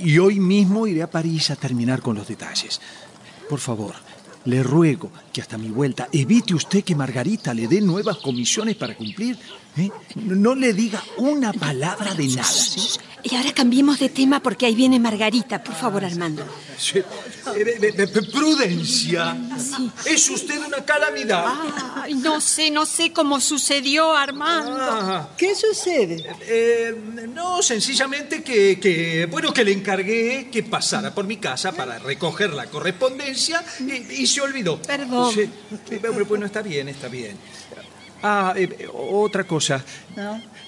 Y, 0.00 0.18
hoy 0.18 0.40
mismo 0.40 0.86
iré 0.86 1.02
a 1.02 1.10
París 1.10 1.50
a 1.50 1.56
terminar 1.56 2.00
con 2.00 2.16
los 2.16 2.28
detalles. 2.28 2.80
Por 3.48 3.58
favor, 3.58 3.94
le 4.44 4.62
ruego 4.62 5.10
que 5.32 5.40
hasta 5.40 5.58
mi 5.58 5.68
vuelta 5.68 6.08
evite 6.12 6.54
usted 6.54 6.84
que 6.84 6.94
Margarita 6.94 7.52
le 7.52 7.66
dé 7.66 7.80
nuevas 7.80 8.18
comisiones 8.18 8.76
para 8.76 8.96
cumplir. 8.96 9.36
¿eh? 9.76 9.90
No 10.16 10.54
le 10.54 10.72
diga 10.72 11.02
una 11.18 11.52
palabra 11.52 12.14
de 12.14 12.28
nada. 12.28 12.44
¿sí? 12.44 12.98
Y 13.26 13.34
ahora 13.36 13.52
cambiemos 13.54 13.98
de 13.98 14.10
tema 14.10 14.40
porque 14.40 14.66
ahí 14.66 14.74
viene 14.74 15.00
Margarita. 15.00 15.64
Por 15.64 15.74
favor, 15.74 16.04
Armando. 16.04 16.44
Sí. 16.76 16.98
Eh, 16.98 17.04
eh, 17.56 17.94
eh, 17.96 18.06
Prudencia. 18.30 19.34
Es 20.04 20.28
usted 20.28 20.58
una 20.66 20.84
calamidad. 20.84 21.46
Ay, 22.02 22.14
no 22.14 22.38
sé, 22.42 22.70
no 22.70 22.84
sé 22.84 23.12
cómo 23.12 23.40
sucedió, 23.40 24.12
Armando. 24.14 24.76
Ah, 24.78 25.30
¿Qué 25.38 25.54
sucede? 25.54 26.22
eh, 26.42 26.94
no, 27.32 27.62
sencillamente 27.62 28.42
que, 28.42 28.78
que, 28.78 29.26
bueno, 29.30 29.54
que 29.54 29.64
le 29.64 29.72
encargué 29.72 30.50
que 30.52 30.62
pasara 30.62 31.14
por 31.14 31.24
mi 31.24 31.38
casa 31.38 31.72
para 31.72 31.98
recoger 31.98 32.52
la 32.52 32.66
correspondencia 32.66 33.64
y, 33.80 34.22
y 34.22 34.26
se 34.26 34.42
olvidó. 34.42 34.82
Perdón. 34.82 35.32
Sí. 35.32 35.48
Bueno, 36.28 36.44
está 36.44 36.60
bien, 36.60 36.88
está 36.88 37.08
bien. 37.08 37.38
Ah, 38.26 38.54
eh, 38.56 38.88
otra 38.90 39.44
cosa. 39.44 39.84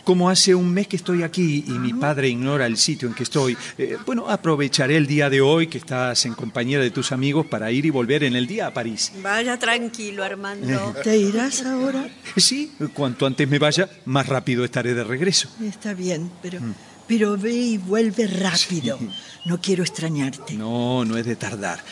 Como 0.05 0.29
hace 0.29 0.55
un 0.55 0.71
mes 0.71 0.87
que 0.89 0.97
estoy 0.97 1.23
aquí 1.23 1.65
y 1.67 1.71
mi 1.71 1.95
padre 1.95 2.29
ignora 2.29 2.67
el 2.67 2.77
sitio 2.77 3.09
en 3.09 3.15
que 3.15 3.23
estoy, 3.23 3.57
eh, 3.79 3.97
bueno, 4.05 4.29
aprovecharé 4.29 4.99
el 4.99 5.07
día 5.07 5.31
de 5.31 5.41
hoy 5.41 5.67
que 5.67 5.79
estás 5.79 6.27
en 6.27 6.35
compañía 6.35 6.79
de 6.79 6.91
tus 6.91 7.13
amigos 7.13 7.47
para 7.47 7.73
ir 7.73 7.87
y 7.87 7.91
volver 7.91 8.25
en 8.25 8.37
el 8.37 8.47
día 8.47 8.67
a 8.67 8.75
París. 8.75 9.11
Vaya 9.23 9.59
tranquilo, 9.59 10.23
Armando. 10.23 10.95
¿Te 11.03 11.17
irás 11.17 11.65
ahora? 11.65 12.07
Sí, 12.37 12.73
cuanto 12.93 13.25
antes 13.25 13.49
me 13.49 13.59
vaya, 13.59 13.89
más 14.05 14.27
rápido 14.29 14.63
estaré 14.63 14.93
de 14.93 15.03
regreso. 15.03 15.49
Está 15.65 15.95
bien, 15.95 16.31
pero, 16.43 16.61
pero 17.09 17.39
ve 17.39 17.55
y 17.55 17.79
vuelve 17.79 18.27
rápido. 18.27 18.99
No 19.47 19.63
quiero 19.63 19.83
extrañarte. 19.83 20.53
No, 20.53 21.07
no 21.07 21.17
es 21.17 21.25
de 21.25 21.37
tardar. 21.37 21.83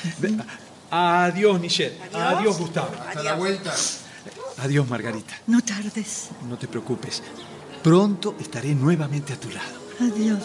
Adiós, 0.91 1.59
Michelle. 1.59 1.97
Adiós, 2.13 2.59
Gustavo. 2.59 2.91
Hasta 3.09 3.23
la 3.23 3.35
vuelta. 3.35 3.75
Adiós, 4.59 4.89
Margarita. 4.89 5.35
No 5.47 5.61
tardes. 5.63 6.31
No 6.49 6.57
te 6.57 6.69
preocupes. 6.69 7.23
Pronto 7.83 8.35
estaré 8.39 8.75
nuevamente 8.75 9.33
a 9.33 9.41
tu 9.41 9.51
lado. 9.51 9.79
Adiós. 10.01 10.41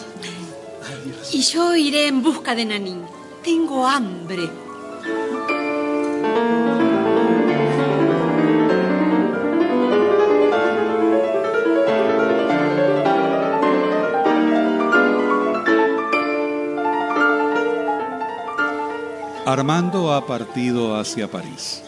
Y 1.32 1.42
yo 1.42 1.76
iré 1.76 2.08
en 2.08 2.22
busca 2.22 2.54
de 2.54 2.64
Nanín. 2.64 3.02
Tengo 3.42 3.86
hambre. 3.86 4.50
Armando 19.46 20.12
ha 20.12 20.26
partido 20.26 20.96
hacia 20.96 21.28
París. 21.28 21.82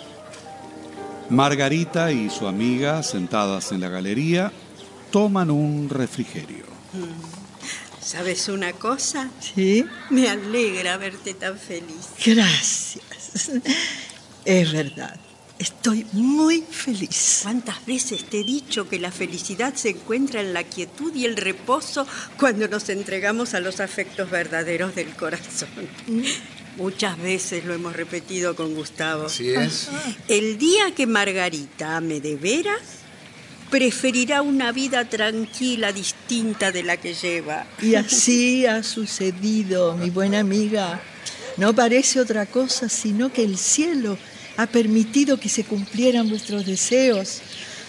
Margarita 1.32 2.12
y 2.12 2.28
su 2.28 2.46
amiga, 2.46 3.02
sentadas 3.02 3.72
en 3.72 3.80
la 3.80 3.88
galería, 3.88 4.52
toman 5.10 5.50
un 5.50 5.88
refrigerio. 5.88 6.66
¿Sabes 8.02 8.48
una 8.48 8.74
cosa? 8.74 9.30
Sí. 9.40 9.82
Me 10.10 10.28
alegra 10.28 10.98
verte 10.98 11.32
tan 11.32 11.58
feliz. 11.58 12.10
Gracias. 12.26 13.50
Es 14.44 14.72
verdad. 14.72 15.18
Estoy 15.58 16.06
muy 16.12 16.62
feliz. 16.68 17.40
¿Cuántas 17.42 17.86
veces 17.86 18.24
te 18.24 18.40
he 18.40 18.44
dicho 18.44 18.86
que 18.88 18.98
la 18.98 19.10
felicidad 19.10 19.74
se 19.74 19.90
encuentra 19.90 20.42
en 20.42 20.52
la 20.52 20.64
quietud 20.64 21.14
y 21.14 21.24
el 21.24 21.36
reposo 21.36 22.06
cuando 22.38 22.68
nos 22.68 22.90
entregamos 22.90 23.54
a 23.54 23.60
los 23.60 23.80
afectos 23.80 24.30
verdaderos 24.30 24.94
del 24.94 25.16
corazón? 25.16 25.68
Muchas 26.76 27.18
veces 27.20 27.64
lo 27.64 27.74
hemos 27.74 27.94
repetido 27.94 28.56
con 28.56 28.74
Gustavo. 28.74 29.26
Así 29.26 29.50
es. 29.50 29.88
El 30.28 30.58
día 30.58 30.94
que 30.94 31.06
Margarita 31.06 31.96
ame 31.96 32.20
de 32.20 32.36
veras, 32.36 32.80
preferirá 33.70 34.42
una 34.42 34.70
vida 34.70 35.08
tranquila, 35.08 35.92
distinta 35.92 36.72
de 36.72 36.82
la 36.82 36.98
que 36.98 37.14
lleva. 37.14 37.66
Y 37.80 37.94
así 37.94 38.66
ha 38.66 38.82
sucedido, 38.82 39.96
mi 39.96 40.10
buena 40.10 40.40
amiga. 40.40 41.00
No 41.56 41.74
parece 41.74 42.20
otra 42.20 42.46
cosa 42.46 42.88
sino 42.88 43.32
que 43.32 43.44
el 43.44 43.56
cielo 43.58 44.18
ha 44.56 44.66
permitido 44.66 45.40
que 45.40 45.48
se 45.48 45.64
cumplieran 45.64 46.28
vuestros 46.28 46.66
deseos. 46.66 47.40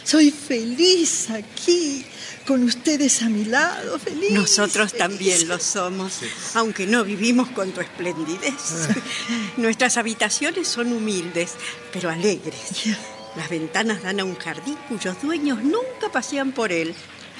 Soy 0.03 0.31
feliz 0.31 1.29
aquí, 1.29 2.05
con 2.45 2.63
ustedes 2.63 3.21
a 3.21 3.29
mi 3.29 3.45
lado, 3.45 3.97
feliz. 3.99 4.31
Nosotros 4.31 4.91
feliz. 4.91 4.97
también 4.97 5.47
lo 5.47 5.59
somos, 5.59 6.19
aunque 6.55 6.85
no 6.87 7.03
vivimos 7.03 7.49
con 7.49 7.71
tu 7.71 7.81
esplendidez. 7.81 8.53
Nuestras 9.57 9.97
habitaciones 9.97 10.67
son 10.67 10.91
humildes, 10.93 11.51
pero 11.91 12.09
alegres. 12.09 12.83
Las 13.35 13.49
ventanas 13.49 14.03
dan 14.03 14.19
a 14.19 14.23
un 14.25 14.35
jardín 14.35 14.77
cuyos 14.87 15.21
dueños 15.21 15.63
nunca 15.63 16.09
pasean 16.11 16.51
por 16.51 16.71
él. 16.71 16.93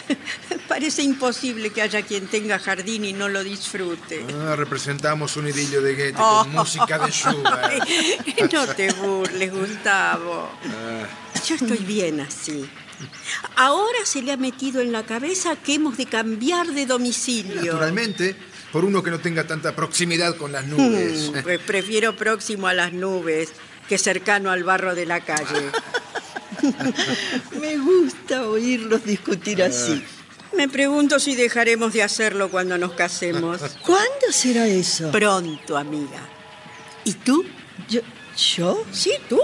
Parece 0.68 1.02
imposible 1.04 1.70
que 1.70 1.82
haya 1.82 2.02
quien 2.02 2.28
tenga 2.28 2.60
jardín 2.60 3.06
y 3.06 3.14
no 3.14 3.30
lo 3.30 3.44
disfrute. 3.44 4.26
Ah, 4.48 4.56
representamos 4.56 5.38
un 5.38 5.48
idilio 5.48 5.82
de 5.82 5.94
Goethe 5.96 6.16
Oh. 6.18 6.44
con 6.44 6.52
música 6.54 6.98
de 7.00 7.12
Schubert. 7.12 7.84
No 8.54 8.68
te 8.68 8.92
burles, 8.94 9.52
Gustavo. 9.54 10.50
Ah, 10.66 11.08
Yo 11.48 11.56
estoy 11.56 11.78
bien 11.78 12.20
así. 12.22 12.70
Ahora 13.56 14.00
se 14.06 14.22
le 14.22 14.32
ha 14.32 14.38
metido 14.38 14.82
en 14.82 14.92
la 14.92 15.06
cabeza 15.06 15.56
que 15.56 15.76
hemos 15.76 15.98
de 15.98 16.06
cambiar 16.06 16.68
de 16.68 16.86
domicilio. 16.86 17.56
naturalmente, 17.56 18.36
por 18.72 18.86
uno 18.86 19.04
que 19.04 19.12
no 19.12 19.20
tenga 19.20 19.46
tanta 19.46 19.76
proximidad 19.76 20.36
con 20.36 20.52
las 20.52 20.66
nubes. 20.66 21.32
Mm, 21.32 21.44
pues 21.44 21.60
prefiero 21.60 22.16
próximo 22.16 22.68
a 22.68 22.74
las 22.74 22.94
nubes 22.94 23.54
que 23.88 23.98
cercano 23.98 24.52
al 24.52 24.64
barro 24.64 24.96
de 24.96 25.06
la 25.06 25.22
calle. 25.22 25.70
Me 27.62 27.78
gusta 27.78 28.48
oírlos 28.48 29.04
discutir 29.04 29.62
así. 29.62 30.04
Me 30.56 30.70
pregunto 30.70 31.20
si 31.20 31.36
dejaremos 31.36 31.94
de 31.94 32.04
hacerlo 32.04 32.50
cuando 32.50 32.78
nos 32.78 32.94
casemos. 32.94 33.62
¿Cuándo 33.86 34.32
será 34.32 34.68
eso? 34.68 35.12
Pronto, 35.12 35.78
amiga. 35.78 36.28
¿Y 37.04 37.14
tú? 37.14 37.44
Yo, 37.90 38.02
¿Yo? 38.36 38.86
Sí, 38.92 39.14
tú. 39.28 39.40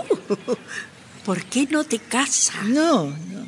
¿Por 1.30 1.44
qué 1.44 1.68
no 1.70 1.84
te 1.84 2.00
casas? 2.00 2.66
No, 2.66 3.06
no. 3.06 3.48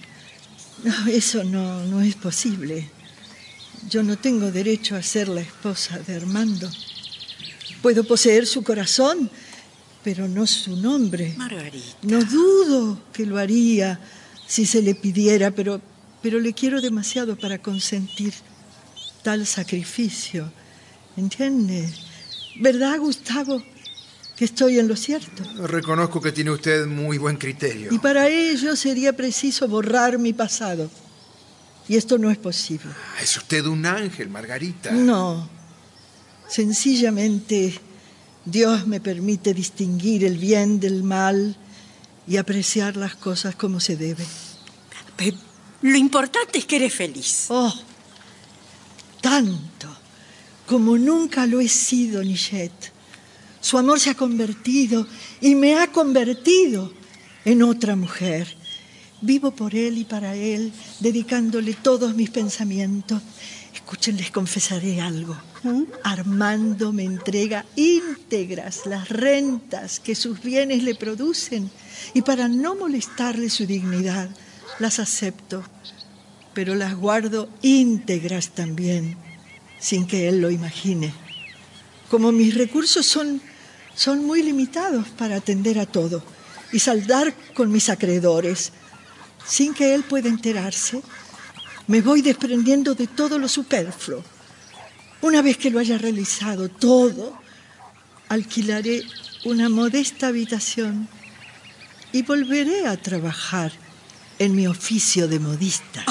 No, 0.83 1.07
eso 1.07 1.43
no, 1.43 1.83
no 1.87 2.01
es 2.01 2.13
posible. 2.13 2.87
Yo 3.89 4.03
no 4.03 4.19
tengo 4.19 4.51
derecho 4.51 4.95
a 4.95 5.01
ser 5.01 5.27
la 5.27 5.41
esposa 5.41 5.97
de 5.97 6.15
Armando. 6.15 6.69
Puedo 7.81 8.03
poseer 8.03 8.45
su 8.45 8.61
corazón, 8.61 9.31
pero 10.03 10.27
no 10.27 10.45
su 10.45 10.75
nombre. 10.75 11.33
Margarita. 11.37 11.97
No 12.03 12.23
dudo 12.23 13.01
que 13.11 13.25
lo 13.25 13.39
haría 13.39 13.99
si 14.45 14.67
se 14.67 14.83
le 14.83 14.93
pidiera, 14.93 15.49
pero, 15.49 15.81
pero 16.21 16.39
le 16.39 16.53
quiero 16.53 16.81
demasiado 16.81 17.35
para 17.35 17.63
consentir 17.63 18.35
tal 19.23 19.47
sacrificio. 19.47 20.53
¿Entiende? 21.17 21.91
¿Verdad, 22.59 22.99
Gustavo? 22.99 23.63
Que 24.41 24.45
estoy 24.45 24.79
en 24.79 24.87
lo 24.87 24.95
cierto. 24.95 25.43
Reconozco 25.67 26.19
que 26.19 26.31
tiene 26.31 26.49
usted 26.49 26.87
muy 26.87 27.19
buen 27.19 27.37
criterio. 27.37 27.93
Y 27.93 27.99
para 27.99 28.27
ello 28.27 28.75
sería 28.75 29.15
preciso 29.15 29.67
borrar 29.67 30.17
mi 30.17 30.33
pasado. 30.33 30.89
Y 31.87 31.95
esto 31.95 32.17
no 32.17 32.31
es 32.31 32.39
posible. 32.39 32.89
Ah, 32.89 33.21
Es 33.21 33.37
usted 33.37 33.63
un 33.67 33.85
ángel, 33.85 34.29
Margarita. 34.29 34.89
No. 34.93 35.47
Sencillamente, 36.49 37.79
Dios 38.43 38.87
me 38.87 38.99
permite 38.99 39.53
distinguir 39.53 40.25
el 40.25 40.39
bien 40.39 40.79
del 40.79 41.03
mal 41.03 41.55
y 42.27 42.37
apreciar 42.37 42.97
las 42.97 43.13
cosas 43.13 43.53
como 43.53 43.79
se 43.79 43.95
debe. 43.95 44.25
Lo 45.83 45.97
importante 45.97 46.57
es 46.57 46.65
que 46.65 46.77
eres 46.77 46.95
feliz. 46.95 47.45
Oh, 47.49 47.71
tanto 49.21 49.87
como 50.65 50.97
nunca 50.97 51.45
lo 51.45 51.61
he 51.61 51.67
sido, 51.67 52.23
Nichette. 52.23 52.91
Su 53.61 53.77
amor 53.77 53.99
se 53.99 54.09
ha 54.09 54.15
convertido 54.15 55.07
y 55.39 55.55
me 55.55 55.75
ha 55.75 55.87
convertido 55.87 56.91
en 57.45 57.63
otra 57.63 57.95
mujer. 57.95 58.57
Vivo 59.21 59.51
por 59.51 59.75
él 59.75 59.99
y 59.99 60.03
para 60.03 60.35
él, 60.35 60.73
dedicándole 60.99 61.73
todos 61.75 62.15
mis 62.15 62.31
pensamientos. 62.31 63.21
Escuchen, 63.73 64.17
les 64.17 64.31
confesaré 64.31 64.99
algo. 64.99 65.37
Armando 66.03 66.91
me 66.91 67.03
entrega 67.03 67.65
íntegras 67.75 68.87
las 68.87 69.09
rentas 69.09 69.99
que 69.99 70.15
sus 70.15 70.41
bienes 70.41 70.81
le 70.83 70.95
producen 70.95 71.69
y 72.15 72.23
para 72.23 72.47
no 72.47 72.75
molestarle 72.75 73.49
su 73.49 73.67
dignidad, 73.67 74.29
las 74.79 74.97
acepto, 74.97 75.63
pero 76.55 76.73
las 76.73 76.95
guardo 76.95 77.47
íntegras 77.61 78.49
también, 78.49 79.17
sin 79.79 80.07
que 80.07 80.27
él 80.27 80.41
lo 80.41 80.49
imagine. 80.49 81.13
Como 82.09 82.31
mis 82.31 82.55
recursos 82.55 83.05
son, 83.05 83.39
son 83.95 84.25
muy 84.25 84.41
limitados 84.43 85.07
para 85.09 85.35
atender 85.35 85.79
a 85.79 85.85
todo 85.85 86.23
y 86.71 86.79
saldar 86.79 87.33
con 87.53 87.71
mis 87.71 87.89
acreedores, 87.89 88.71
sin 89.45 89.73
que 89.73 89.93
él 89.93 90.03
pueda 90.03 90.29
enterarse, 90.29 91.01
me 91.87 92.01
voy 92.01 92.21
desprendiendo 92.21 92.95
de 92.95 93.07
todo 93.07 93.37
lo 93.37 93.47
superfluo. 93.47 94.23
Una 95.21 95.41
vez 95.41 95.57
que 95.57 95.69
lo 95.69 95.79
haya 95.79 95.97
realizado 95.97 96.69
todo, 96.69 97.37
alquilaré 98.29 99.03
una 99.45 99.69
modesta 99.69 100.27
habitación 100.27 101.07
y 102.11 102.23
volveré 102.23 102.87
a 102.87 102.97
trabajar 102.97 103.71
en 104.39 104.55
mi 104.55 104.67
oficio 104.67 105.27
de 105.27 105.39
modista. 105.39 106.05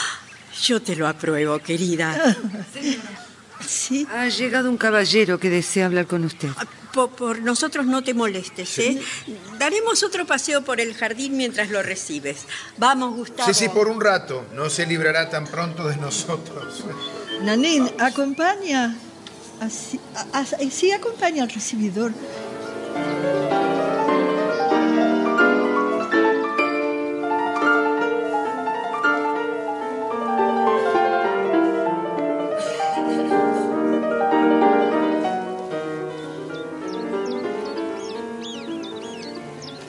Yo 0.62 0.80
te 0.80 0.96
lo 0.96 1.06
apruebo, 1.06 1.58
querida. 1.58 2.36
Sí. 3.66 4.06
Ha 4.12 4.28
llegado 4.28 4.70
un 4.70 4.76
caballero 4.76 5.40
que 5.40 5.50
desea 5.50 5.86
hablar 5.86 6.06
con 6.06 6.24
usted. 6.24 6.50
Por, 6.96 7.10
por 7.10 7.38
nosotros 7.42 7.84
no 7.84 8.02
te 8.02 8.14
molestes, 8.14 8.78
¿eh? 8.78 8.98
Daremos 9.58 10.02
otro 10.02 10.24
paseo 10.24 10.62
por 10.62 10.80
el 10.80 10.94
jardín 10.94 11.36
mientras 11.36 11.68
lo 11.68 11.82
recibes. 11.82 12.46
Vamos, 12.78 13.14
Gustavo. 13.14 13.52
Sí, 13.52 13.64
sí, 13.64 13.68
por 13.68 13.88
un 13.88 14.00
rato. 14.00 14.46
No 14.54 14.70
se 14.70 14.86
librará 14.86 15.28
tan 15.28 15.46
pronto 15.46 15.86
de 15.86 15.96
nosotros. 15.98 16.84
Nanín, 17.42 17.90
acompaña. 17.98 18.96
Así, 19.60 20.00
a- 20.32 20.38
a- 20.40 20.70
sí, 20.70 20.90
acompaña 20.90 21.42
al 21.42 21.50
recibidor. 21.50 22.12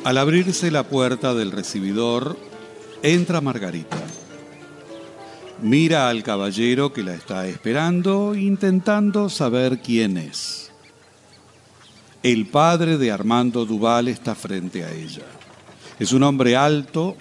Al 0.07 0.17
abrirse 0.17 0.71
la 0.71 0.83
puerta 0.83 1.33
del 1.33 1.51
recibidor, 1.51 2.37
entra 3.03 3.41
Margarita. 3.41 3.97
Mira 5.61 6.07
al 6.07 6.23
caballero 6.23 6.93
que 6.93 7.03
la 7.03 7.13
está 7.13 7.45
esperando, 7.45 8.33
intentando 8.33 9.27
saber 9.27 9.81
quién 9.81 10.15
es. 10.15 10.71
El 12.23 12.47
padre 12.47 12.97
de 12.97 13.11
Armando 13.11 13.65
Duval 13.65 14.07
está 14.07 14.33
frente 14.33 14.85
a 14.85 14.93
ella. 14.93 15.25
Es 15.99 16.13
un 16.13 16.23
hombre 16.23 16.55
alto, 16.55 17.17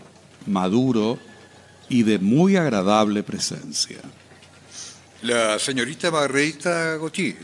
maduro 0.46 1.18
y 1.88 2.04
de 2.04 2.20
muy 2.20 2.54
agradable 2.54 3.24
presencia. 3.24 3.98
La 5.22 5.58
señorita 5.58 6.12
Margarita 6.12 6.98
Gautier. 6.98 7.34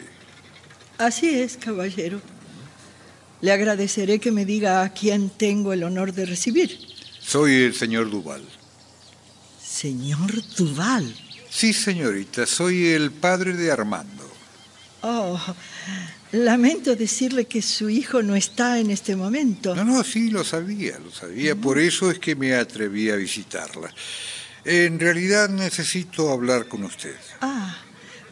Así 0.99 1.31
es, 1.31 1.57
caballero. 1.57 2.21
Le 3.43 3.53
agradeceré 3.53 4.19
que 4.21 4.31
me 4.33 4.45
diga 4.47 4.83
a 4.83 4.93
quién 4.93 5.29
tengo 5.31 5.73
el 5.73 5.83
honor 5.85 6.13
de 6.15 6.25
recibir. 6.27 6.79
Soy 7.21 7.55
el 7.65 7.75
señor 7.75 8.09
Duval. 8.11 8.43
Señor 9.63 10.31
Duval. 10.57 11.15
Sí, 11.51 11.73
señorita, 11.73 12.47
soy 12.47 12.87
el 12.89 13.11
padre 13.11 13.53
de 13.55 13.71
Armando. 13.71 14.23
Oh, 15.03 15.39
lamento 16.31 16.95
decirle 16.95 17.47
que 17.47 17.61
su 17.63 17.91
hijo 17.91 18.23
no 18.23 18.37
está 18.37 18.79
en 18.79 18.91
este 18.91 19.17
momento. 19.17 19.75
No, 19.75 19.85
no, 19.85 20.05
sí, 20.05 20.31
lo 20.31 20.45
sabía, 20.45 20.99
lo 21.01 21.11
sabía. 21.11 21.57
Por 21.57 21.79
eso 21.79 22.11
es 22.11 22.19
que 22.21 22.37
me 22.37 22.55
atreví 22.55 23.11
a 23.11 23.17
visitarla. 23.17 23.93
En 24.65 25.01
realidad 25.01 25.49
necesito 25.49 26.31
hablar 26.31 26.69
con 26.69 26.85
usted. 26.85 27.17
Ah, 27.41 27.77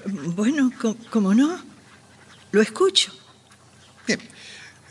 bueno, 0.06 0.70
co- 0.80 0.96
como 1.10 1.34
no, 1.34 1.60
lo 2.52 2.62
escucho. 2.62 3.12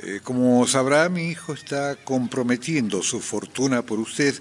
Eh, 0.02 0.22
como 0.24 0.66
sabrá, 0.66 1.10
mi 1.10 1.24
hijo 1.30 1.54
está 1.54 1.96
comprometiendo 1.98 3.04
su 3.04 3.20
fortuna 3.20 3.82
por 3.82 4.00
usted 4.00 4.34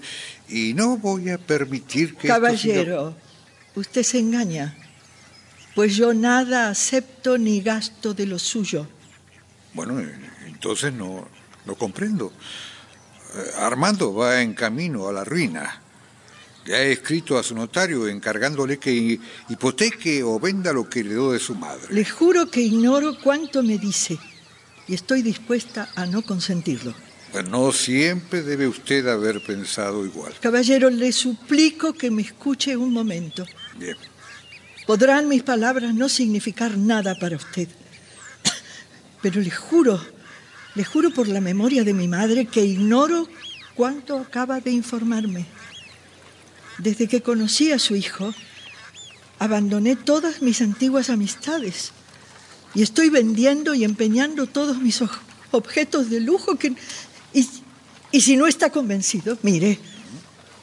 y 0.47 0.73
no 0.73 0.97
voy 0.97 1.29
a 1.29 1.37
permitir 1.37 2.15
que... 2.15 2.27
siga- 2.29 2.35
Caballero, 2.35 3.15
usted 3.75 4.03
se 4.03 4.19
engaña, 4.19 4.77
pues 5.75 5.95
yo 5.97 6.13
nada 6.13 6.69
acepto 6.69 7.37
ni 7.37 7.59
gasto 7.61 8.13
de 8.13 8.25
lo 8.25 8.39
suyo. 8.39 8.87
Bueno, 9.73 9.99
eh, 9.99 10.15
entonces 10.47 10.93
no, 10.93 11.27
no 11.65 11.75
comprendo. 11.75 12.31
Eh, 13.35 13.51
Armando 13.57 14.13
va 14.13 14.41
en 14.41 14.53
camino 14.53 15.09
a 15.09 15.11
la 15.13 15.25
ruina. 15.25 15.81
Le 16.65 16.75
ha 16.75 16.83
escrito 16.83 17.37
a 17.37 17.43
su 17.43 17.53
notario 17.53 18.07
encargándole 18.07 18.77
que 18.79 18.91
hi- 18.93 19.21
hipoteque 19.49 20.23
o 20.23 20.39
venda 20.39 20.71
lo 20.71 20.89
que 20.89 21.01
heredó 21.01 21.33
de 21.33 21.39
su 21.39 21.53
madre. 21.55 21.87
Le 21.93 22.05
juro 22.05 22.49
que 22.49 22.61
ignoro 22.61 23.17
cuánto 23.21 23.61
me 23.61 23.77
dice 23.77 24.17
y 24.89 24.95
estoy 24.95 25.21
dispuesta 25.21 25.89
a 25.95 26.07
no 26.07 26.23
consentirlo. 26.23 26.95
No 27.51 27.71
siempre 27.71 28.41
debe 28.41 28.67
usted 28.67 29.07
haber 29.07 29.39
pensado 29.43 30.03
igual. 30.03 30.33
Caballero, 30.41 30.89
le 30.89 31.11
suplico 31.11 31.93
que 31.93 32.09
me 32.09 32.23
escuche 32.23 32.75
un 32.75 32.91
momento. 32.91 33.45
Bien. 33.77 33.95
Podrán 34.87 35.27
mis 35.27 35.43
palabras 35.43 35.93
no 35.93 36.09
significar 36.09 36.75
nada 36.75 37.13
para 37.19 37.35
usted, 37.35 37.67
pero 39.21 39.39
le 39.39 39.51
juro, 39.51 40.03
le 40.73 40.83
juro 40.83 41.11
por 41.11 41.27
la 41.27 41.39
memoria 41.39 41.83
de 41.83 41.93
mi 41.93 42.07
madre 42.07 42.47
que 42.47 42.65
ignoro 42.65 43.29
cuánto 43.75 44.17
acaba 44.17 44.59
de 44.59 44.71
informarme. 44.71 45.45
Desde 46.79 47.07
que 47.07 47.21
conocí 47.21 47.71
a 47.71 47.77
su 47.77 47.95
hijo, 47.95 48.33
abandoné 49.37 49.95
todas 49.95 50.41
mis 50.41 50.61
antiguas 50.61 51.11
amistades 51.11 51.91
y 52.73 52.83
estoy 52.83 53.09
vendiendo 53.09 53.73
y 53.73 53.83
empeñando 53.83 54.47
todos 54.47 54.77
mis 54.77 55.01
objetos 55.51 56.09
de 56.09 56.19
lujo 56.19 56.55
que... 56.55 56.73
Y, 57.33 57.47
y 58.11 58.21
si 58.21 58.35
no 58.35 58.47
está 58.47 58.71
convencido, 58.71 59.37
mire, 59.41 59.79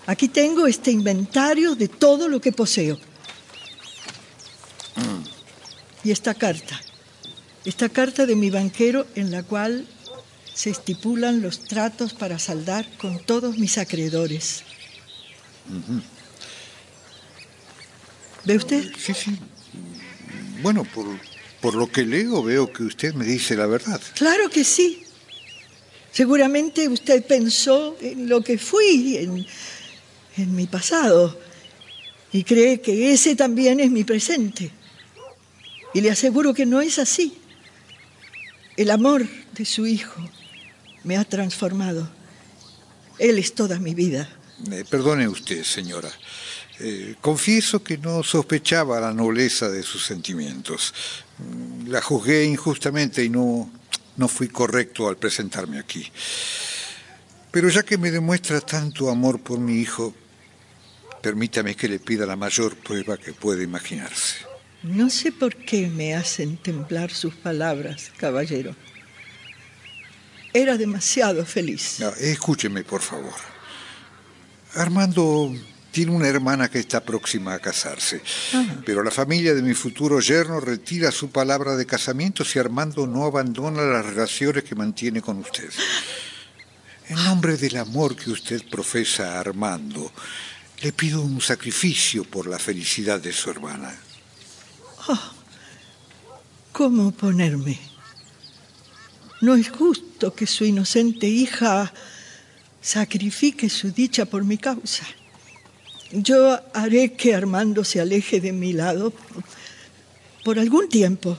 aquí 0.07 0.28
tengo 0.28 0.66
este 0.66 0.90
inventario 0.90 1.74
de 1.74 1.88
todo 1.88 2.28
lo 2.28 2.40
que 2.40 2.52
poseo. 2.52 2.98
Y 6.04 6.12
esta 6.12 6.34
carta, 6.34 6.80
esta 7.64 7.88
carta 7.88 8.26
de 8.26 8.36
mi 8.36 8.50
banquero 8.50 9.07
en 9.16 9.32
la 9.32 9.42
cual 9.42 9.86
se 10.54 10.70
estipulan 10.70 11.42
los 11.42 11.64
tratos 11.64 12.14
para 12.14 12.38
saldar 12.38 12.88
con 12.96 13.18
todos 13.18 13.59
mis 13.59 13.76
acreedores. 13.76 14.62
¿Ve 18.44 18.57
usted? 18.57 18.84
Sí, 18.96 19.12
sí. 19.12 19.38
Bueno, 20.62 20.84
por, 20.84 21.07
por 21.61 21.74
lo 21.74 21.90
que 21.90 22.04
leo 22.04 22.42
veo 22.42 22.72
que 22.72 22.84
usted 22.84 23.14
me 23.14 23.24
dice 23.24 23.57
la 23.57 23.66
verdad. 23.66 24.00
Claro 24.14 24.48
que 24.50 24.64
sí. 24.64 25.02
Seguramente 26.12 26.88
usted 26.88 27.24
pensó 27.26 27.96
en 28.00 28.28
lo 28.28 28.42
que 28.42 28.59
fui, 28.59 29.16
en, 29.18 29.46
en 30.36 30.54
mi 30.54 30.66
pasado, 30.66 31.38
y 32.32 32.42
cree 32.44 32.80
que 32.80 33.12
ese 33.12 33.36
también 33.36 33.80
es 33.80 33.90
mi 33.90 34.04
presente. 34.04 34.70
Y 35.94 36.00
le 36.00 36.11
aseguro 36.11 36.54
que 36.54 36.66
no 36.66 36.80
es 36.80 36.98
así. 36.98 37.38
El 38.76 38.90
amor 38.90 39.26
de 39.52 39.64
su 39.64 39.86
hijo 39.86 40.20
me 41.04 41.16
ha 41.16 41.24
transformado. 41.24 42.11
Él 43.18 43.38
es 43.38 43.54
toda 43.54 43.78
mi 43.78 43.94
vida. 43.94 44.28
Eh, 44.70 44.84
perdone 44.88 45.28
usted, 45.28 45.62
señora. 45.64 46.11
Eh, 46.78 47.14
confieso 47.20 47.82
que 47.82 47.96
no 47.96 48.22
sospechaba 48.22 49.00
la 49.00 49.12
nobleza 49.14 49.68
de 49.70 49.82
sus 49.82 50.04
sentimientos. 50.04 50.92
Mm, 51.38 51.88
La 51.88 52.02
juzgué 52.02 52.44
injustamente 52.44 53.24
y 53.24 53.28
no, 53.30 53.70
no 54.16 54.28
fui 54.28 54.48
correcto 54.48 55.08
al 55.08 55.16
presentarme 55.16 55.78
aquí. 55.78 56.10
Pero 57.50 57.68
ya 57.70 57.82
que 57.82 57.96
me 57.96 58.10
demuestra 58.10 58.60
tanto 58.60 59.08
amor 59.08 59.40
por 59.40 59.58
mi 59.58 59.76
hijo, 59.80 60.14
permítame 61.22 61.74
que 61.74 61.88
le 61.88 61.98
pida 61.98 62.26
la 62.26 62.36
mayor 62.36 62.76
prueba 62.76 63.16
que 63.16 63.32
puede 63.32 63.64
imaginarse. 63.64 64.36
No 64.82 65.08
sé 65.08 65.32
por 65.32 65.56
qué 65.56 65.88
me 65.88 66.14
hacen 66.14 66.58
temblar 66.58 67.10
sus 67.10 67.34
palabras, 67.34 68.12
caballero. 68.18 68.76
Era 70.52 70.76
demasiado 70.76 71.44
feliz. 71.46 71.96
No, 72.00 72.08
escúcheme, 72.10 72.84
por 72.84 73.00
favor. 73.00 73.34
Armando 74.74 75.52
tiene 75.91 76.12
una 76.12 76.28
hermana 76.28 76.68
que 76.68 76.78
está 76.78 77.01
próxima 77.01 77.55
a 77.55 77.59
casarse, 77.59 78.22
pero 78.84 79.03
la 79.03 79.11
familia 79.11 79.55
de 79.55 79.62
mi 79.62 79.74
futuro 79.74 80.20
yerno 80.20 80.61
retira 80.61 81.11
su 81.11 81.30
palabra 81.30 81.74
de 81.76 81.87
casamiento 81.87 82.45
si 82.45 82.59
Armando 82.59 83.07
no 83.07 83.24
abandona 83.24 83.82
las 83.82 84.05
relaciones 84.05 84.64
que 84.64 84.74
mantiene 84.74 85.22
con 85.22 85.39
usted. 85.39 85.70
En 87.09 87.16
nombre 87.24 87.57
del 87.57 87.76
amor 87.76 88.16
que 88.16 88.30
usted 88.30 88.62
profesa 88.68 89.34
a 89.34 89.41
Armando, 89.41 90.12
le 90.82 90.93
pido 90.93 91.22
un 91.22 91.41
sacrificio 91.41 92.24
por 92.24 92.47
la 92.47 92.59
felicidad 92.59 93.20
de 93.20 93.32
su 93.32 93.51
hermana. 93.51 93.95
Oh, 95.09 95.32
¿Cómo 96.72 97.09
oponerme? 97.09 97.78
No 99.41 99.55
es 99.55 99.70
justo 99.70 100.34
que 100.34 100.47
su 100.47 100.64
inocente 100.64 101.26
hija 101.26 101.93
sacrifique 102.82 103.70
su 103.70 103.93
dicha 103.93 104.26
por 104.26 104.45
mi 104.45 104.59
causa. 104.59 105.07
Yo 106.18 106.58
haré 106.72 107.12
que 107.12 107.34
Armando 107.34 107.84
se 107.84 108.00
aleje 108.00 108.40
de 108.40 108.52
mi 108.52 108.72
lado 108.72 109.12
por 110.44 110.58
algún 110.58 110.88
tiempo. 110.88 111.36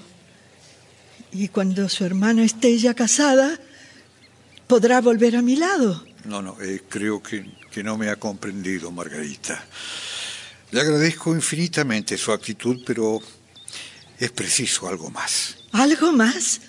Y 1.32 1.48
cuando 1.48 1.90
su 1.90 2.06
hermana 2.06 2.44
esté 2.44 2.78
ya 2.78 2.94
casada, 2.94 3.60
podrá 4.68 5.02
volver 5.02 5.36
a 5.36 5.42
mi 5.42 5.56
lado. 5.56 6.06
No, 6.26 6.44
no, 6.44 6.62
eh, 6.62 6.84
creo 6.88 7.24
que, 7.24 7.44
que 7.72 7.84
no 7.84 7.98
me 7.98 8.10
ha 8.10 8.18
comprendido, 8.18 8.92
Margarita. 8.92 9.66
Le 10.70 10.82
agradezco 10.82 11.34
infinitamente 11.34 12.16
su 12.16 12.32
actitud, 12.32 12.84
pero 12.86 13.20
es 14.20 14.32
preciso 14.32 14.88
algo 14.88 15.10
más. 15.10 15.58
¿Algo 15.72 16.12
más? 16.12 16.62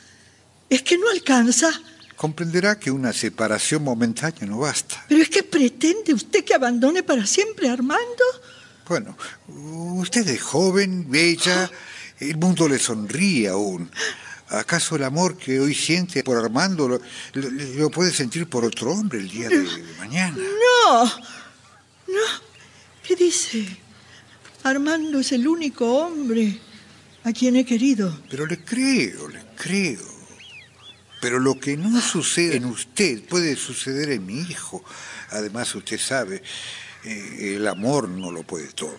Es 0.70 0.82
que 0.82 0.96
no 0.96 1.11
alcanza. 1.11 1.70
Comprenderá 2.18 2.78
que 2.78 2.90
una 2.90 3.12
separación 3.12 3.84
momentánea 3.84 4.44
no 4.44 4.58
basta. 4.58 5.04
¿Pero 5.08 5.22
es 5.22 5.28
que 5.30 5.44
pretende 5.44 6.12
usted 6.12 6.44
que 6.44 6.52
abandone 6.52 7.02
para 7.04 7.24
siempre 7.24 7.68
a 7.68 7.72
Armando? 7.72 8.24
Bueno, 8.88 9.16
usted 9.46 10.26
es 10.28 10.42
joven, 10.42 11.08
bella 11.10 11.70
El 12.18 12.36
mundo 12.36 12.68
le 12.68 12.78
sonríe 12.80 13.48
aún. 13.48 13.88
¿Acaso 14.48 14.96
el 14.96 15.04
amor 15.04 15.36
que 15.36 15.60
hoy 15.60 15.74
siente 15.74 16.24
por 16.24 16.36
Armando 16.38 16.88
lo, 16.88 17.00
lo- 17.34 17.50
lo 17.50 17.90
puede 17.90 18.12
sentir 18.12 18.48
por 18.48 18.64
otro 18.64 18.90
hombre 18.92 19.20
el 19.20 19.28
día 19.28 19.48
de 19.48 19.64
mañana? 19.98 20.36
No, 20.36 21.04
no. 21.04 22.26
¿Qué 23.06 23.14
dice? 23.14 23.64
Armando 24.64 25.20
es 25.20 25.30
el 25.32 25.46
único 25.46 25.98
hombre 25.98 26.58
a 27.22 27.32
quien 27.32 27.54
he 27.56 27.64
querido. 27.64 28.18
Pero 28.28 28.44
le 28.46 28.64
creo, 28.64 29.28
le 29.28 29.40
creo. 29.56 30.17
Pero 31.20 31.38
lo 31.38 31.58
que 31.58 31.76
no 31.76 32.00
sucede 32.00 32.56
en 32.56 32.66
usted 32.66 33.22
puede 33.24 33.56
suceder 33.56 34.10
en 34.10 34.26
mi 34.26 34.40
hijo. 34.40 34.84
Además, 35.30 35.74
usted 35.74 35.98
sabe, 35.98 36.42
eh, 37.04 37.54
el 37.56 37.66
amor 37.66 38.08
no 38.08 38.30
lo 38.30 38.42
puede 38.44 38.68
todo. 38.68 38.98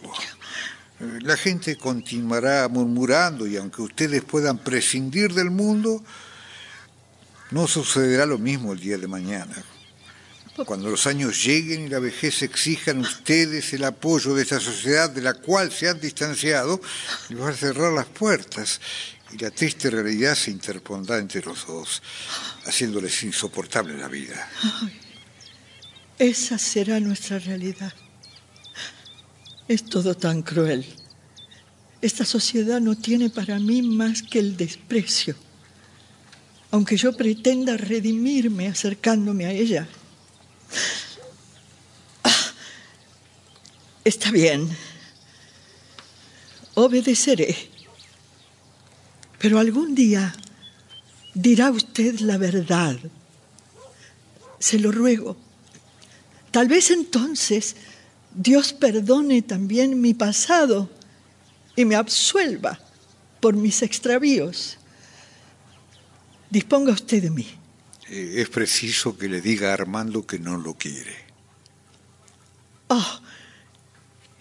Eh, 1.00 1.20
La 1.22 1.38
gente 1.38 1.78
continuará 1.78 2.68
murmurando 2.68 3.48
y 3.48 3.56
aunque 3.58 3.82
ustedes 3.82 4.24
puedan 4.24 4.58
prescindir 4.58 5.34
del 5.34 5.50
mundo, 5.50 6.04
no 7.52 7.68
sucederá 7.68 8.26
lo 8.26 8.38
mismo 8.38 8.74
el 8.74 8.80
día 8.80 8.98
de 8.98 9.08
mañana. 9.08 9.56
Cuando 10.66 10.90
los 10.90 11.08
años 11.08 11.42
lleguen 11.42 11.86
y 11.86 11.90
la 11.90 12.00
vejez 12.00 12.42
exijan 12.42 13.00
ustedes 13.00 13.72
el 13.74 13.86
apoyo 13.86 14.36
de 14.36 14.44
esta 14.44 14.60
sociedad 14.60 15.10
de 15.10 15.22
la 15.22 15.34
cual 15.34 15.72
se 15.72 15.88
han 15.88 16.02
distanciado, 16.02 16.82
les 17.30 17.40
va 17.40 17.50
a 17.50 17.54
cerrar 17.54 17.94
las 17.94 18.08
puertas 18.08 18.82
y 19.32 19.38
la 19.38 19.52
triste 19.52 19.90
realidad 19.90 20.36
se 20.36 20.52
interpondrá 20.52 21.18
entre 21.18 21.42
los 21.42 21.68
dos, 21.68 22.02
haciéndoles 22.66 23.24
insoportable 23.24 23.98
la 23.98 24.08
vida. 24.08 24.50
Ay, 24.82 25.00
esa 26.18 26.58
será 26.58 27.00
nuestra 27.00 27.40
realidad. 27.40 27.94
Es 29.68 29.86
todo 29.86 30.16
tan 30.16 30.42
cruel. 30.42 30.86
Esta 32.02 32.26
sociedad 32.26 32.82
no 32.82 32.96
tiene 32.98 33.30
para 33.30 33.60
mí 33.60 33.82
más 33.82 34.24
que 34.24 34.40
el 34.40 34.58
desprecio. 34.58 35.36
Aunque 36.72 36.98
yo 36.98 37.16
pretenda 37.16 37.78
redimirme 37.78 38.68
acercándome 38.68 39.46
a 39.46 39.52
ella. 39.52 39.88
Ah, 42.24 42.52
Está 44.04 44.32
bien. 44.32 44.70
Obedeceré. 46.76 47.79
Pero 49.40 49.58
algún 49.58 49.96
día 49.96 50.36
dirá 51.34 51.72
usted 51.72 52.20
la 52.20 52.38
verdad. 52.38 52.98
Se 54.60 54.78
lo 54.78 54.92
ruego. 54.92 55.38
Tal 56.52 56.68
vez 56.68 56.92
entonces 56.92 57.76
Dios 58.34 58.74
perdone 58.74 59.42
también 59.42 60.02
mi 60.02 60.14
pasado 60.14 60.90
y 61.76 61.86
me 61.86 61.96
absuelva 61.96 62.80
por 63.40 63.56
mis 63.56 63.82
extravíos. 63.82 64.78
Disponga 66.50 66.92
usted 66.92 67.24
de 67.24 67.30
mí. 67.30 67.48
Eh, 68.10 68.42
Es 68.42 68.50
preciso 68.50 69.18
que 69.18 69.30
le 69.30 69.40
diga 69.40 69.70
a 69.70 69.74
Armando 69.74 70.26
que 70.26 70.40
no 70.40 70.58
lo 70.58 70.74
quiere. 70.74 71.16
Oh, 72.90 73.20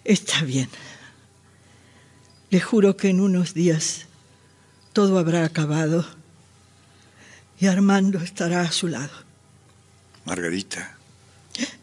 está 0.04 0.42
bien. 0.42 0.68
Le 2.50 2.60
juro 2.60 2.96
que 2.96 3.10
en 3.10 3.20
unos 3.20 3.52
días 3.52 4.07
todo 4.92 5.18
habrá 5.18 5.44
acabado 5.44 6.06
y 7.60 7.66
Armando 7.66 8.18
estará 8.20 8.62
a 8.62 8.72
su 8.72 8.88
lado. 8.88 9.12
Margarita, 10.24 10.96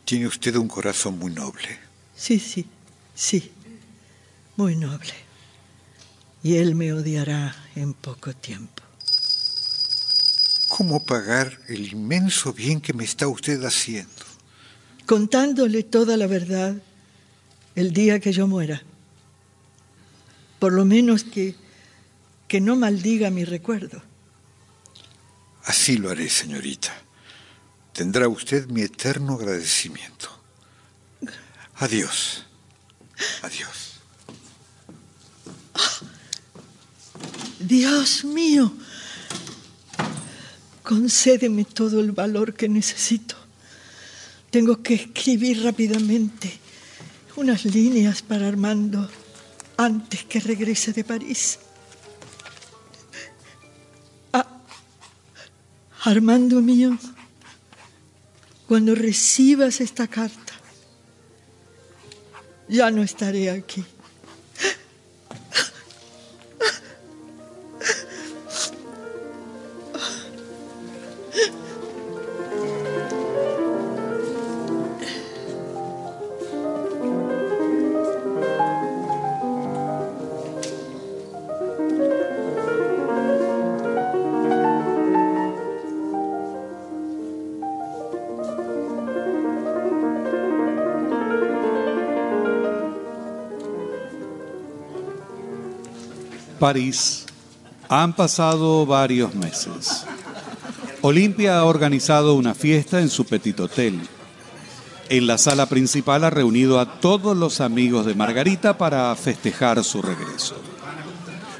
tiene 0.05 0.27
usted 0.27 0.55
un 0.55 0.67
corazón 0.67 1.19
muy 1.19 1.33
noble. 1.33 1.79
Sí, 2.15 2.39
sí, 2.39 2.65
sí, 3.13 3.51
muy 4.55 4.75
noble. 4.75 5.13
Y 6.43 6.57
él 6.57 6.75
me 6.75 6.93
odiará 6.93 7.55
en 7.75 7.93
poco 7.93 8.33
tiempo. 8.33 8.83
¿Cómo 10.67 11.03
pagar 11.03 11.59
el 11.67 11.91
inmenso 11.91 12.53
bien 12.53 12.81
que 12.81 12.93
me 12.93 13.03
está 13.03 13.27
usted 13.27 13.63
haciendo? 13.63 14.11
Contándole 15.05 15.83
toda 15.83 16.17
la 16.17 16.27
verdad 16.27 16.75
el 17.75 17.91
día 17.91 18.19
que 18.19 18.31
yo 18.31 18.47
muera. 18.47 18.81
Por 20.59 20.73
lo 20.73 20.85
menos 20.85 21.23
que, 21.23 21.55
que 22.55 22.61
no 22.61 22.77
maldiga 22.77 23.29
mi 23.31 23.43
recuerdo. 23.43 24.01
Así 25.65 25.97
lo 25.97 26.09
haré, 26.09 26.29
señorita. 26.29 26.95
Tendrá 27.91 28.29
usted 28.29 28.67
mi 28.67 28.81
eterno 28.81 29.33
agradecimiento. 29.33 30.29
Adiós. 31.75 32.45
Adiós. 33.41 33.99
Dios 37.59 38.23
mío, 38.23 38.71
concédeme 40.81 41.65
todo 41.65 41.99
el 41.99 42.13
valor 42.13 42.53
que 42.53 42.69
necesito. 42.69 43.35
Tengo 44.49 44.81
que 44.81 44.93
escribir 44.93 45.61
rápidamente 45.61 46.57
unas 47.35 47.65
líneas 47.65 48.21
para 48.21 48.47
Armando 48.47 49.09
antes 49.75 50.23
que 50.23 50.39
regrese 50.39 50.93
de 50.93 51.03
París. 51.03 51.59
Armando 56.05 56.61
mío, 56.61 56.95
cuando 58.67 58.93
recibas 58.93 59.81
esta 59.81 60.07
carta, 60.07 60.53
ya 62.69 62.91
no 62.91 63.01
estaré 63.01 63.49
aquí. 63.49 63.83
París. 96.65 97.27
Han 97.89 98.13
pasado 98.13 98.87
varios 98.87 99.35
meses. 99.35 100.03
Olimpia 101.01 101.59
ha 101.59 101.65
organizado 101.65 102.33
una 102.33 102.55
fiesta 102.55 103.01
en 103.01 103.09
su 103.11 103.23
petit 103.23 103.59
hotel. 103.59 104.01
En 105.09 105.27
la 105.27 105.37
sala 105.37 105.67
principal 105.67 106.23
ha 106.23 106.31
reunido 106.31 106.79
a 106.79 106.99
todos 106.99 107.37
los 107.37 107.61
amigos 107.61 108.07
de 108.07 108.15
Margarita 108.15 108.79
para 108.79 109.15
festejar 109.15 109.83
su 109.83 110.01
regreso. 110.01 110.55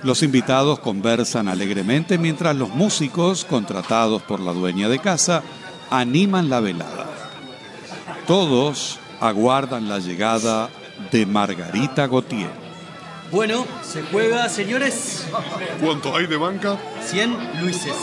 Los 0.01 0.23
invitados 0.23 0.79
conversan 0.79 1.49
alegremente 1.49 2.17
mientras 2.17 2.55
los 2.55 2.69
músicos, 2.69 3.45
contratados 3.45 4.23
por 4.23 4.39
la 4.39 4.53
dueña 4.53 4.89
de 4.89 4.97
casa, 4.97 5.43
animan 5.91 6.49
la 6.49 6.61
velada. 6.61 7.05
Todos 8.25 8.97
aguardan 9.19 9.87
la 9.87 9.99
llegada 9.99 10.71
de 11.11 11.27
Margarita 11.27 12.07
Gautier. 12.07 12.64
Bueno, 13.35 13.67
se 13.83 14.01
juega, 14.01 14.47
señores. 14.47 15.25
¿Cuánto 15.81 16.15
hay 16.15 16.25
de 16.25 16.37
banca? 16.37 16.79
100 17.05 17.59
luises. 17.61 17.93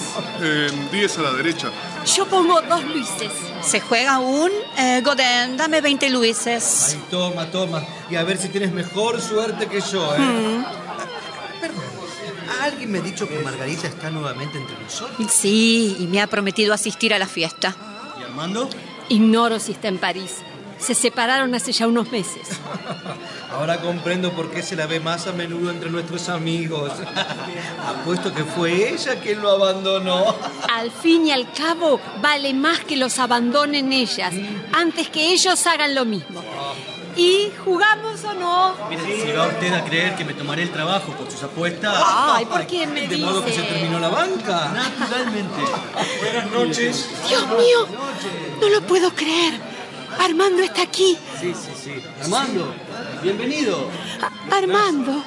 En 0.43 0.91
10 0.91 1.19
a 1.19 1.23
la 1.23 1.33
derecha. 1.33 1.71
Yo 2.05 2.27
pongo 2.27 2.61
dos 2.61 2.85
luises. 2.85 3.33
Se 3.63 3.81
juega 3.81 4.19
un 4.19 4.51
eh, 4.77 5.01
Godin, 5.03 5.57
dame 5.57 5.81
20 5.81 6.11
luises. 6.11 6.91
Ay, 6.91 7.03
toma, 7.11 7.51
toma. 7.51 7.83
Y 8.11 8.17
a 8.17 8.25
ver 8.25 8.37
si 8.37 8.51
tienes 8.51 8.73
mejor 8.73 9.23
suerte 9.23 9.69
que 9.69 9.81
yo, 9.81 10.15
¿eh? 10.15 10.19
Mm. 10.19 10.65
Perdón. 11.63 11.83
¿Alguien 12.61 12.93
me 12.93 12.99
ha 12.99 13.03
dicho 13.03 13.27
que 13.27 13.39
Margarita 13.39 13.89
está 13.89 14.11
nuevamente 14.11 14.59
entre 14.59 14.79
nosotros? 14.83 15.33
Sí, 15.33 15.97
y 15.99 16.09
me 16.09 16.21
ha 16.21 16.27
prometido 16.27 16.75
asistir 16.75 17.15
a 17.15 17.19
la 17.19 17.27
fiesta. 17.27 17.75
¿Y 18.21 18.23
Armando? 18.23 18.69
Ignoro 19.09 19.59
si 19.59 19.73
está 19.73 19.89
en 19.89 19.97
París. 19.97 20.43
Se 20.83 20.95
separaron 20.95 21.55
hace 21.55 21.71
ya 21.71 21.87
unos 21.87 22.11
meses. 22.11 22.49
Ahora 23.53 23.81
comprendo 23.81 24.33
por 24.33 24.51
qué 24.51 24.63
se 24.63 24.75
la 24.75 24.87
ve 24.87 24.99
más 24.99 25.29
a 25.29 25.33
menudo 25.33 25.71
entre 25.71 25.91
nuestros 25.91 26.29
amigos. 26.29 26.91
Apuesto 27.87 28.35
que 28.35 28.43
fue 28.43 28.91
ella 28.93 29.21
quien 29.21 29.41
lo 29.41 29.51
abandonó. 29.51 30.35
Al 30.73 30.91
fin 30.91 31.27
y 31.27 31.33
al 31.33 31.53
cabo, 31.53 32.01
vale 32.21 32.53
más 32.55 32.81
que 32.81 32.97
los 32.97 33.19
abandonen 33.19 33.93
ellas 33.93 34.35
antes 34.73 35.09
que 35.09 35.33
ellos 35.33 35.67
hagan 35.67 35.95
lo 35.95 36.05
mismo. 36.05 36.43
¿Y 37.15 37.53
jugamos 37.63 38.25
o 38.25 38.33
no? 38.33 38.75
Mire, 38.89 39.03
si 39.23 39.33
va 39.33 39.47
usted 39.47 39.73
a 39.75 39.85
creer 39.85 40.17
que 40.17 40.25
me 40.25 40.33
tomaré 40.33 40.63
el 40.63 40.73
trabajo 40.73 41.13
por 41.13 41.31
sus 41.31 41.43
apuestas. 41.43 41.95
Ay, 41.95 42.47
¿por 42.47 42.67
qué 42.67 42.87
me 42.87 43.07
De 43.07 43.19
modo 43.19 43.45
que 43.45 43.53
se 43.53 43.63
terminó 43.63 44.01
la 44.01 44.09
banca. 44.09 44.73
Naturalmente. 44.73 45.61
Buenas 46.23 46.51
noches. 46.51 47.11
Dios 47.29 47.47
mío, 47.49 47.87
no 48.61 48.69
lo 48.71 48.81
puedo 48.83 49.15
creer. 49.15 49.72
Armando 50.19 50.63
está 50.63 50.83
aquí. 50.83 51.17
Sí, 51.41 51.53
sí, 51.55 51.71
sí. 51.83 51.93
Armando, 52.23 52.75
bienvenido. 53.23 53.89
Armando, 54.51 55.23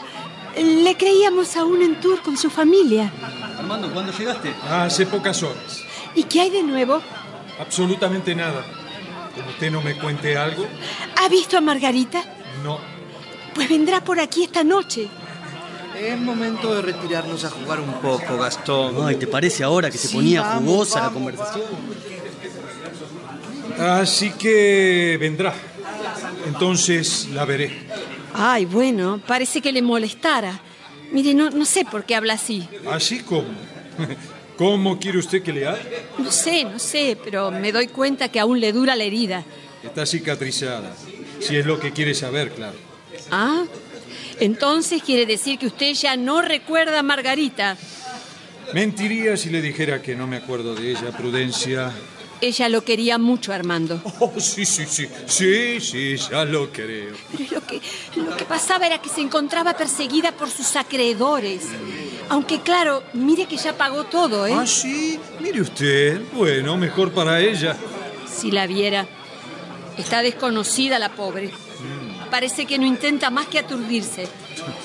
Le 0.57 0.95
creíamos 0.95 1.55
aún 1.57 1.81
en 1.81 1.99
tour 1.99 2.21
con 2.21 2.38
su 2.38 2.49
familia. 2.49 3.11
Armando, 3.57 3.91
¿cuándo 3.91 4.11
llegaste? 4.17 4.53
Hace 4.69 5.05
pocas 5.05 5.41
horas. 5.43 5.81
¿Y 6.15 6.23
qué 6.23 6.41
hay 6.41 6.49
de 6.49 6.63
nuevo? 6.63 7.01
Absolutamente 7.59 8.33
nada. 8.36 8.63
Como 9.36 9.49
usted 9.49 9.69
no 9.71 9.81
me 9.81 9.97
cuente 9.97 10.38
algo, 10.38 10.65
¿Ha 11.17 11.27
visto 11.29 11.57
a 11.57 11.61
Margarita? 11.61 12.23
no. 12.63 12.79
Pues 13.53 13.69
vendrá 13.69 14.03
por 14.03 14.19
aquí 14.19 14.43
esta 14.43 14.65
noche. 14.65 15.07
Es 15.97 16.19
momento 16.19 16.75
de 16.75 16.81
retirarnos 16.81 17.45
a 17.45 17.49
jugar 17.49 17.79
un 17.79 17.93
poco, 18.01 18.36
Gastón. 18.38 18.95
Ay, 19.07 19.15
¿te 19.15 19.27
parece 19.27 19.63
ahora 19.63 19.89
que 19.89 19.97
se 19.97 20.09
Sí, 20.09 20.15
ponía 20.15 20.41
vamos, 20.41 20.63
jugosa 20.69 20.99
la 20.99 21.09
vamos. 21.09 21.31
Así 23.80 24.32
que 24.32 25.17
vendrá. 25.19 25.53
Entonces 26.47 27.30
la 27.34 27.45
veré. 27.45 27.71
Ay, 28.34 28.65
bueno, 28.65 29.21
parece 29.26 29.61
que 29.61 29.71
le 29.71 29.82
molestara. 29.82 30.59
Mire, 31.11 31.34
no, 31.34 31.49
no 31.49 31.65
sé 31.65 31.86
por 31.86 32.03
qué 32.05 32.15
habla 32.15 32.34
así. 32.34 32.67
¿Así 32.89 33.19
como? 33.19 33.47
¿Cómo 34.57 34.99
quiere 34.99 35.17
usted 35.17 35.43
que 35.43 35.51
le 35.51 35.67
haga? 35.67 35.80
No 36.17 36.32
sé, 36.32 36.63
no 36.63 36.80
sé, 36.80 37.17
pero 37.21 37.51
me 37.51 37.71
doy 37.71 37.88
cuenta 37.88 38.30
que 38.30 38.39
aún 38.39 38.59
le 38.59 38.71
dura 38.71 38.95
la 38.95 39.03
herida. 39.03 39.43
Está 39.84 40.05
cicatrizada. 40.05 40.95
Si 41.39 41.55
es 41.55 41.65
lo 41.65 41.80
que 41.80 41.91
quiere 41.91 42.13
saber, 42.13 42.51
claro. 42.51 42.78
Ah, 43.32 43.65
entonces 44.39 45.03
quiere 45.03 45.26
decir 45.26 45.59
que 45.59 45.67
usted 45.67 45.93
ya 45.93 46.15
no 46.15 46.41
recuerda 46.41 46.99
a 46.99 47.03
Margarita. 47.03 47.78
Mentiría 48.73 49.38
si 49.38 49.49
le 49.49 49.61
dijera 49.61 50.01
que 50.01 50.15
no 50.15 50.26
me 50.26 50.38
acuerdo 50.38 50.73
de 50.73 50.91
ella, 50.91 51.11
Prudencia. 51.15 51.91
Ella 52.41 52.69
lo 52.69 52.83
quería 52.83 53.17
mucho, 53.17 53.53
Armando. 53.53 54.01
Oh, 54.19 54.31
sí, 54.39 54.65
sí, 54.65 54.86
sí. 54.86 55.07
Sí, 55.27 55.79
sí, 55.81 56.15
ya 56.17 56.45
lo 56.45 56.71
creo. 56.71 57.15
Pero 57.38 57.59
lo 57.59 57.67
que, 57.67 57.81
lo 58.15 58.36
que 58.38 58.45
pasaba 58.45 58.88
era 58.88 59.01
que 59.01 59.09
se 59.09 59.21
encontraba 59.21 59.73
perseguida 59.75 60.31
por 60.31 60.49
sus 60.49 60.75
acreedores. 60.75 61.63
Aunque 62.29 62.61
claro, 62.61 63.03
mire 63.13 63.45
que 63.45 63.57
ya 63.57 63.77
pagó 63.77 64.05
todo, 64.05 64.47
¿eh? 64.47 64.53
Ah, 64.55 64.65
sí. 64.65 65.19
Mire 65.39 65.61
usted. 65.61 66.21
Bueno, 66.33 66.77
mejor 66.77 67.11
para 67.11 67.39
ella. 67.39 67.75
Si 68.27 68.51
la 68.51 68.67
viera. 68.67 69.07
Está 69.97 70.21
desconocida 70.21 70.99
la 70.99 71.09
pobre. 71.09 71.51
Parece 72.31 72.65
que 72.65 72.77
no 72.77 72.86
intenta 72.86 73.29
más 73.29 73.47
que 73.47 73.59
aturdirse. 73.59 74.27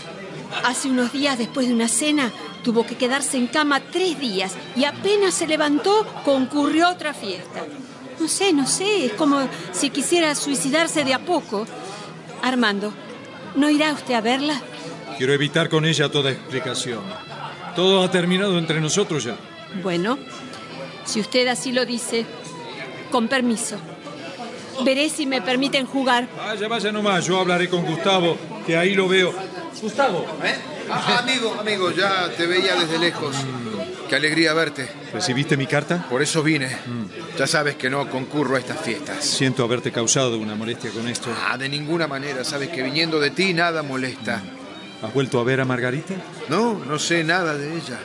Hace 0.65 0.89
unos 0.89 1.13
días, 1.13 1.39
después 1.39 1.69
de 1.69 1.75
una 1.75 1.89
cena, 1.89 2.33
tuvo 2.63 2.87
que 2.87 2.97
quedarse 2.97 3.37
en 3.37 3.47
cama 3.47 3.81
tres 3.81 4.19
días 4.19 4.55
y 4.77 4.85
apenas 4.85 5.35
se 5.35 5.47
levantó, 5.47 6.07
concurrió 6.25 6.87
a 6.87 6.93
otra 6.93 7.15
fiesta. 7.15 7.65
No 8.19 8.29
sé, 8.29 8.53
no 8.53 8.67
sé, 8.67 9.07
es 9.07 9.13
como 9.13 9.41
si 9.73 9.91
quisiera 9.91 10.35
suicidarse 10.35 11.05
de 11.05 11.15
a 11.15 11.19
poco. 11.21 11.67
Armando, 12.43 12.93
¿no 13.57 13.71
irá 13.71 13.93
usted 13.93 14.15
a 14.15 14.21
verla? 14.21 14.61
Quiero 15.17 15.33
evitar 15.33 15.69
con 15.69 15.85
ella 15.85 16.11
toda 16.11 16.31
explicación. 16.31 17.01
Todo 17.75 18.03
ha 18.03 18.11
terminado 18.11 18.59
entre 18.59 18.81
nosotros 18.81 19.25
ya. 19.25 19.37
Bueno, 19.83 20.19
si 21.05 21.21
usted 21.21 21.47
así 21.49 21.73
lo 21.73 21.85
dice, 21.87 22.27
con 23.11 23.29
permiso. 23.29 23.77
Veré 24.85 25.09
si 25.11 25.27
me 25.27 25.43
permiten 25.43 25.87
jugar. 25.87 26.27
Vaya, 26.37 26.69
vaya 26.69 26.93
nomás. 26.93 27.27
Yo 27.27 27.39
hablaré 27.39 27.69
con 27.69 27.85
Gustavo, 27.85 28.37
que 28.67 28.77
ahí 28.77 28.95
lo 28.95 29.09
veo. 29.09 29.33
Gustavo. 29.83 30.25
Ah, 30.93 31.19
amigo, 31.23 31.57
amigo, 31.59 31.91
ya 31.93 32.29
te 32.37 32.47
veía 32.47 32.75
desde 32.75 32.99
lejos. 32.99 33.37
Qué 34.09 34.17
alegría 34.17 34.53
verte. 34.55 34.89
¿Recibiste 35.13 35.57
mi 35.57 35.67
carta? 35.67 36.07
Por 36.11 36.21
eso 36.21 36.43
vine. 36.43 36.69
Ya 37.39 37.47
sabes 37.47 37.77
que 37.77 37.89
no 37.89 38.11
concurro 38.11 38.57
a 38.57 38.59
estas 38.59 38.81
fiestas. 38.81 39.25
Siento 39.25 39.63
haberte 39.63 39.93
causado 39.93 40.37
una 40.39 40.57
molestia 40.57 40.91
con 40.91 41.07
esto. 41.07 41.31
Ah, 41.49 41.57
de 41.57 41.69
ninguna 41.69 42.09
manera. 42.09 42.43
Sabes 42.43 42.71
que 42.71 42.83
viniendo 42.83 43.21
de 43.21 43.31
ti 43.31 43.55
nada 43.55 43.83
molesta. 43.85 44.43
¿Has 45.03 45.15
vuelto 45.15 45.39
a 45.39 45.45
ver 45.45 45.61
a 45.61 45.65
Margarita? 45.65 46.15
No, 46.49 46.75
no 46.85 46.99
sé 46.99 47.23
nada 47.23 47.55
de 47.55 47.77
ella. 47.77 48.01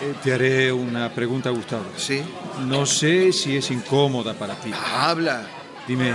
Eh, 0.00 0.14
te 0.22 0.34
haré 0.34 0.72
una 0.72 1.10
pregunta, 1.14 1.50
Gustavo. 1.50 1.86
¿Sí? 1.96 2.20
No 2.66 2.84
sé 2.84 3.32
si 3.32 3.56
es 3.56 3.70
incómoda 3.70 4.34
para 4.34 4.54
ti. 4.56 4.72
Habla. 4.92 5.42
Dime, 5.86 6.14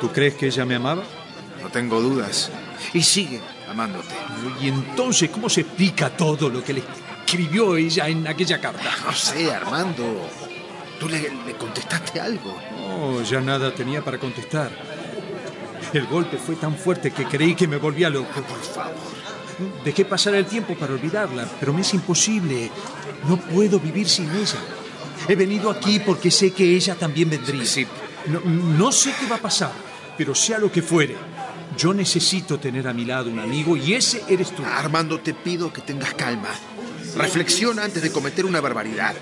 ¿tú 0.00 0.10
crees 0.12 0.34
que 0.34 0.46
ella 0.46 0.64
me 0.64 0.74
amaba? 0.74 1.04
No 1.62 1.68
tengo 1.68 2.00
dudas. 2.00 2.50
Y 2.94 3.02
sigue 3.02 3.40
amándote. 3.70 4.14
¿Y 4.60 4.68
entonces 4.68 5.30
cómo 5.30 5.48
se 5.48 5.62
explica 5.62 6.10
todo 6.10 6.48
lo 6.48 6.62
que 6.62 6.74
le 6.74 6.82
escribió 7.24 7.76
ella 7.76 8.08
en 8.08 8.26
aquella 8.26 8.60
carta? 8.60 8.90
No 9.04 9.12
sé, 9.12 9.52
Armando. 9.52 10.28
¿Tú 10.98 11.08
le, 11.08 11.30
le 11.46 11.54
contestaste 11.56 12.20
algo? 12.20 12.56
Oh, 12.88 13.22
ya 13.22 13.40
nada 13.40 13.72
tenía 13.72 14.02
para 14.02 14.18
contestar. 14.18 14.70
El 15.92 16.06
golpe 16.06 16.36
fue 16.38 16.56
tan 16.56 16.76
fuerte 16.76 17.10
que 17.12 17.24
creí 17.24 17.54
que 17.54 17.68
me 17.68 17.76
volvía 17.76 18.10
loco. 18.10 18.32
Por 18.32 18.62
favor. 18.62 18.94
Dejé 19.84 20.04
pasar 20.04 20.34
el 20.34 20.46
tiempo 20.46 20.74
para 20.74 20.94
olvidarla, 20.94 21.46
pero 21.58 21.72
me 21.72 21.80
es 21.80 21.94
imposible. 21.94 22.70
No 23.28 23.36
puedo 23.36 23.80
vivir 23.80 24.08
sin 24.08 24.30
ella. 24.30 24.58
He 25.28 25.34
venido 25.34 25.70
aquí 25.70 25.98
porque 26.00 26.30
sé 26.30 26.52
que 26.52 26.64
ella 26.76 26.94
también 26.94 27.30
vendría. 27.30 27.64
Sí. 27.64 27.86
No, 28.26 28.40
no 28.40 28.92
sé 28.92 29.12
qué 29.18 29.26
va 29.26 29.36
a 29.36 29.40
pasar, 29.40 29.72
pero 30.16 30.34
sea 30.34 30.58
lo 30.58 30.70
que 30.70 30.82
fuere, 30.82 31.16
yo 31.78 31.94
necesito 31.94 32.58
tener 32.58 32.88
a 32.88 32.92
mi 32.92 33.04
lado 33.04 33.30
un 33.30 33.38
amigo 33.38 33.76
y 33.76 33.94
ese 33.94 34.22
eres 34.28 34.50
tú. 34.54 34.64
Armando, 34.64 35.20
te 35.20 35.32
pido 35.32 35.72
que 35.72 35.80
tengas 35.80 36.12
calma. 36.14 36.48
Reflexiona 37.16 37.84
antes 37.84 38.02
de 38.02 38.10
cometer 38.10 38.44
una 38.44 38.60
barbaridad. 38.60 39.14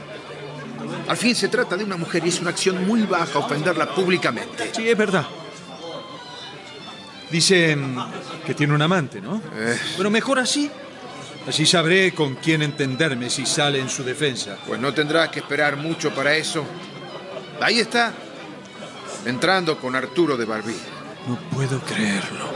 Al 1.07 1.17
fin 1.19 1.35
se 1.37 1.49
trata 1.49 1.77
de 1.77 1.85
una 1.85 1.97
mujer 1.97 2.25
y 2.25 2.31
es 2.31 2.41
una 2.41 2.51
acción 2.51 2.87
muy 2.87 3.03
baja 3.03 3.39
ofenderla 3.39 3.95
públicamente. 3.95 4.71
Sí, 4.75 4.89
es 4.89 4.97
verdad. 4.97 5.27
Dicen 7.31 7.97
que 8.47 8.55
tiene 8.55 8.73
un 8.75 8.83
amante, 8.83 9.21
¿no? 9.21 9.41
Eh, 9.55 9.79
Bueno, 9.97 10.11
mejor 10.11 10.39
así. 10.39 10.71
Así 11.47 11.67
sabré 11.67 12.13
con 12.13 12.37
quién 12.37 12.63
entenderme 12.63 13.31
si 13.31 13.47
sale 13.47 13.79
en 13.81 13.89
su 13.89 14.03
defensa. 14.03 14.57
pues 14.67 14.81
no 14.81 14.93
tendrás 14.95 15.29
que 15.29 15.41
esperar 15.41 15.77
mucho 15.77 16.13
para 16.13 16.35
eso. 16.35 16.65
Ahí 17.61 17.79
está, 17.81 18.13
entrando 19.27 19.79
con 19.79 19.95
Arturo 19.95 20.37
de 20.37 20.45
Barbí. 20.45 20.75
No 21.27 21.37
puedo 21.51 21.81
creerlo. 21.81 22.47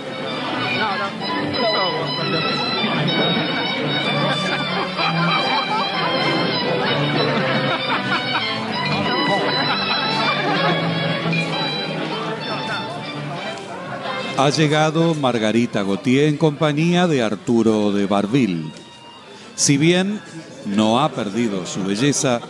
Ha 14.38 14.50
llegado 14.50 15.14
Margarita 15.14 15.82
Gautier 15.82 16.28
en 16.28 16.36
compañía 16.36 17.06
de 17.08 17.22
Arturo 17.22 17.92
de 17.92 18.06
Barville. 18.06 18.70
Si 19.56 19.76
bien 19.76 20.20
no 20.64 21.00
ha 21.00 21.10
perdido 21.10 21.66
su 21.66 21.84
belleza, 21.84 22.40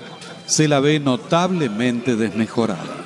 se 0.47 0.69
la 0.69 0.81
ve 0.81 1.01
notablemente 1.01 2.15
desmejorada. 2.15 3.05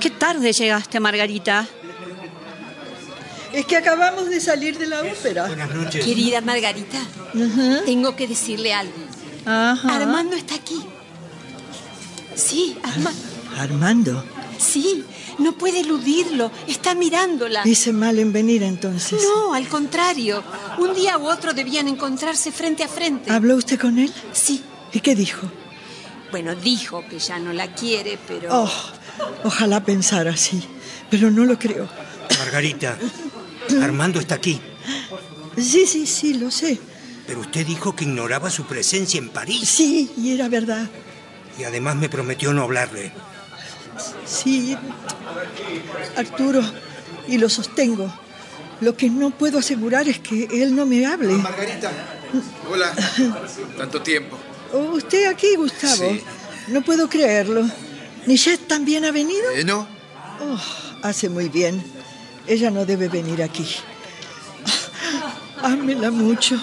Qué 0.00 0.10
tarde 0.10 0.52
llegaste, 0.52 0.98
Margarita. 0.98 1.66
Es 3.54 3.66
que 3.66 3.76
acabamos 3.76 4.28
de 4.28 4.40
salir 4.40 4.76
de 4.78 4.86
la 4.86 5.02
ópera. 5.02 5.48
Querida 5.90 6.40
Margarita, 6.40 6.98
tengo 7.86 8.16
que 8.16 8.26
decirle 8.26 8.74
algo. 8.74 8.92
Ajá. 9.46 9.96
Armando 9.96 10.34
está 10.34 10.56
aquí. 10.56 10.80
Sí, 12.34 12.76
Armando. 12.82 13.20
Armando. 13.56 14.24
Sí, 14.58 15.04
no 15.38 15.52
puede 15.52 15.80
eludirlo. 15.80 16.50
Está 16.66 16.96
mirándola. 16.96 17.62
Hice 17.64 17.92
mal 17.92 18.18
en 18.18 18.32
venir 18.32 18.64
entonces. 18.64 19.22
No, 19.22 19.54
al 19.54 19.68
contrario. 19.68 20.42
Un 20.78 20.94
día 20.94 21.16
u 21.18 21.28
otro 21.28 21.52
debían 21.52 21.86
encontrarse 21.86 22.50
frente 22.50 22.82
a 22.82 22.88
frente. 22.88 23.30
¿Habló 23.30 23.54
usted 23.54 23.78
con 23.78 23.98
él? 23.98 24.12
Sí. 24.32 24.62
¿Y 24.92 25.00
qué 25.00 25.14
dijo? 25.14 25.48
Bueno, 26.32 26.56
dijo 26.56 27.04
que 27.08 27.20
ya 27.20 27.38
no 27.38 27.52
la 27.52 27.72
quiere, 27.74 28.18
pero... 28.26 28.48
Oh, 28.50 28.72
ojalá 29.44 29.84
pensara 29.84 30.32
así, 30.32 30.60
pero 31.08 31.30
no 31.30 31.44
lo 31.44 31.56
creo. 31.56 31.88
Margarita, 32.38 32.98
Armando 33.82 34.20
está 34.20 34.34
aquí. 34.36 34.60
Sí, 35.56 35.86
sí, 35.86 36.06
sí, 36.06 36.34
lo 36.34 36.50
sé. 36.50 36.78
Pero 37.26 37.40
usted 37.40 37.66
dijo 37.66 37.94
que 37.94 38.04
ignoraba 38.04 38.50
su 38.50 38.64
presencia 38.64 39.18
en 39.18 39.30
París. 39.30 39.68
Sí, 39.68 40.10
y 40.16 40.34
era 40.34 40.48
verdad. 40.48 40.88
Y 41.58 41.64
además 41.64 41.96
me 41.96 42.08
prometió 42.08 42.52
no 42.52 42.62
hablarle. 42.62 43.12
Sí, 44.26 44.76
Arturo, 46.16 46.60
y 47.28 47.38
lo 47.38 47.48
sostengo. 47.48 48.12
Lo 48.80 48.96
que 48.96 49.08
no 49.08 49.30
puedo 49.30 49.58
asegurar 49.58 50.08
es 50.08 50.18
que 50.18 50.48
él 50.50 50.74
no 50.74 50.84
me 50.84 51.06
hable. 51.06 51.32
Margarita. 51.34 51.90
Hola. 52.70 52.92
Tanto 53.78 54.02
tiempo. 54.02 54.36
Oh, 54.72 54.94
¿Usted 54.94 55.26
aquí, 55.26 55.54
Gustavo? 55.56 56.10
Sí. 56.10 56.22
No 56.68 56.82
puedo 56.82 57.08
creerlo. 57.08 57.64
¿Nichet 58.26 58.66
también 58.66 59.04
ha 59.04 59.12
venido? 59.12 59.48
Eh, 59.52 59.64
no. 59.64 59.86
Oh, 60.40 60.58
hace 61.02 61.28
muy 61.28 61.48
bien. 61.48 61.82
Ella 62.46 62.70
no 62.70 62.84
debe 62.84 63.08
venir 63.08 63.42
aquí. 63.42 63.66
Ámela 65.62 66.10
mucho. 66.10 66.56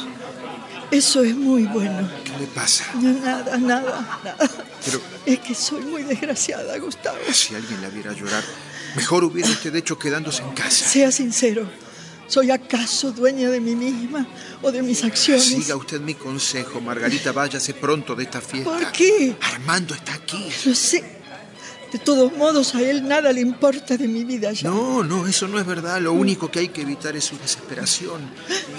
Eso 0.91 1.23
es 1.23 1.35
muy 1.35 1.63
bueno. 1.63 2.09
¿Qué 2.23 2.37
le 2.37 2.47
pasa? 2.47 2.85
Nada, 2.95 3.57
nada, 3.57 4.19
nada. 4.23 4.49
Pero 4.85 5.01
Es 5.25 5.39
que 5.39 5.55
soy 5.55 5.81
muy 5.81 6.03
desgraciada, 6.03 6.77
Gustavo. 6.77 7.17
si 7.31 7.55
alguien 7.55 7.81
la 7.81 7.89
viera 7.89 8.11
llorar, 8.13 8.43
mejor 8.95 9.23
hubiera 9.23 9.49
usted 9.49 9.73
hecho 9.75 9.97
quedándose 9.97 10.43
en 10.43 10.51
casa. 10.51 10.85
Sea 10.87 11.11
sincero. 11.11 11.69
¿Soy 12.27 12.49
acaso 12.51 13.11
dueña 13.11 13.49
de 13.49 13.59
mí 13.59 13.75
misma 13.75 14.25
o 14.61 14.71
de 14.71 14.81
mis 14.81 15.03
acciones? 15.03 15.43
Siga 15.45 15.75
usted 15.75 15.99
mi 15.99 16.13
consejo, 16.15 16.79
Margarita, 16.79 17.31
váyase 17.33 17.73
pronto 17.73 18.15
de 18.15 18.23
esta 18.23 18.39
fiesta. 18.39 18.69
¿Por 18.71 18.91
qué? 18.91 19.35
Armando 19.41 19.93
está 19.95 20.13
aquí. 20.13 20.49
Lo 20.65 20.73
sé. 20.75 21.20
De 21.91 21.99
todos 21.99 22.31
modos, 22.37 22.73
a 22.75 22.81
él 22.81 23.05
nada 23.07 23.33
le 23.33 23.41
importa 23.41 23.97
de 23.97 24.07
mi 24.07 24.23
vida 24.23 24.51
ya. 24.53 24.69
No, 24.69 25.03
no, 25.03 25.27
eso 25.27 25.47
no 25.49 25.59
es 25.59 25.65
verdad. 25.65 25.99
Lo 25.99 26.13
único 26.13 26.49
que 26.49 26.59
hay 26.59 26.69
que 26.69 26.81
evitar 26.83 27.15
es 27.17 27.25
su 27.25 27.37
desesperación. 27.37 28.21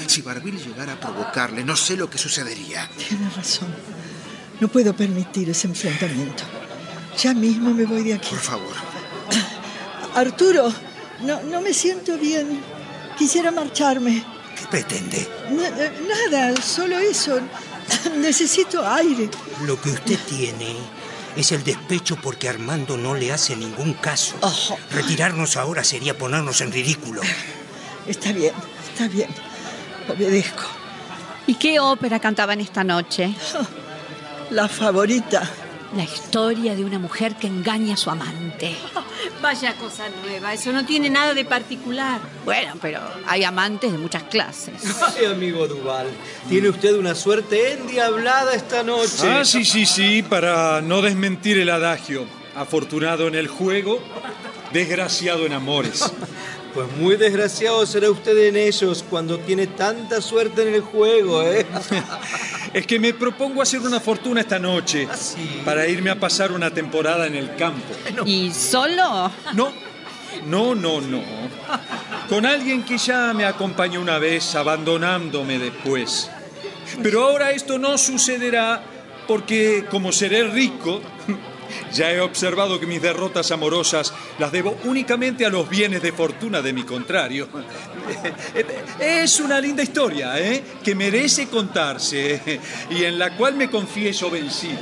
Si 0.06 0.22
Barbil 0.22 0.58
llegara 0.58 0.94
a 0.94 1.00
provocarle, 1.00 1.62
no 1.62 1.76
sé 1.76 1.96
lo 1.96 2.08
que 2.08 2.16
sucedería. 2.16 2.88
Tiene 3.08 3.28
razón. 3.36 3.68
No 4.60 4.68
puedo 4.68 4.94
permitir 4.96 5.50
ese 5.50 5.66
enfrentamiento. 5.66 6.42
Ya 7.22 7.34
mismo 7.34 7.74
me 7.74 7.84
voy 7.84 8.02
de 8.02 8.14
aquí. 8.14 8.30
Por 8.30 8.38
favor. 8.38 8.74
Arturo, 10.14 10.72
no, 11.22 11.42
no 11.42 11.60
me 11.60 11.74
siento 11.74 12.16
bien. 12.16 12.60
Quisiera 13.18 13.50
marcharme. 13.50 14.24
¿Qué 14.58 14.66
pretende? 14.70 15.28
N- 15.50 16.30
nada, 16.30 16.60
solo 16.62 16.98
eso. 16.98 17.38
Necesito 18.16 18.86
aire. 18.86 19.28
Lo 19.66 19.80
que 19.80 19.90
usted 19.90 20.18
tiene 20.28 20.76
es 21.36 21.52
el 21.52 21.64
despecho 21.64 22.16
porque 22.16 22.48
Armando 22.48 22.96
no 22.96 23.14
le 23.14 23.32
hace 23.32 23.56
ningún 23.56 23.94
caso. 23.94 24.36
Retirarnos 24.90 25.56
ahora 25.56 25.84
sería 25.84 26.16
ponernos 26.16 26.60
en 26.60 26.72
ridículo. 26.72 27.22
Está 28.06 28.32
bien, 28.32 28.54
está 28.92 29.08
bien. 29.08 29.30
Obedezco. 30.08 30.64
¿Y 31.46 31.54
qué 31.54 31.80
ópera 31.80 32.20
cantaban 32.20 32.60
esta 32.60 32.84
noche? 32.84 33.34
La 34.50 34.68
favorita. 34.68 35.50
La 35.96 36.04
historia 36.04 36.74
de 36.74 36.84
una 36.84 36.98
mujer 36.98 37.36
que 37.36 37.46
engaña 37.46 37.94
a 37.94 37.96
su 37.96 38.08
amante. 38.08 38.74
Vaya 39.42 39.74
cosa 39.74 40.04
nueva, 40.24 40.54
eso 40.54 40.72
no 40.72 40.86
tiene 40.86 41.10
nada 41.10 41.34
de 41.34 41.44
particular. 41.44 42.20
Bueno, 42.44 42.74
pero 42.80 43.00
hay 43.26 43.44
amantes 43.44 43.92
de 43.92 43.98
muchas 43.98 44.22
clases. 44.24 44.74
Ay, 45.16 45.26
amigo 45.26 45.68
Duval, 45.68 46.06
tiene 46.48 46.70
usted 46.70 46.96
una 46.96 47.14
suerte 47.14 47.72
endiablada 47.74 48.54
esta 48.54 48.82
noche. 48.82 49.28
Ah, 49.28 49.44
sí, 49.44 49.64
sí, 49.64 49.84
sí, 49.84 50.22
para 50.22 50.80
no 50.80 51.02
desmentir 51.02 51.58
el 51.58 51.70
adagio. 51.70 52.26
Afortunado 52.54 53.28
en 53.28 53.34
el 53.34 53.48
juego, 53.48 53.98
desgraciado 54.72 55.46
en 55.46 55.52
amores. 55.52 56.12
Pues 56.74 56.90
muy 56.96 57.16
desgraciado 57.16 57.84
será 57.84 58.10
usted 58.10 58.36
en 58.48 58.56
ellos 58.56 59.04
cuando 59.08 59.38
tiene 59.38 59.66
tanta 59.66 60.22
suerte 60.22 60.62
en 60.62 60.74
el 60.74 60.80
juego, 60.80 61.42
¿eh? 61.42 61.66
Es 62.72 62.86
que 62.86 62.98
me 62.98 63.12
propongo 63.12 63.60
hacer 63.60 63.80
una 63.80 64.00
fortuna 64.00 64.40
esta 64.40 64.58
noche 64.58 65.06
para 65.62 65.86
irme 65.86 66.08
a 66.08 66.18
pasar 66.18 66.52
una 66.52 66.70
temporada 66.70 67.26
en 67.26 67.34
el 67.34 67.54
campo. 67.56 67.92
¿Y 68.24 68.50
solo? 68.50 69.30
No, 69.52 69.70
no, 70.46 70.74
no, 70.74 71.02
no. 71.02 71.20
Con 72.30 72.46
alguien 72.46 72.82
que 72.82 72.96
ya 72.96 73.34
me 73.34 73.44
acompañó 73.44 74.00
una 74.00 74.18
vez, 74.18 74.54
abandonándome 74.54 75.58
después. 75.58 76.30
Pero 77.02 77.24
ahora 77.24 77.50
esto 77.50 77.78
no 77.78 77.98
sucederá 77.98 78.82
porque 79.28 79.84
como 79.90 80.10
seré 80.10 80.44
rico, 80.44 81.02
ya 81.92 82.10
he 82.12 82.20
observado 82.20 82.78
que 82.80 82.86
mis 82.86 83.00
derrotas 83.02 83.50
amorosas 83.50 84.12
las 84.38 84.52
debo 84.52 84.76
únicamente 84.84 85.44
a 85.46 85.50
los 85.50 85.68
bienes 85.68 86.02
de 86.02 86.12
fortuna 86.12 86.62
de 86.62 86.72
mi 86.72 86.82
contrario. 86.84 87.48
Es 88.98 89.40
una 89.40 89.60
linda 89.60 89.82
historia, 89.82 90.38
¿eh? 90.38 90.62
Que 90.82 90.94
merece 90.94 91.46
contarse 91.48 92.60
y 92.90 93.04
en 93.04 93.18
la 93.18 93.36
cual 93.36 93.54
me 93.54 93.70
confieso 93.70 94.30
vencido. 94.30 94.78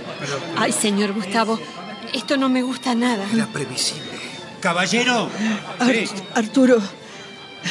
Ay, 0.57 0.73
señor 0.73 1.13
Gustavo, 1.13 1.59
esto 2.13 2.37
no 2.37 2.49
me 2.49 2.63
gusta 2.63 2.95
nada. 2.95 3.25
Era 3.33 3.47
previsible. 3.47 4.11
Caballero. 4.61 5.29
Ar- 5.79 5.95
Arturo, 6.35 6.81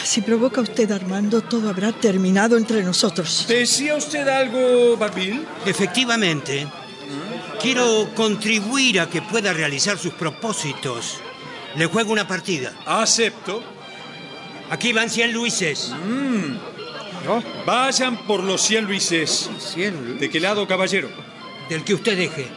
si 0.04 0.22
provoca 0.22 0.62
usted 0.62 0.92
a 0.92 0.96
Armando, 0.96 1.42
todo 1.42 1.70
habrá 1.70 1.92
terminado 1.92 2.58
entre 2.58 2.84
nosotros. 2.84 3.46
¿Decía 3.48 3.96
usted 3.96 4.28
algo, 4.28 4.98
Barbil? 4.98 5.46
Efectivamente. 5.66 6.68
Quiero 7.62 8.10
contribuir 8.16 9.02
a 9.02 9.10
que 9.10 9.22
pueda 9.22 9.52
realizar 9.52 9.98
sus 9.98 10.14
propósitos. 10.14 11.20
Le 11.76 11.86
juego 11.88 12.14
una 12.14 12.28
partida. 12.28 12.74
Acepto. 12.86 13.62
Aquí 14.70 14.94
van 14.94 15.10
100 15.10 15.34
luises. 15.34 15.92
Vayan 17.66 18.18
por 18.26 18.44
los 18.44 18.62
100 18.62 18.86
luises. 18.86 19.50
¿De 19.76 20.30
qué 20.30 20.40
lado, 20.40 20.68
caballero? 20.68 21.10
Del 21.68 21.84
que 21.84 21.94
usted 21.94 22.18
deje. 22.18 22.48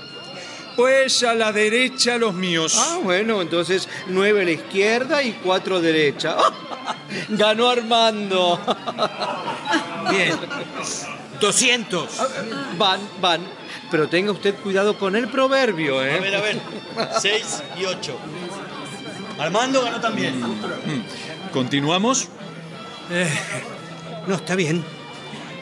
Pues 0.76 1.22
a 1.22 1.34
la 1.34 1.52
derecha 1.52 2.16
los 2.16 2.32
míos. 2.32 2.74
Ah, 2.78 2.98
bueno, 3.02 3.42
entonces 3.42 3.88
nueve 4.06 4.42
a 4.42 4.44
la 4.44 4.52
izquierda 4.52 5.22
y 5.22 5.32
cuatro 5.32 5.76
a 5.76 5.80
derecha. 5.80 6.36
Ganó 7.28 7.68
Armando. 7.68 8.58
Bien. 10.10 10.34
200. 11.40 12.08
Van, 12.78 13.00
van. 13.20 13.61
Pero 13.92 14.08
tenga 14.08 14.32
usted 14.32 14.54
cuidado 14.56 14.96
con 14.98 15.14
el 15.14 15.28
proverbio, 15.28 16.02
¿eh? 16.02 16.14
A 16.16 16.20
ver, 16.20 16.34
a 16.34 16.40
ver. 16.40 16.58
Seis 17.20 17.62
y 17.78 17.84
ocho. 17.84 18.16
Armando 19.38 19.82
ganó 19.82 20.00
también. 20.00 20.40
¿Continuamos? 21.52 22.28
Eh, 23.10 23.28
no, 24.26 24.36
está 24.36 24.54
bien. 24.54 24.82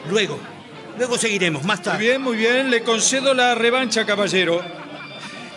Luego. 0.09 0.39
Luego 0.97 1.17
seguiremos, 1.17 1.63
más 1.65 1.79
Muy 1.79 1.83
tarde. 1.85 1.99
bien, 1.99 2.21
muy 2.21 2.37
bien. 2.37 2.71
Le 2.71 2.83
concedo 2.83 3.33
la 3.33 3.53
revancha, 3.53 4.05
caballero. 4.05 4.61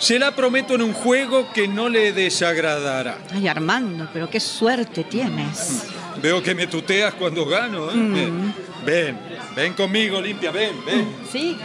Se 0.01 0.19
la 0.19 0.35
prometo 0.35 0.75
en 0.75 0.83
un 0.83 0.93
juego 0.95 1.53
que 1.53 1.69
no 1.69 1.89
le 1.89 2.13
desagradará. 2.13 3.19
Ay, 3.33 3.47
Armando, 3.47 4.09
pero 4.13 4.29
qué 4.29 4.41
suerte 4.41 5.05
tienes. 5.05 5.85
Veo 6.21 6.43
que 6.43 6.57
me 6.57 6.67
tuteas 6.67 7.15
cuando 7.15 7.47
gano. 7.47 7.89
¿eh? 7.91 7.95
Ven, 7.95 8.55
ven, 8.85 9.19
ven 9.55 9.73
conmigo, 9.75 10.21
limpia, 10.21 10.51
ven, 10.51 10.85
ven. 10.85 11.15
Sí, 11.31 11.57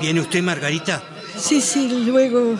¿Viene 0.00 0.20
usted, 0.20 0.42
Margarita? 0.42 1.02
Sí, 1.38 1.60
sí, 1.60 1.88
luego, 2.06 2.56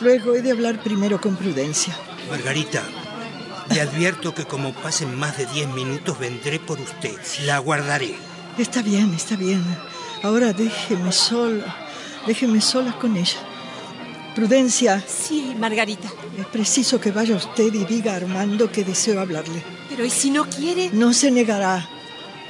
luego 0.00 0.34
he 0.34 0.42
de 0.42 0.50
hablar 0.52 0.82
primero 0.82 1.20
con 1.20 1.36
prudencia. 1.36 1.96
Margarita, 2.28 2.82
le 3.72 3.80
advierto 3.80 4.34
que 4.34 4.44
como 4.44 4.72
pasen 4.72 5.16
más 5.18 5.36
de 5.38 5.46
10 5.46 5.68
minutos 5.70 6.18
vendré 6.18 6.58
por 6.58 6.80
usted. 6.80 7.16
La 7.44 7.58
guardaré. 7.58 8.14
Está 8.58 8.82
bien, 8.82 9.12
está 9.14 9.36
bien. 9.36 9.64
Ahora 10.22 10.52
déjeme 10.52 11.12
sola, 11.12 11.64
déjeme 12.26 12.60
sola 12.60 12.92
con 12.98 13.16
ella. 13.16 13.38
Prudencia, 14.34 15.02
Sí, 15.06 15.54
Margarita. 15.58 16.08
es 16.38 16.46
preciso 16.46 17.00
que 17.00 17.10
vaya 17.10 17.34
usted 17.36 17.72
y 17.74 17.84
diga 17.84 18.12
a 18.12 18.16
Armando 18.16 18.70
que 18.70 18.84
deseo 18.84 19.20
hablarle. 19.20 19.62
Pero 19.88 20.04
¿y 20.04 20.10
si 20.10 20.30
no 20.30 20.44
quiere? 20.48 20.90
No 20.92 21.12
se 21.12 21.30
negará. 21.30 21.88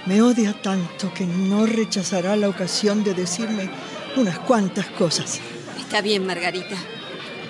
Me 0.06 0.20
odia 0.22 0.52
tanto 0.60 1.12
que 1.12 1.24
no 1.26 1.66
rechazará 1.66 2.36
la 2.36 2.48
ocasión 2.48 3.02
de 3.04 3.14
decirme 3.14 3.70
unas 4.16 4.38
cuantas 4.40 4.86
cosas. 4.86 5.40
Está 5.78 6.00
bien, 6.00 6.26
Margarita. 6.26 6.76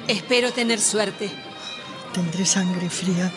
Espero 0.08 0.52
tener 0.52 0.80
suerte. 0.80 1.30
Tendré 2.12 2.44
sangre 2.44 2.88
fría. 2.90 3.30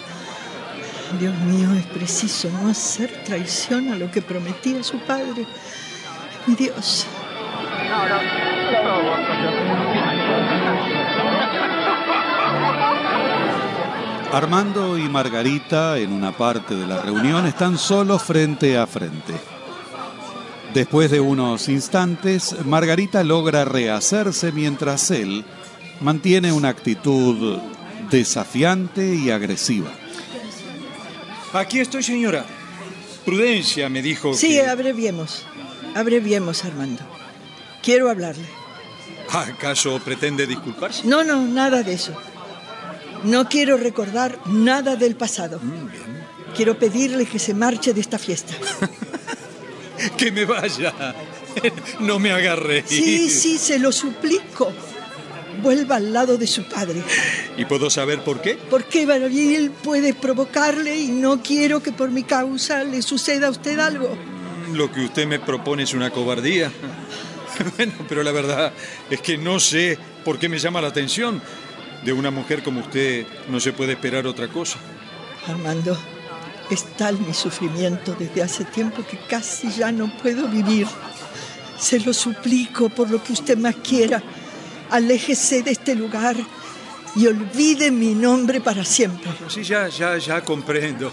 Dios 1.19 1.35
mío, 1.39 1.71
es 1.77 1.85
preciso 1.85 2.49
no 2.49 2.69
hacer 2.69 3.23
traición 3.23 3.91
a 3.91 3.95
lo 3.95 4.09
que 4.09 4.21
prometí 4.21 4.75
a 4.75 4.83
su 4.83 4.97
padre. 4.99 5.45
Mi 6.47 6.55
Dios. 6.55 7.05
Armando 14.31 14.97
y 14.97 15.07
Margarita, 15.07 15.99
en 15.99 16.11
una 16.11 16.31
parte 16.31 16.75
de 16.75 16.87
la 16.87 17.01
reunión, 17.01 17.45
están 17.45 17.77
solos 17.77 18.23
frente 18.23 18.77
a 18.77 18.87
frente. 18.87 19.52
Después 20.73 21.11
de 21.11 21.19
unos 21.19 21.69
instantes, 21.69 22.55
Margarita 22.65 23.23
logra 23.23 23.63
rehacerse 23.65 24.51
mientras 24.51 25.11
él 25.11 25.45
mantiene 26.01 26.51
una 26.51 26.69
actitud 26.69 27.59
desafiante 28.09 29.13
y 29.15 29.29
agresiva. 29.29 29.91
Aquí 31.53 31.79
estoy, 31.79 32.01
señora. 32.01 32.45
Prudencia 33.25 33.87
me 33.87 34.01
dijo 34.01 34.33
Sí, 34.33 34.49
que... 34.49 34.65
abreviemos. 34.65 35.45
Abreviemos, 35.95 36.65
Armando. 36.65 37.03
Quiero 37.83 38.09
hablarle. 38.09 38.45
¿Acaso 39.31 39.99
pretende 39.99 40.47
disculparse? 40.47 41.03
No, 41.05 41.23
no, 41.23 41.41
nada 41.41 41.83
de 41.83 41.93
eso. 41.93 42.13
No 43.23 43.47
quiero 43.47 43.77
recordar 43.77 44.39
nada 44.47 44.95
del 44.95 45.15
pasado. 45.15 45.59
Quiero 46.55 46.77
pedirle 46.77 47.25
que 47.25 47.39
se 47.39 47.53
marche 47.53 47.93
de 47.93 48.01
esta 48.01 48.17
fiesta. 48.17 48.53
Que 50.17 50.31
me 50.31 50.45
vaya. 50.45 50.93
No 51.99 52.17
me 52.17 52.31
agarré. 52.31 52.83
Sí, 52.85 53.29
sí, 53.29 53.59
se 53.59 53.77
lo 53.77 53.91
suplico. 53.91 54.73
Vuelva 55.61 55.97
al 55.97 56.11
lado 56.11 56.35
de 56.35 56.47
su 56.47 56.63
padre. 56.63 57.03
¿Y 57.57 57.65
puedo 57.65 57.91
saber 57.91 58.23
por 58.23 58.41
qué? 58.41 58.57
Porque 58.69 59.05
Barbil 59.05 59.69
puede 59.69 60.15
provocarle 60.15 60.97
y 60.97 61.09
no 61.09 61.43
quiero 61.43 61.83
que 61.83 61.91
por 61.91 62.09
mi 62.09 62.23
causa 62.23 62.83
le 62.83 63.03
suceda 63.03 63.47
a 63.47 63.49
usted 63.51 63.77
algo. 63.79 64.17
Lo 64.73 64.91
que 64.91 65.01
usted 65.01 65.27
me 65.27 65.39
propone 65.39 65.83
es 65.83 65.93
una 65.93 66.09
cobardía. 66.09 66.71
Bueno, 67.77 67.93
pero 68.09 68.23
la 68.23 68.31
verdad 68.31 68.73
es 69.11 69.21
que 69.21 69.37
no 69.37 69.59
sé 69.59 69.99
por 70.25 70.39
qué 70.39 70.49
me 70.49 70.57
llama 70.57 70.81
la 70.81 70.87
atención. 70.87 71.39
De 72.03 72.11
una 72.11 72.31
mujer 72.31 72.63
como 72.63 72.79
usted 72.79 73.27
no 73.47 73.59
se 73.59 73.73
puede 73.73 73.93
esperar 73.93 74.25
otra 74.25 74.47
cosa. 74.47 74.79
Armando, 75.47 75.95
Es 76.69 76.85
tal 76.95 77.19
mi 77.19 77.33
sufrimiento 77.33 78.15
desde 78.17 78.41
hace 78.41 78.65
tiempo 78.65 79.05
que 79.05 79.17
casi 79.27 79.69
ya 79.71 79.91
no 79.91 80.11
puedo 80.17 80.47
vivir. 80.47 80.87
Se 81.77 81.99
lo 81.99 82.13
suplico 82.13 82.89
por 82.89 83.09
lo 83.09 83.23
que 83.23 83.33
usted 83.33 83.57
más 83.57 83.75
quiera. 83.75 84.23
Aléjese 84.89 85.61
de 85.63 85.71
este 85.71 85.95
lugar 85.95 86.35
y 87.15 87.27
olvide 87.27 87.91
mi 87.91 88.13
nombre 88.13 88.61
para 88.61 88.83
siempre. 88.85 89.29
Sí, 89.49 89.63
ya, 89.63 89.87
ya, 89.87 90.17
ya 90.17 90.41
comprendo. 90.41 91.11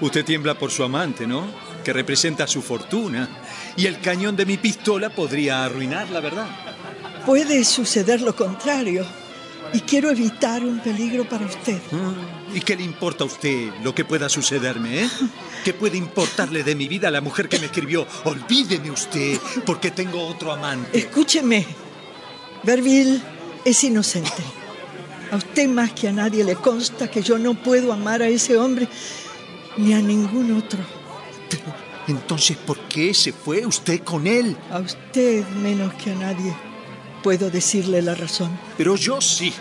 Usted 0.00 0.24
tiembla 0.24 0.54
por 0.54 0.70
su 0.70 0.84
amante, 0.84 1.26
¿no? 1.26 1.46
Que 1.84 1.92
representa 1.92 2.46
su 2.46 2.62
fortuna. 2.62 3.28
Y 3.76 3.86
el 3.86 4.00
cañón 4.00 4.36
de 4.36 4.46
mi 4.46 4.56
pistola 4.56 5.10
podría 5.10 5.64
arruinarla, 5.64 6.20
¿verdad? 6.20 6.46
Puede 7.26 7.64
suceder 7.64 8.20
lo 8.20 8.34
contrario. 8.34 9.04
Y 9.72 9.80
quiero 9.80 10.10
evitar 10.10 10.64
un 10.64 10.80
peligro 10.80 11.28
para 11.28 11.46
usted. 11.46 11.80
¿Y 12.52 12.60
qué 12.60 12.74
le 12.76 12.82
importa 12.82 13.24
a 13.24 13.26
usted 13.26 13.70
lo 13.82 13.94
que 13.94 14.04
pueda 14.04 14.28
sucederme, 14.28 15.04
eh? 15.04 15.10
¿Qué 15.64 15.72
puede 15.72 15.96
importarle 15.96 16.64
de 16.64 16.74
mi 16.74 16.88
vida 16.88 17.08
a 17.08 17.10
la 17.10 17.20
mujer 17.20 17.48
que 17.48 17.58
me 17.58 17.66
escribió? 17.66 18.06
Olvídeme 18.24 18.90
usted, 18.90 19.38
porque 19.64 19.90
tengo 19.90 20.26
otro 20.26 20.52
amante. 20.52 20.98
Escúcheme. 20.98 21.66
Berville 22.64 23.20
es 23.64 23.84
inocente. 23.84 24.42
A 25.30 25.36
usted 25.36 25.68
más 25.68 25.92
que 25.92 26.08
a 26.08 26.12
nadie 26.12 26.42
le 26.42 26.56
consta 26.56 27.08
que 27.08 27.22
yo 27.22 27.38
no 27.38 27.54
puedo 27.54 27.92
amar 27.92 28.22
a 28.22 28.28
ese 28.28 28.56
hombre 28.56 28.88
ni 29.76 29.92
a 29.92 30.00
ningún 30.00 30.56
otro. 30.56 30.80
Entonces, 32.08 32.56
¿por 32.56 32.80
qué 32.88 33.14
se 33.14 33.32
fue 33.32 33.64
usted 33.64 34.02
con 34.02 34.26
él? 34.26 34.56
A 34.72 34.80
usted 34.80 35.46
menos 35.62 35.94
que 35.94 36.10
a 36.10 36.14
nadie 36.16 36.52
puedo 37.22 37.50
decirle 37.50 38.02
la 38.02 38.14
razón. 38.14 38.58
Pero 38.76 38.96
yo 38.96 39.20
sí. 39.20 39.52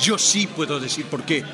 Yo 0.00 0.18
sí 0.18 0.46
puedo 0.46 0.78
decir 0.78 1.06
por 1.06 1.24
qué. 1.24 1.44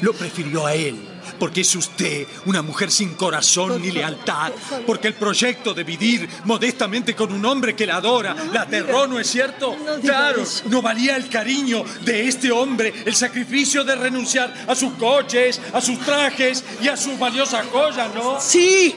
Lo 0.00 0.12
prefirió 0.12 0.66
a 0.66 0.74
él. 0.74 1.04
Porque 1.38 1.60
es 1.60 1.76
usted 1.76 2.26
una 2.46 2.62
mujer 2.62 2.90
sin 2.90 3.14
corazón 3.14 3.80
ni 3.80 3.90
lealtad. 3.90 4.50
Porque 4.86 5.08
el 5.08 5.14
proyecto 5.14 5.74
de 5.74 5.84
vivir 5.84 6.28
modestamente 6.44 7.14
con 7.14 7.32
un 7.32 7.44
hombre 7.44 7.76
que 7.76 7.86
la 7.86 7.96
adora 7.96 8.34
la 8.52 8.62
aterró, 8.62 9.06
¿no 9.06 9.20
es 9.20 9.28
cierto? 9.28 9.76
claro, 10.02 10.42
no 10.66 10.82
valía 10.82 11.16
el 11.16 11.28
cariño 11.28 11.84
de 12.04 12.26
este 12.26 12.50
hombre, 12.50 12.92
el 13.04 13.14
sacrificio 13.14 13.84
de 13.84 13.94
renunciar 13.94 14.52
a 14.66 14.74
sus 14.74 14.94
coches, 14.94 15.60
a 15.72 15.80
sus 15.80 16.00
trajes 16.00 16.64
y 16.80 16.88
a 16.88 16.96
sus 16.96 17.18
valiosas 17.18 17.66
joyas, 17.66 18.12
¿no? 18.14 18.40
Sí, 18.40 18.96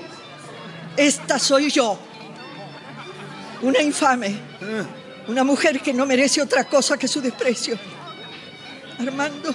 esta 0.97 1.37
soy 1.37 1.69
yo. 1.69 1.99
Una 3.61 3.81
infame. 3.81 4.39
Una 5.27 5.43
mujer 5.43 5.81
que 5.81 5.93
no 5.93 6.05
merece 6.05 6.41
otra 6.41 6.65
cosa 6.65 6.97
que 6.97 7.07
su 7.07 7.21
desprecio. 7.21 7.77
Armando, 8.99 9.53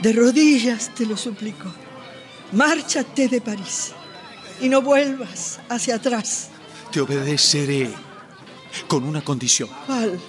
de 0.00 0.12
rodillas 0.12 0.94
te 0.94 1.06
lo 1.06 1.16
suplico. 1.16 1.72
Márchate 2.52 3.28
de 3.28 3.40
París 3.40 3.92
y 4.60 4.68
no 4.68 4.82
vuelvas 4.82 5.60
hacia 5.68 5.96
atrás. 5.96 6.50
Te 6.90 7.00
obedeceré 7.00 7.90
con 8.86 9.04
una 9.04 9.22
condición. 9.22 9.68
¿Cuál? 9.86 10.20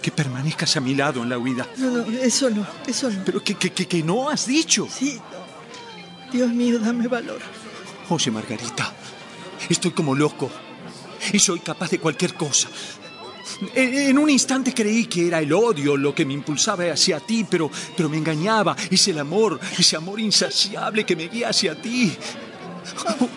Que 0.00 0.10
permanezcas 0.10 0.76
a 0.76 0.80
mi 0.80 0.94
lado 0.94 1.22
en 1.22 1.28
la 1.28 1.38
huida. 1.38 1.66
No, 1.78 1.90
no, 1.90 2.18
eso 2.18 2.50
no, 2.50 2.66
eso 2.86 3.10
no. 3.10 3.24
Pero 3.24 3.42
que, 3.42 3.54
que, 3.54 3.72
que, 3.72 3.86
que 3.88 4.02
no 4.02 4.30
has 4.30 4.46
dicho. 4.46 4.86
Sí, 4.90 5.20
no. 5.32 6.32
Dios 6.32 6.50
mío, 6.50 6.78
dame 6.78 7.08
valor. 7.08 7.40
Oye, 8.08 8.30
Margarita, 8.30 8.92
estoy 9.68 9.90
como 9.90 10.14
loco 10.14 10.50
y 11.32 11.38
soy 11.38 11.58
capaz 11.60 11.90
de 11.90 11.98
cualquier 11.98 12.34
cosa. 12.34 12.68
En, 13.74 14.18
un 14.18 14.30
instante 14.30 14.74
creí 14.74 15.06
que 15.06 15.28
era 15.28 15.40
el 15.40 15.52
odio 15.52 15.96
lo 15.96 16.14
que 16.14 16.24
me 16.24 16.34
impulsaba 16.34 16.84
hacia 16.84 17.20
ti, 17.20 17.46
pero, 17.48 17.70
pero 17.96 18.08
me 18.08 18.16
engañaba. 18.16 18.76
Es 18.90 19.08
el 19.08 19.18
amor, 19.18 19.58
ese 19.78 19.96
amor 19.96 20.20
insaciable 20.20 21.04
que 21.04 21.16
me 21.16 21.28
guía 21.28 21.50
hacia 21.50 21.80
ti. 21.80 22.12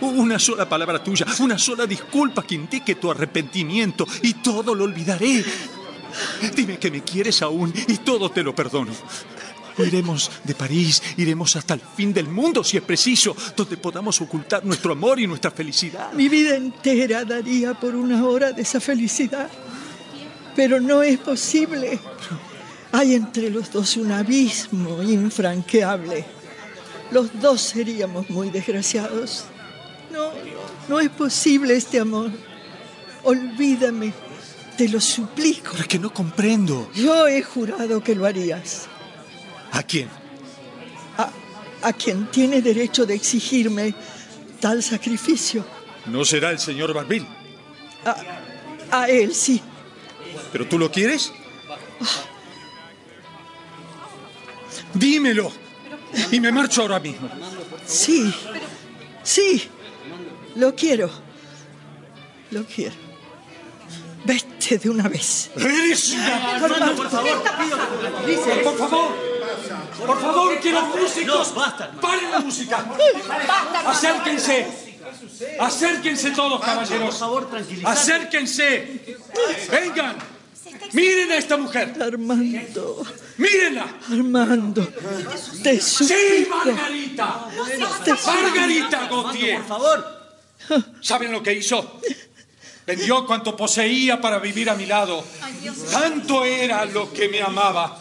Una 0.01 0.37
sola 0.37 0.67
palabra 0.67 1.03
tuya, 1.03 1.25
una 1.39 1.57
sola 1.57 1.85
disculpa 1.85 2.43
que 2.43 2.55
indique 2.55 2.95
tu 2.95 3.09
arrepentimiento 3.09 4.05
y 4.21 4.35
todo 4.35 4.75
lo 4.75 4.83
olvidaré. 4.83 5.43
Dime 6.55 6.77
que 6.77 6.91
me 6.91 7.03
quieres 7.03 7.41
aún 7.41 7.73
y 7.87 7.97
todo 7.97 8.29
te 8.29 8.43
lo 8.43 8.53
perdono. 8.53 8.91
Iremos 9.77 10.29
de 10.43 10.55
París, 10.55 11.01
iremos 11.17 11.55
hasta 11.55 11.73
el 11.73 11.79
fin 11.79 12.13
del 12.13 12.27
mundo 12.27 12.63
si 12.63 12.77
es 12.77 12.83
preciso, 12.83 13.35
donde 13.55 13.77
podamos 13.77 14.19
ocultar 14.19 14.65
nuestro 14.65 14.91
amor 14.91 15.19
y 15.19 15.27
nuestra 15.27 15.51
felicidad. 15.51 16.11
Mi 16.13 16.27
vida 16.27 16.55
entera 16.55 17.23
daría 17.23 17.73
por 17.73 17.95
una 17.95 18.25
hora 18.25 18.51
de 18.51 18.61
esa 18.61 18.81
felicidad. 18.81 19.49
Pero 20.59 20.81
no 20.81 21.01
es 21.01 21.17
posible. 21.19 21.97
Hay 22.91 23.15
entre 23.15 23.49
los 23.49 23.71
dos 23.71 23.95
un 23.95 24.11
abismo 24.11 25.01
infranqueable. 25.01 26.25
Los 27.11 27.39
dos 27.39 27.61
seríamos 27.61 28.29
muy 28.29 28.49
desgraciados. 28.49 29.45
No, 30.11 30.31
no 30.89 30.99
es 30.99 31.07
posible 31.11 31.77
este 31.77 32.01
amor. 32.01 32.29
Olvídame, 33.23 34.11
te 34.75 34.89
lo 34.89 34.99
suplico. 34.99 35.69
Pero 35.71 35.83
es 35.83 35.87
que 35.87 35.97
no 35.97 36.13
comprendo. 36.13 36.91
Yo 36.93 37.25
he 37.25 37.41
jurado 37.41 38.03
que 38.03 38.13
lo 38.13 38.25
harías. 38.25 38.89
¿A 39.71 39.81
quién? 39.81 40.09
A, 41.17 41.31
a 41.87 41.93
quien 41.93 42.29
tiene 42.31 42.61
derecho 42.61 43.05
de 43.05 43.13
exigirme 43.13 43.95
tal 44.59 44.83
sacrificio. 44.83 45.65
¿No 46.07 46.25
será 46.25 46.51
el 46.51 46.59
señor 46.59 46.93
Barbil? 46.93 47.25
A, 48.03 49.03
a 49.03 49.07
él 49.07 49.33
sí. 49.33 49.61
¿Pero 50.51 50.67
tú 50.67 50.77
lo 50.79 50.91
quieres? 50.91 51.31
Dímelo. 54.93 55.51
Y 56.31 56.39
me 56.39 56.51
marcho 56.51 56.81
ahora 56.81 56.99
mismo. 56.99 57.29
Sí, 57.85 58.33
sí, 59.23 59.69
lo 60.55 60.75
quiero. 60.75 61.09
Lo 62.51 62.65
quiero. 62.65 62.95
Vete 64.25 64.77
de 64.77 64.89
una 64.89 65.07
vez. 65.07 65.51
¡Eres 65.55 66.11
una... 66.13 66.55
Armando, 66.55 66.95
por 66.95 67.09
favor! 67.09 67.43
¡Por 68.63 68.77
favor! 68.77 69.11
¡Por 70.05 70.21
favor, 70.21 70.59
que 70.59 70.71
los 70.71 70.83
músicos... 70.95 71.53
¡Paren 72.01 72.31
la 72.31 72.39
música! 72.39 72.85
¡Acérquense! 73.85 74.67
¡Acérquense 75.59 76.31
todos, 76.31 76.59
caballeros! 76.61 77.09
Por 77.09 77.19
favor, 77.19 77.49
¡Acérquense! 77.85 79.17
¡Vengan! 79.71 80.17
¡Miren 80.93 81.31
a 81.31 81.37
esta 81.37 81.57
mujer! 81.57 81.95
Armando. 82.01 83.05
¡Mírenla! 83.37 83.99
Armando, 84.11 84.85
te 85.63 85.79
suplico. 85.79 86.13
¡Sí, 86.13 86.47
Margarita! 86.49 87.47
Te 88.03 88.13
¡Margarita 88.13 89.07
Gautier! 89.07 89.57
por 89.59 89.67
favor. 89.67 90.19
¿Saben 91.01 91.31
lo 91.31 91.41
que 91.41 91.53
hizo? 91.53 91.99
Vendió 92.85 93.25
cuanto 93.25 93.55
poseía 93.55 94.19
para 94.19 94.39
vivir 94.39 94.69
a 94.69 94.75
mi 94.75 94.85
lado. 94.85 95.23
Tanto 95.91 96.43
era 96.43 96.85
lo 96.85 97.13
que 97.13 97.29
me 97.29 97.41
amaba. 97.41 97.99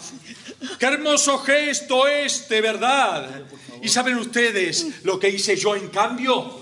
¡Qué 0.79 0.87
hermoso 0.87 1.39
gesto 1.39 2.09
este, 2.09 2.61
verdad! 2.61 3.43
¿Y 3.83 3.89
saben 3.89 4.17
ustedes 4.17 5.05
lo 5.05 5.19
que 5.19 5.29
hice 5.29 5.57
yo 5.57 5.77
en 5.77 5.89
cambio? 5.89 6.61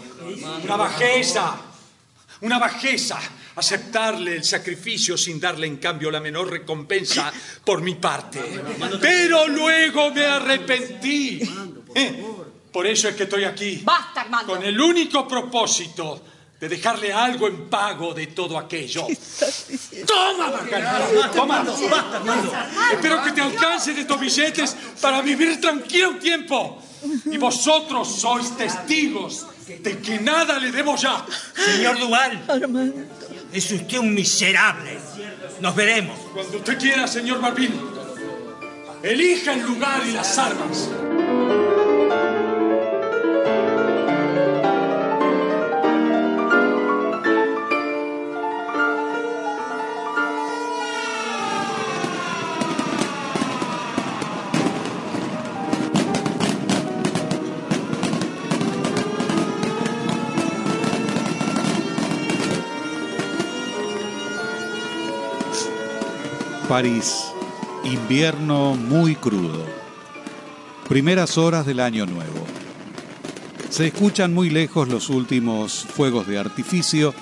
Una 0.64 0.76
bajeza. 0.76 1.56
Una 2.40 2.58
bajeza. 2.58 3.18
Aceptarle 3.56 4.36
el 4.36 4.44
sacrificio 4.44 5.16
sin 5.16 5.40
darle 5.40 5.66
en 5.66 5.78
cambio 5.78 6.10
la 6.10 6.20
menor 6.20 6.50
recompensa 6.50 7.32
por 7.64 7.80
mi 7.80 7.94
parte. 7.94 8.40
Pero 9.00 9.48
luego 9.48 10.10
me 10.10 10.24
arrepentí. 10.26 11.40
Eh, 11.94 12.24
Por 12.70 12.86
eso 12.86 13.08
es 13.08 13.16
que 13.16 13.22
estoy 13.22 13.44
aquí. 13.44 13.80
Basta, 13.82 14.20
Armando. 14.20 14.52
Con 14.54 14.62
el 14.62 14.78
único 14.78 15.26
propósito 15.26 16.22
de 16.60 16.68
dejarle 16.68 17.12
algo 17.12 17.48
en 17.48 17.68
pago 17.68 18.12
de 18.12 18.26
todo 18.28 18.58
aquello. 18.58 19.06
¡Toma, 20.06 20.50
Margarita! 20.50 21.30
¡Toma! 21.34 21.62
¡Basta, 21.62 22.16
Armando! 22.18 22.52
Espero 22.92 23.22
que 23.24 23.32
te 23.32 23.40
alcancen 23.40 23.96
estos 23.98 24.20
billetes 24.20 24.76
para 25.00 25.22
vivir 25.22 25.60
tranquilo 25.60 26.10
un 26.10 26.18
tiempo. 26.18 26.82
Y 27.26 27.36
vosotros 27.38 28.20
sois 28.20 28.56
testigos 28.56 29.46
de 29.66 29.98
que 29.98 30.18
nada 30.18 30.58
le 30.58 30.70
debo 30.72 30.96
ya. 30.96 31.24
Señor 31.54 31.98
Duval, 31.98 32.44
Armando. 32.48 33.04
Es 33.56 33.70
usted 33.70 33.98
un 33.98 34.14
miserable. 34.14 34.98
Nos 35.60 35.74
veremos. 35.74 36.18
Cuando 36.34 36.58
usted 36.58 36.78
quiera, 36.78 37.06
señor 37.06 37.40
Barbín. 37.40 37.72
Elija 39.02 39.54
el 39.54 39.62
lugar 39.62 40.02
y 40.06 40.12
las 40.12 40.36
armas. 40.36 40.90
París, 66.76 67.32
invierno 67.84 68.74
muy 68.74 69.14
crudo. 69.16 69.64
Primeras 70.86 71.38
horas 71.38 71.64
del 71.64 71.80
año 71.80 72.04
nuevo. 72.04 72.44
Se 73.70 73.86
escuchan 73.86 74.34
muy 74.34 74.50
lejos 74.50 74.86
los 74.86 75.08
últimos 75.08 75.72
fuegos 75.72 76.26
de 76.26 76.36
artificio 76.36 77.14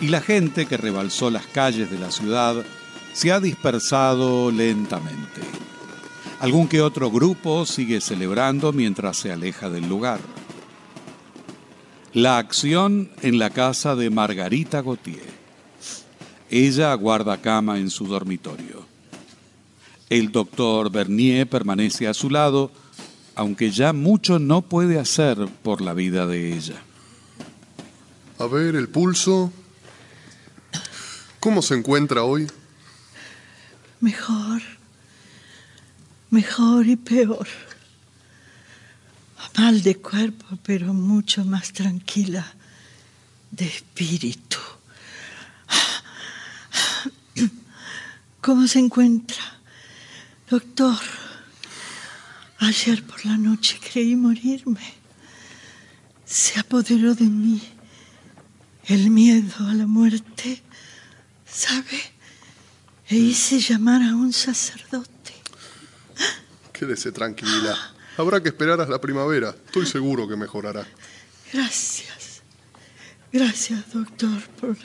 y 0.00 0.06
la 0.06 0.20
gente 0.20 0.66
que 0.66 0.76
rebalsó 0.76 1.28
las 1.28 1.44
calles 1.48 1.90
de 1.90 1.98
la 1.98 2.12
ciudad 2.12 2.64
se 3.12 3.32
ha 3.32 3.40
dispersado 3.40 4.52
lentamente. 4.52 5.40
Algún 6.38 6.68
que 6.68 6.80
otro 6.80 7.10
grupo 7.10 7.66
sigue 7.66 8.00
celebrando 8.00 8.72
mientras 8.72 9.16
se 9.16 9.32
aleja 9.32 9.70
del 9.70 9.88
lugar. 9.88 10.20
La 12.12 12.38
acción 12.38 13.10
en 13.22 13.40
la 13.40 13.50
casa 13.50 13.96
de 13.96 14.08
Margarita 14.08 14.82
Gautier. 14.82 15.40
Ella 16.48 16.92
aguarda 16.92 17.38
cama 17.38 17.80
en 17.80 17.90
su 17.90 18.06
dormitorio. 18.06 18.89
El 20.10 20.32
doctor 20.32 20.90
Bernier 20.90 21.48
permanece 21.48 22.08
a 22.08 22.14
su 22.14 22.30
lado, 22.30 22.72
aunque 23.36 23.70
ya 23.70 23.92
mucho 23.92 24.40
no 24.40 24.60
puede 24.62 24.98
hacer 24.98 25.48
por 25.62 25.80
la 25.80 25.94
vida 25.94 26.26
de 26.26 26.52
ella. 26.52 26.82
A 28.40 28.46
ver, 28.46 28.74
el 28.74 28.88
pulso. 28.88 29.52
¿Cómo 31.38 31.62
se 31.62 31.76
encuentra 31.76 32.24
hoy? 32.24 32.48
Mejor, 34.00 34.62
mejor 36.30 36.86
y 36.88 36.96
peor. 36.96 37.46
Mal 39.56 39.82
de 39.82 39.96
cuerpo, 39.96 40.58
pero 40.64 40.92
mucho 40.92 41.44
más 41.44 41.72
tranquila 41.72 42.52
de 43.52 43.66
espíritu. 43.66 44.58
¿Cómo 48.40 48.66
se 48.66 48.78
encuentra, 48.78 49.59
doctor? 50.50 50.98
Ayer 52.58 53.02
por 53.04 53.24
la 53.24 53.36
noche 53.36 53.78
creí 53.80 54.16
morirme. 54.16 54.94
Se 56.26 56.58
apoderó 56.60 57.14
de 57.14 57.24
mí 57.24 57.62
el 58.86 59.10
miedo 59.10 59.66
a 59.66 59.74
la 59.74 59.86
muerte, 59.86 60.62
¿sabe? 61.46 62.00
E 63.08 63.16
hice 63.16 63.60
llamar 63.60 64.02
a 64.02 64.14
un 64.14 64.32
sacerdote. 64.32 65.34
Quédese 66.72 67.12
tranquila. 67.12 67.76
Habrá 68.16 68.42
que 68.42 68.48
esperar 68.48 68.80
hasta 68.80 68.92
la 68.92 69.00
primavera. 69.00 69.54
Estoy 69.66 69.86
seguro 69.86 70.28
que 70.28 70.36
mejorará. 70.36 70.86
Gracias. 71.52 72.42
Gracias, 73.32 73.92
doctor, 73.92 74.42
por, 74.60 74.76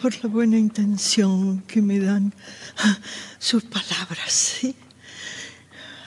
por 0.00 0.14
la 0.22 0.28
buena 0.30 0.56
intención 0.56 1.62
que 1.62 1.82
me 1.82 1.98
dan 1.98 2.32
sus 3.38 3.64
palabras. 3.64 4.32
¿sí? 4.32 4.74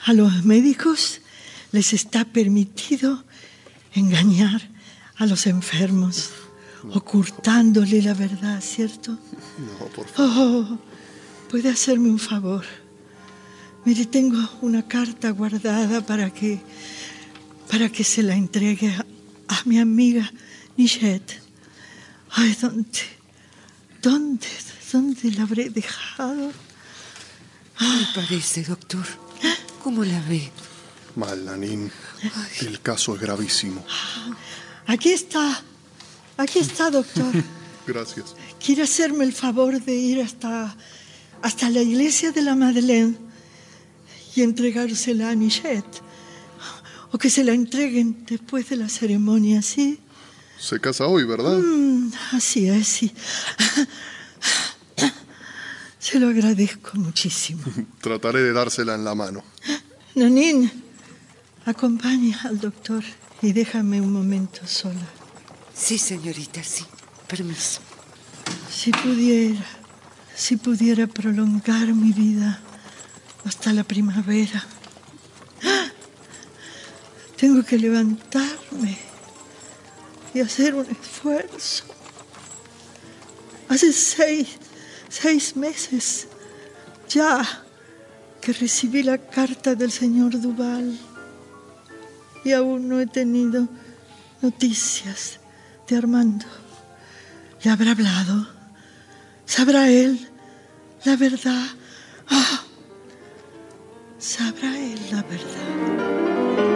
A 0.06 0.12
los 0.12 0.44
médicos 0.44 1.20
les 1.72 1.92
está 1.92 2.24
permitido 2.24 3.24
engañar 3.94 4.70
a 5.16 5.26
los 5.26 5.46
enfermos, 5.46 6.30
ocultándole 6.92 8.02
la 8.02 8.14
verdad, 8.14 8.60
¿cierto? 8.60 9.12
No, 9.58 9.86
por 9.86 10.08
favor. 10.08 10.66
Oh, 10.70 10.78
puede 11.48 11.68
hacerme 11.68 12.08
un 12.08 12.18
favor. 12.18 12.64
Mire, 13.84 14.06
tengo 14.06 14.38
una 14.62 14.86
carta 14.86 15.30
guardada 15.30 16.04
para 16.04 16.30
que 16.30 16.60
para 17.70 17.88
que 17.88 18.04
se 18.04 18.22
la 18.22 18.36
entregue 18.36 18.88
a, 18.90 19.06
a 19.48 19.62
mi 19.64 19.78
amiga 19.78 20.30
Nichette. 20.76 21.40
Ay, 22.30 22.54
¿dónde? 22.60 23.21
¿Dónde? 24.02 24.48
¿Dónde 24.92 25.30
la 25.30 25.44
habré 25.44 25.70
dejado? 25.70 26.52
Me 27.80 28.06
parece, 28.14 28.64
doctor. 28.64 29.06
¿Cómo 29.82 30.04
la 30.04 30.20
ve? 30.22 30.50
Mal, 31.16 31.44
Nanín. 31.44 31.90
El 32.60 32.80
caso 32.80 33.14
es 33.14 33.20
gravísimo. 33.20 33.84
Aquí 34.86 35.10
está. 35.10 35.62
Aquí 36.36 36.58
está, 36.58 36.90
doctor. 36.90 37.32
Gracias. 37.86 38.34
¿Quiere 38.64 38.82
hacerme 38.82 39.24
el 39.24 39.32
favor 39.32 39.80
de 39.80 39.94
ir 39.94 40.20
hasta, 40.20 40.76
hasta 41.42 41.70
la 41.70 41.82
iglesia 41.82 42.32
de 42.32 42.42
la 42.42 42.54
Madeleine 42.54 43.16
y 44.34 44.42
entregársela 44.42 45.30
a 45.30 45.34
Nichette? 45.34 46.02
O 47.12 47.18
que 47.18 47.28
se 47.30 47.44
la 47.44 47.52
entreguen 47.52 48.24
después 48.26 48.68
de 48.68 48.76
la 48.76 48.88
ceremonia, 48.88 49.62
¿sí? 49.62 49.98
Se 50.62 50.78
casa 50.78 51.06
hoy, 51.08 51.24
¿verdad? 51.24 51.58
Mm, 51.58 52.12
así 52.34 52.68
es, 52.68 52.86
sí. 52.86 53.12
Se 55.98 56.20
lo 56.20 56.28
agradezco 56.28 56.92
muchísimo. 56.94 57.64
Trataré 58.00 58.42
de 58.42 58.52
dársela 58.52 58.94
en 58.94 59.04
la 59.04 59.16
mano. 59.16 59.42
Nanín, 60.14 60.70
acompaña 61.64 62.40
al 62.44 62.60
doctor 62.60 63.02
y 63.42 63.52
déjame 63.52 64.00
un 64.00 64.12
momento 64.12 64.64
sola. 64.64 65.08
Sí, 65.74 65.98
señorita, 65.98 66.62
sí. 66.62 66.84
Permiso. 67.26 67.80
Si 68.70 68.92
pudiera, 68.92 69.66
si 70.32 70.58
pudiera 70.58 71.08
prolongar 71.08 71.92
mi 71.92 72.12
vida 72.12 72.60
hasta 73.44 73.72
la 73.72 73.82
primavera. 73.82 74.64
Tengo 77.36 77.64
que 77.64 77.78
levantarme 77.78 79.11
y 80.34 80.40
hacer 80.40 80.74
un 80.74 80.86
esfuerzo. 80.86 81.84
Hace 83.68 83.92
seis, 83.92 84.48
seis 85.08 85.56
meses 85.56 86.26
ya 87.08 87.42
que 88.40 88.52
recibí 88.52 89.02
la 89.02 89.18
carta 89.18 89.74
del 89.74 89.92
señor 89.92 90.40
Duval 90.40 90.98
y 92.44 92.52
aún 92.52 92.88
no 92.88 93.00
he 93.00 93.06
tenido 93.06 93.68
noticias 94.40 95.38
de 95.88 95.96
Armando. 95.96 96.46
¿Le 97.62 97.70
habrá 97.70 97.92
hablado? 97.92 98.48
¿Sabrá 99.46 99.88
él 99.88 100.28
la 101.04 101.16
verdad? 101.16 101.66
Ah, 102.28 102.62
¿Sabrá 104.18 104.76
él 104.78 104.98
la 105.10 105.22
verdad? 105.22 106.71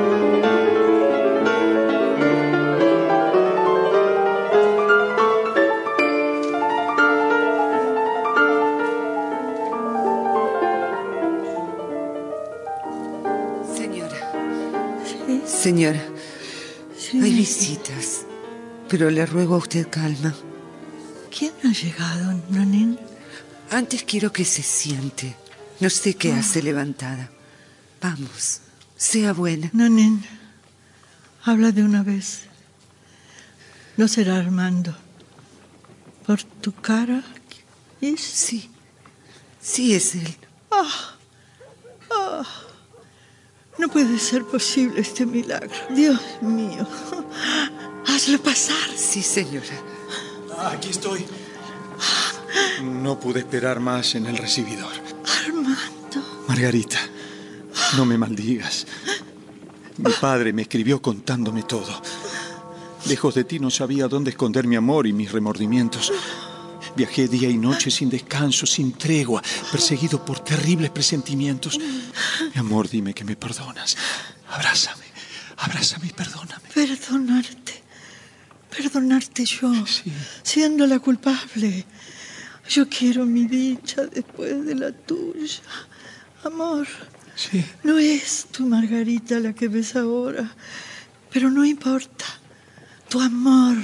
Señora. 15.76 16.02
Hay 17.22 17.34
visitas. 17.34 18.24
Pero 18.88 19.10
le 19.10 19.26
ruego 19.26 19.56
a 19.56 19.58
usted 19.58 19.86
calma. 19.90 20.34
¿Quién 21.30 21.52
ha 21.64 21.70
llegado, 21.70 22.42
Nanín? 22.48 22.98
Antes 23.70 24.02
quiero 24.04 24.32
que 24.32 24.46
se 24.46 24.62
siente. 24.62 25.36
No 25.80 25.90
sé 25.90 26.14
qué 26.14 26.32
hace 26.32 26.62
levantada. 26.62 27.28
Vamos, 28.00 28.62
sea 28.96 29.34
buena. 29.34 29.68
Nanín, 29.74 30.24
habla 31.44 31.72
de 31.72 31.82
una 31.82 32.02
vez. 32.02 32.44
No 33.98 34.08
será 34.08 34.38
Armando. 34.38 34.96
¿Por 36.26 36.42
tu 36.42 36.72
cara? 36.72 37.22
¿Es? 38.00 38.22
Sí, 38.22 38.70
sí 39.60 39.94
es 39.94 40.14
él. 40.14 40.36
Ah, 40.70 41.16
ah. 42.10 42.65
No 43.78 43.88
puede 43.88 44.18
ser 44.18 44.44
posible 44.44 45.00
este 45.00 45.26
milagro. 45.26 45.70
Dios 45.94 46.20
mío. 46.40 46.86
Hazlo 48.06 48.38
pasar. 48.42 48.90
Sí, 48.96 49.22
señora. 49.22 49.66
Aquí 50.72 50.90
estoy. 50.90 51.26
No 52.82 53.20
pude 53.20 53.40
esperar 53.40 53.80
más 53.80 54.14
en 54.14 54.26
el 54.26 54.38
recibidor. 54.38 54.92
Armando. 55.44 56.44
Margarita, 56.48 56.98
no 57.96 58.06
me 58.06 58.16
maldigas. 58.16 58.86
Mi 59.98 60.12
padre 60.12 60.52
me 60.52 60.62
escribió 60.62 61.00
contándome 61.02 61.62
todo. 61.62 62.02
Lejos 63.08 63.34
de 63.34 63.44
ti 63.44 63.58
no 63.58 63.70
sabía 63.70 64.08
dónde 64.08 64.30
esconder 64.30 64.66
mi 64.66 64.76
amor 64.76 65.06
y 65.06 65.12
mis 65.12 65.30
remordimientos. 65.32 66.12
Viajé 66.96 67.28
día 67.28 67.48
y 67.50 67.58
noche 67.58 67.90
sin 67.90 68.08
descanso, 68.08 68.64
sin 68.64 68.92
tregua, 68.92 69.42
perseguido 69.70 70.24
por 70.24 70.40
terribles 70.40 70.90
presentimientos. 70.90 71.78
Mi 72.54 72.60
amor, 72.60 72.88
dime 72.88 73.14
que 73.14 73.24
me 73.24 73.36
perdonas. 73.36 73.96
Abrázame, 74.48 75.04
abrázame 75.58 76.06
y 76.08 76.12
perdóname. 76.12 76.68
Perdonarte. 76.74 77.82
Perdonarte 78.70 79.44
yo, 79.46 79.72
siendo 80.42 80.86
la 80.86 80.98
culpable. 80.98 81.84
Yo 82.68 82.88
quiero 82.88 83.24
mi 83.24 83.46
dicha 83.46 84.04
después 84.06 84.64
de 84.66 84.74
la 84.74 84.92
tuya. 84.92 85.60
Amor, 86.44 86.86
Sí. 87.36 87.64
no 87.84 87.98
es 87.98 88.46
tu 88.50 88.66
Margarita 88.66 89.38
la 89.40 89.52
que 89.52 89.68
ves 89.68 89.94
ahora, 89.96 90.50
pero 91.32 91.50
no 91.50 91.64
importa. 91.64 92.24
Tu 93.08 93.20
amor 93.20 93.76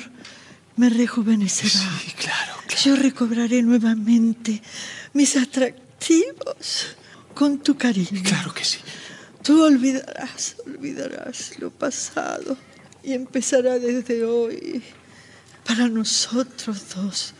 me 0.77 0.89
rejuvenecerá. 0.91 1.71
Sí, 2.01 2.13
claro, 2.19 2.55
Yo 2.85 2.97
recobraré 2.97 3.63
nuevamente 3.63 4.61
mis 5.13 5.37
atractivos 5.37 6.97
con 7.35 7.59
tu 7.59 7.77
cariño. 7.77 8.23
Claro 8.25 8.53
que 8.55 8.65
sí. 8.65 8.79
Tú 9.43 9.63
olvidarás, 9.65 10.57
olvidarás 10.67 11.59
lo 11.59 11.71
pasado. 11.71 12.57
y 13.05 13.13
empezará 13.15 13.79
desde 13.79 14.25
hoy 14.25 14.83
para 15.67 15.89
nosotros 15.89 16.95
dos 16.95 17.35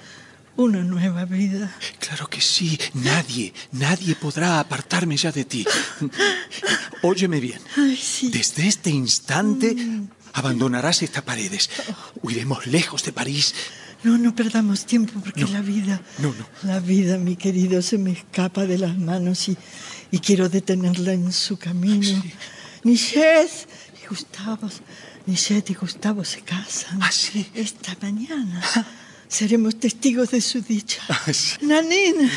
una 0.57 0.83
nueva 0.83 1.25
vida. 1.25 1.75
Claro 1.99 2.27
que 2.29 2.41
sí. 2.41 2.79
Nadie, 2.95 3.55
nadie 3.73 4.15
podrá 4.15 4.61
apartarme 4.61 5.17
ya 5.17 5.33
de 5.33 5.45
ti. 5.45 5.65
Óyeme 7.03 7.41
bien. 7.41 7.61
Ay, 7.77 7.97
sí. 7.97 8.29
Desde 8.31 8.69
este 8.69 8.91
instante 8.91 9.75
abandonarás 10.33 11.03
estas 11.03 11.23
paredes. 11.23 11.71
Huiremos 12.23 12.67
lejos 12.67 13.03
de 13.05 13.13
París. 13.13 13.55
No, 14.05 14.19
no 14.19 14.35
perdamos 14.35 14.85
tiempo 14.85 15.21
porque 15.23 15.45
la 15.45 15.61
vida, 15.61 16.01
No, 16.19 16.29
no. 16.35 16.47
la 16.65 16.81
vida, 16.81 17.19
mi 17.19 17.37
querido, 17.37 17.81
se 17.83 17.99
me 17.99 18.13
escapa 18.13 18.67
de 18.67 18.79
las 18.79 18.99
manos 18.99 19.49
y, 19.49 19.57
y 20.11 20.19
quiero 20.19 20.49
detenerla 20.49 21.13
en 21.13 21.33
su 21.33 21.57
camino. 21.57 22.23
Nichette 22.83 23.69
y 24.03 24.07
Gustavo, 24.09 24.69
Nichette 25.27 25.71
y 25.71 25.75
Gustavo 25.75 26.25
se 26.25 26.41
casan. 26.41 27.01
¿Ah, 27.03 27.13
sí? 27.13 27.47
Esta 27.55 27.97
mañana. 28.03 28.61
Seremos 29.29 29.79
testigos 29.79 30.31
de 30.33 30.41
su 30.41 30.61
dicha. 30.61 31.01
Nanine, 31.63 32.29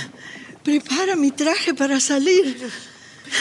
prepara 0.64 1.16
mi 1.16 1.32
traje 1.32 1.74
para 1.74 2.00
salir. 2.00 2.58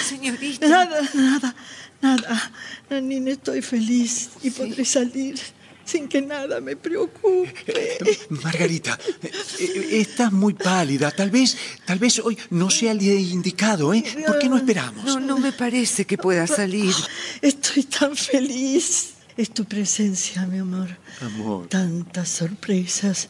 señorita. 0.08 0.66
Nada, 0.66 1.00
nada, 1.14 1.54
nada. 2.00 2.52
Nanine, 2.88 3.32
estoy 3.32 3.60
feliz 3.60 4.30
y 4.42 4.50
podré 4.50 4.84
salir 4.86 5.38
sin 5.84 6.08
que 6.08 6.22
nada 6.22 6.60
me 6.60 6.76
preocupe. 6.76 7.98
Margarita, 8.30 8.98
eh, 9.22 9.30
eh, 9.58 10.00
estás 10.00 10.32
muy 10.32 10.54
pálida. 10.54 11.10
Tal 11.10 11.30
vez, 11.30 11.56
tal 11.84 11.98
vez 11.98 12.18
hoy 12.20 12.38
no 12.50 12.70
sea 12.70 12.92
el 12.92 12.98
día 12.98 13.14
indicado, 13.14 13.92
¿eh? 13.94 14.04
¿Por 14.26 14.38
qué 14.38 14.48
no 14.48 14.56
esperamos? 14.56 15.04
No, 15.04 15.20
no 15.20 15.38
me 15.38 15.52
parece 15.52 16.04
que 16.04 16.18
pueda 16.18 16.46
salir. 16.46 16.94
Estoy 17.40 17.84
tan 17.84 18.16
feliz. 18.16 19.14
Es 19.36 19.50
tu 19.50 19.64
presencia, 19.64 20.46
mi 20.46 20.58
amor. 20.58 20.88
Amor. 21.20 21.66
Tantas 21.68 22.28
sorpresas. 22.28 23.28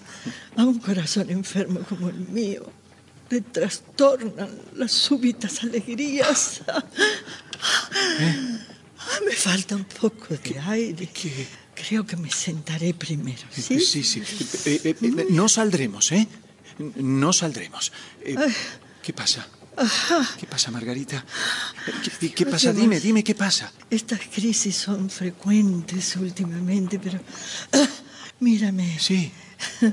A 0.56 0.64
un 0.64 0.78
corazón 0.78 1.30
enfermo 1.30 1.80
como 1.88 2.10
el 2.10 2.28
mío 2.28 2.70
le 3.30 3.40
trastornan 3.40 4.50
las 4.76 4.92
súbitas 4.92 5.62
alegrías. 5.64 6.60
Ah, 6.68 6.84
Me 9.26 9.32
falta 9.32 9.76
un 9.76 9.84
poco 9.84 10.34
de 10.34 10.58
aire. 10.60 11.08
Creo 11.74 12.06
que 12.06 12.16
me 12.16 12.30
sentaré 12.30 12.94
primero, 12.94 13.42
¿sí? 13.50 13.80
Sí, 13.80 14.02
sí. 14.04 14.22
Eh, 14.66 14.80
eh, 14.84 14.96
eh, 15.02 15.26
no 15.30 15.48
saldremos, 15.48 16.12
¿eh? 16.12 16.26
No 16.96 17.32
saldremos. 17.32 17.92
Eh, 18.22 18.36
¿Qué 19.02 19.12
pasa? 19.12 19.46
¿Qué 20.38 20.46
pasa, 20.46 20.70
Margarita? 20.70 21.24
¿Qué, 22.20 22.32
qué 22.32 22.46
pasa? 22.46 22.72
Dime, 22.72 23.00
dime, 23.00 23.24
¿qué 23.24 23.34
pasa? 23.34 23.72
Estas 23.90 24.20
crisis 24.32 24.76
son 24.76 25.10
frecuentes 25.10 26.14
últimamente, 26.16 26.98
pero... 27.00 27.20
ah, 27.72 27.88
mírame. 28.40 28.98
Sí. 28.98 29.32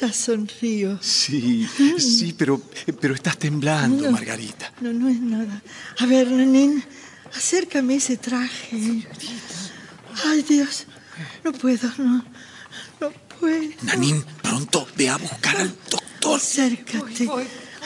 Ya 0.00 0.12
sonrío. 0.12 0.98
Sí, 1.02 1.66
sí, 1.98 2.34
pero, 2.36 2.62
pero 3.00 3.14
estás 3.14 3.36
temblando, 3.38 4.04
No. 4.04 4.12
Margarita. 4.12 4.72
No, 4.80 4.92
no 4.92 5.08
es 5.08 5.20
nada. 5.20 5.62
A 5.98 6.06
ver, 6.06 6.30
Nanín, 6.30 6.82
acércame 7.34 7.96
ese 7.96 8.16
traje. 8.18 9.06
Ay, 10.24 10.42
Dios, 10.48 10.86
no 11.44 11.52
puedo, 11.52 11.88
no, 11.98 12.24
no 13.00 13.10
puedo. 13.38 13.70
Nanín, 13.82 14.24
pronto 14.42 14.86
ve 14.96 15.08
a 15.08 15.16
buscar 15.16 15.56
al 15.56 15.68
doctor. 15.90 16.36
Acércate, 16.36 17.28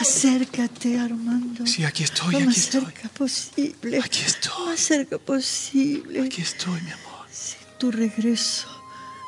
acércate, 0.01 0.99
Armando. 0.99 1.67
Sí, 1.67 1.85
aquí 1.85 2.03
estoy, 2.05 2.33
Lo 2.33 2.39
aquí 2.39 2.47
más 2.47 2.57
estoy. 2.59 2.81
cerca 2.85 3.09
posible. 3.11 4.01
Aquí 4.03 4.21
estoy. 4.21 4.53
Lo 4.59 4.67
más 4.67 4.81
cerca 4.81 5.19
posible. 5.19 6.23
Aquí 6.27 6.43
estoy, 6.43 6.81
mi 6.83 6.91
amor. 6.91 7.27
Si 7.31 7.55
tu 7.79 7.91
regreso 7.91 8.69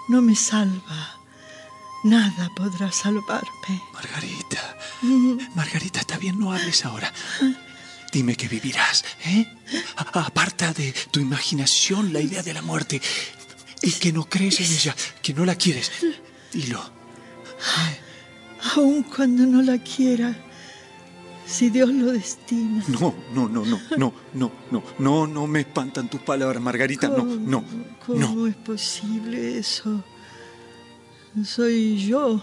no 0.09 0.23
me 0.23 0.35
salva, 0.37 1.19
nada 2.05 2.49
podrá 2.57 2.91
salvarme. 2.93 3.83
Margarita, 3.93 4.77
Mm. 5.03 5.39
Margarita, 5.55 6.01
está 6.01 6.17
bien, 6.19 6.39
no 6.39 6.53
hables 6.53 6.85
ahora. 6.85 7.13
Dime 8.13 8.35
que 8.35 8.49
vivirás, 8.49 9.05
¿eh? 9.27 9.47
A- 9.97 10.21
Aparta 10.27 10.73
de 10.73 10.93
tu 11.11 11.21
imaginación 11.21 12.13
la 12.13 12.21
idea 12.21 12.43
de 12.43 12.55
la 12.55 12.63
muerte 12.63 13.01
y 13.83 13.93
que 13.93 14.13
no 14.13 14.25
crees 14.25 14.61
en 14.61 14.67
ella, 14.67 14.95
que 15.23 15.35
no 15.35 15.45
la 15.45 15.55
quieres. 15.55 15.91
Dilo. 16.53 16.81
Aun 18.75 19.03
cuando 19.05 19.47
no 19.47 19.63
la 19.63 19.79
quiera, 19.79 20.37
si 21.47 21.71
Dios 21.71 21.91
lo 21.91 22.13
destina. 22.13 22.85
No, 22.89 23.15
no, 23.33 23.49
no, 23.49 23.65
no, 23.65 23.81
no, 23.97 24.13
no, 24.35 24.53
no, 24.71 24.83
no, 24.99 25.27
no 25.27 25.47
me 25.47 25.61
espantan 25.61 26.09
tus 26.09 26.21
palabras, 26.21 26.61
Margarita, 26.61 27.09
no, 27.09 27.25
no, 27.25 27.65
¿Cómo 28.05 28.19
no. 28.19 28.47
es 28.47 28.57
posible 28.57 29.59
eso? 29.59 30.03
Soy 31.45 31.99
yo 31.99 32.43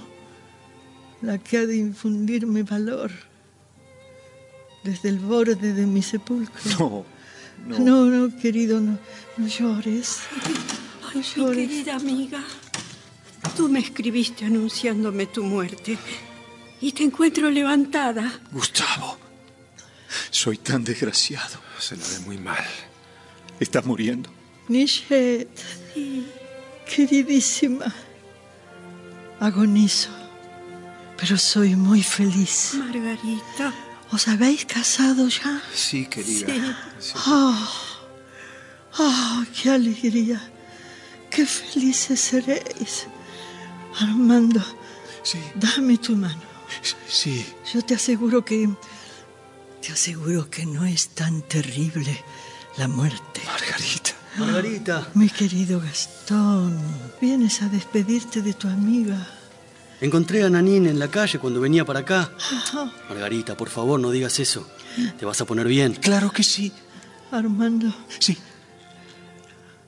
la 1.22 1.38
que 1.38 1.58
ha 1.58 1.66
de 1.66 1.78
infundirme 1.78 2.64
valor 2.64 3.12
desde 4.84 5.10
el 5.10 5.20
borde 5.20 5.74
de 5.74 5.86
mi 5.86 6.02
sepulcro. 6.02 7.06
No, 7.68 7.80
no, 7.80 8.06
no, 8.06 8.38
querido, 8.38 8.80
no, 8.80 9.00
no 9.38 9.48
llores. 9.48 10.20
Mi 11.14 11.22
querida 11.22 11.96
amiga, 11.96 12.44
tú 13.56 13.70
me 13.70 13.80
escribiste 13.80 14.46
anunciándome 14.46 15.28
tu 15.28 15.44
muerte 15.44 15.98
y 16.82 16.92
te 16.92 17.04
encuentro 17.04 17.52
levantada. 17.52 18.40
Gustavo, 18.52 19.18
soy 20.32 20.58
tan 20.58 20.84
desgraciado. 20.84 21.60
Se 21.78 21.96
la 21.98 22.08
ve 22.08 22.20
muy 22.22 22.38
mal. 22.40 22.66
Estás 23.60 23.86
muriendo. 23.86 24.32
Nishet, 24.68 25.50
queridísima, 26.90 27.94
agonizo, 29.40 30.10
pero 31.18 31.38
soy 31.38 31.76
muy 31.76 32.02
feliz. 32.02 32.74
Margarita. 32.74 33.72
¿Os 34.12 34.28
habéis 34.28 34.66
casado 34.66 35.28
ya? 35.28 35.62
Sí, 35.74 36.06
querida. 36.06 36.48
¡Oh! 37.28 37.70
¡Oh, 39.00 39.44
qué 39.56 39.70
alegría! 39.72 40.53
¡Qué 41.34 41.46
felices 41.48 42.20
seréis! 42.20 43.08
Armando, 44.00 44.62
dame 45.56 45.98
tu 45.98 46.16
mano. 46.16 46.42
Sí. 47.08 47.46
Yo 47.74 47.82
te 47.82 47.96
aseguro 47.96 48.46
que... 48.46 48.70
Te 49.82 49.92
aseguro 49.92 50.50
que 50.50 50.66
no 50.66 50.86
es 50.86 51.10
tan 51.10 51.42
terrible 51.42 52.24
la 52.78 52.88
muerte. 52.88 53.42
Margarita. 53.46 54.12
Margarita. 54.38 55.08
Mi 55.16 55.30
querido 55.30 55.80
Gastón, 55.80 56.80
vienes 57.20 57.62
a 57.62 57.68
despedirte 57.68 58.42
de 58.42 58.54
tu 58.54 58.68
amiga. 58.68 59.28
Encontré 60.02 60.44
a 60.44 60.50
Nanín 60.50 60.86
en 60.86 61.00
la 61.00 61.10
calle 61.10 61.40
cuando 61.40 61.60
venía 61.60 61.84
para 61.84 62.00
acá. 62.00 62.32
Ah, 62.74 62.92
Margarita, 63.10 63.58
por 63.58 63.70
favor, 63.70 64.00
no 64.00 64.12
digas 64.12 64.40
eso. 64.40 64.68
Te 65.18 65.26
vas 65.26 65.42
a 65.42 65.46
poner 65.46 65.68
bien. 65.68 65.94
Claro 65.94 66.32
que 66.32 66.44
sí. 66.44 66.72
Armando. 67.32 67.94
Sí. 68.20 68.38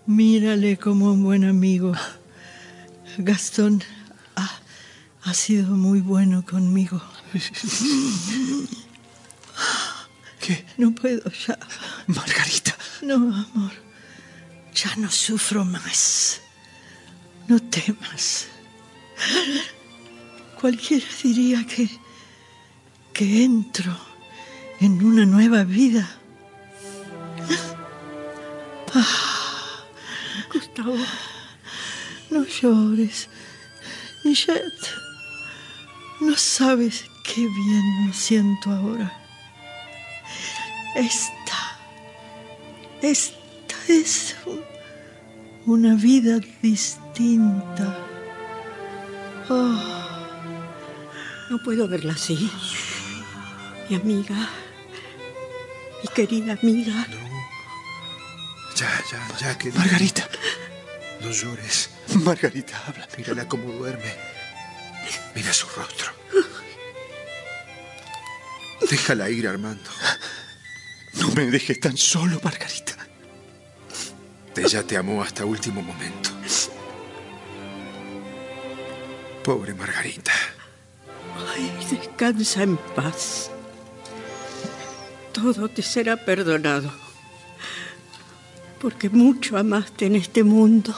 Mírale 0.07 0.77
como 0.77 1.11
un 1.11 1.23
buen 1.23 1.43
amigo. 1.43 1.93
Gastón 3.17 3.83
ha, 4.35 4.59
ha 5.23 5.33
sido 5.33 5.75
muy 5.75 6.01
bueno 6.01 6.45
conmigo. 6.45 7.01
¿Qué? 10.39 10.65
No 10.77 10.91
puedo 10.93 11.29
ya. 11.31 11.57
Margarita. 12.07 12.75
No, 13.01 13.15
amor. 13.15 13.71
Ya 14.75 14.95
no 14.97 15.09
sufro 15.09 15.65
más. 15.65 16.41
No 17.47 17.59
temas. 17.59 18.47
Cualquiera 20.59 21.05
diría 21.23 21.65
que. 21.65 21.89
que 23.13 23.43
entro 23.43 23.97
en 24.79 25.03
una 25.03 25.25
nueva 25.25 25.63
vida. 25.63 26.07
Ah, 28.93 29.34
Gustavo. 30.51 30.95
no 32.31 32.43
llores. 32.45 33.27
Nichette, 34.23 34.89
no 36.21 36.35
sabes 36.35 37.05
qué 37.23 37.41
bien 37.41 38.07
me 38.07 38.13
siento 38.13 38.71
ahora. 38.71 39.11
Esta, 40.95 41.77
esta 43.01 43.75
es 43.87 44.35
un- 44.45 44.63
una 45.65 45.95
vida 45.95 46.39
distinta. 46.61 47.97
Oh, 49.49 49.79
No 51.51 51.59
puedo 51.59 51.87
verla 51.87 52.13
así. 52.13 52.49
Mi 53.87 53.95
amiga, 53.97 54.49
mi 56.01 56.07
querida 56.15 56.57
amiga. 56.59 57.05
Ya, 58.75 58.91
ya, 59.09 59.37
ya, 59.39 59.57
que... 59.57 59.71
Margarita. 59.71 60.27
No 61.21 61.31
llores. 61.31 61.89
Margarita, 62.23 62.77
habla. 62.85 63.07
Mírala 63.17 63.47
cómo 63.47 63.71
duerme. 63.71 64.13
Mira 65.33 65.53
su 65.53 65.67
rostro. 65.67 66.11
Déjala 68.89 69.29
ir, 69.29 69.47
Armando. 69.47 69.89
No 71.13 71.29
me 71.29 71.45
dejes 71.45 71.79
tan 71.79 71.95
solo, 71.95 72.39
Margarita. 72.43 72.95
Ella 74.57 74.83
te 74.83 74.97
amó 74.97 75.21
hasta 75.23 75.45
último 75.45 75.81
momento. 75.81 76.29
Pobre 79.43 79.73
Margarita. 79.73 80.33
Ay, 81.53 81.71
descansa 81.89 82.63
en 82.63 82.77
paz. 82.77 83.51
Todo 85.31 85.69
te 85.69 85.81
será 85.81 86.17
perdonado. 86.17 87.04
Porque 88.79 89.09
mucho 89.09 89.57
amaste 89.57 90.05
en 90.05 90.15
este 90.15 90.43
mundo. 90.43 90.93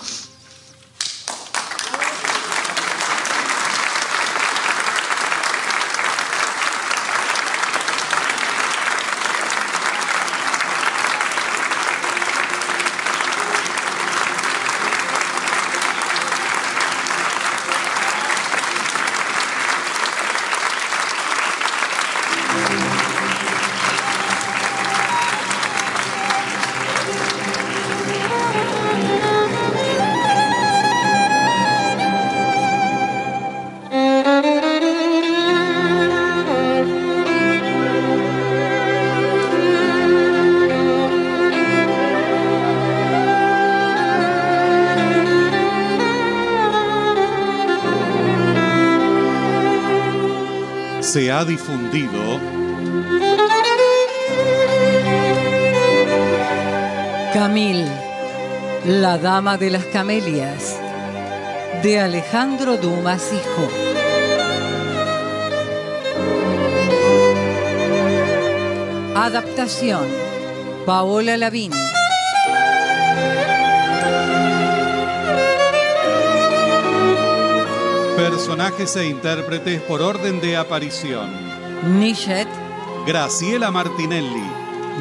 Ha 51.38 51.46
difundido 51.46 52.40
Camil, 57.32 57.86
la 58.88 59.20
dama 59.20 59.58
de 59.58 59.70
las 59.70 59.86
camelias, 59.86 60.80
de 61.84 62.00
Alejandro 62.00 62.78
Dumas 62.78 63.32
Hijo. 63.32 63.68
Adaptación, 69.16 70.08
Paola 70.88 71.38
Lavín. 71.38 71.87
Personajes 78.38 78.96
e 78.96 79.08
intérpretes 79.08 79.82
por 79.82 80.00
orden 80.00 80.40
de 80.40 80.56
aparición. 80.58 81.28
Nishet, 82.00 82.48
Graciela 83.08 83.72
Martinelli, 83.72 84.48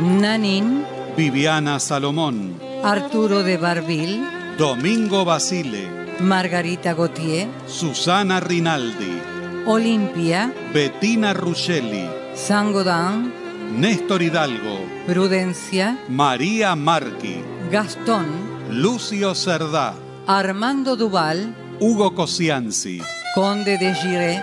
Nanin, 0.00 0.86
Viviana 1.18 1.78
Salomón, 1.78 2.58
Arturo 2.82 3.42
de 3.42 3.58
Barbil, 3.58 4.24
Domingo 4.56 5.26
Basile, 5.26 5.86
Margarita 6.18 6.94
Gautier, 6.94 7.46
Susana 7.66 8.40
Rinaldi, 8.40 9.20
Olimpia, 9.66 10.50
Bettina 10.72 11.34
Ruscelli, 11.34 12.08
Sangodán, 12.34 13.34
Néstor 13.70 14.22
Hidalgo, 14.22 14.78
Prudencia, 15.06 15.98
María 16.08 16.74
Marqui, 16.74 17.42
Gastón, 17.70 18.24
Lucio 18.70 19.34
Cerdá, 19.34 19.92
Armando 20.26 20.96
Duval, 20.96 21.54
Hugo 21.78 22.14
Cosianzi, 22.14 23.02
Conde 23.36 23.76
de 23.76 23.94
Giré, 23.94 24.42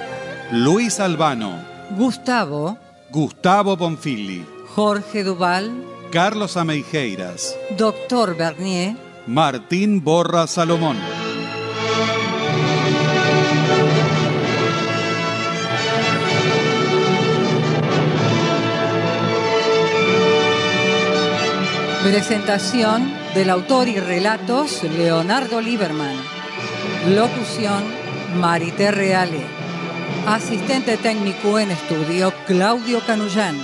Luis 0.51 0.99
Albano, 0.99 1.55
Gustavo, 1.97 2.77
Gustavo 3.09 3.75
Bonfili, 3.75 4.45
Jorge 4.75 5.23
Duval, 5.23 5.71
Carlos 6.11 6.57
Ameijeiras, 6.57 7.57
Doctor 7.75 8.37
Bernier, 8.37 8.95
Martín 9.25 10.03
Borra 10.03 10.45
Salomón. 10.45 10.97
Presentación 22.03 23.11
del 23.33 23.49
autor 23.49 23.87
y 23.87 23.99
relatos 23.99 24.83
Leonardo 24.83 25.61
Lieberman. 25.61 26.15
Locución 27.07 28.02
Marité 28.35 28.91
Reale. 28.91 29.41
Asistente 30.27 30.97
técnico 30.97 31.59
en 31.59 31.71
estudio 31.71 32.33
Claudio 32.47 32.99
Canullán. 33.05 33.57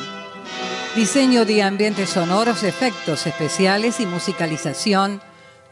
Diseño 0.96 1.46
de 1.46 1.64
ambientes 1.64 2.10
sonoros, 2.10 2.64
efectos 2.64 3.26
especiales 3.26 4.00
y 4.00 4.06
musicalización 4.06 5.22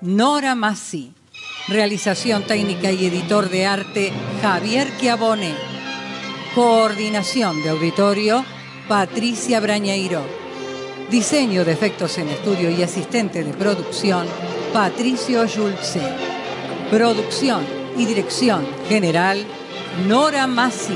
Nora 0.01 0.55
Massi. 0.55 1.13
Realización 1.67 2.43
técnica 2.43 2.91
y 2.91 3.05
editor 3.05 3.49
de 3.49 3.65
arte 3.65 4.13
Javier 4.41 4.87
Chiavone. 4.97 5.53
Coordinación 6.55 7.61
de 7.63 7.69
auditorio 7.69 8.45
Patricia 8.87 9.59
Brañeiro. 9.59 10.21
Diseño 11.11 11.63
de 11.63 11.71
efectos 11.71 12.17
en 12.17 12.29
estudio 12.29 12.69
y 12.69 12.81
asistente 12.81 13.43
de 13.43 13.53
producción 13.53 14.25
Patricio 14.73 15.45
Julce. 15.47 16.01
Producción 16.89 17.76
y 17.97 18.05
dirección 18.05 18.65
general 18.87 19.45
Nora 20.07 20.47
Massi. 20.47 20.93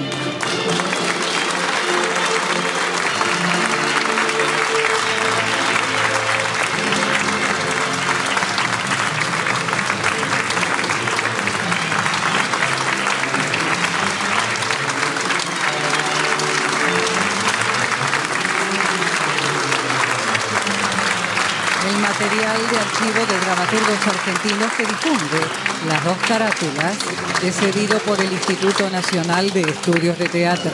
Dramaturgos 23.72 24.08
argentinos 24.08 24.72
que 24.74 24.84
difunde 24.84 25.40
las 25.88 26.04
dos 26.04 26.18
carátulas 26.28 26.98
es 27.44 27.56
cedido 27.56 27.98
por 28.00 28.20
el 28.20 28.30
Instituto 28.32 28.90
Nacional 28.90 29.50
de 29.52 29.62
Estudios 29.62 30.18
de 30.20 30.28
Teatro. 30.28 30.72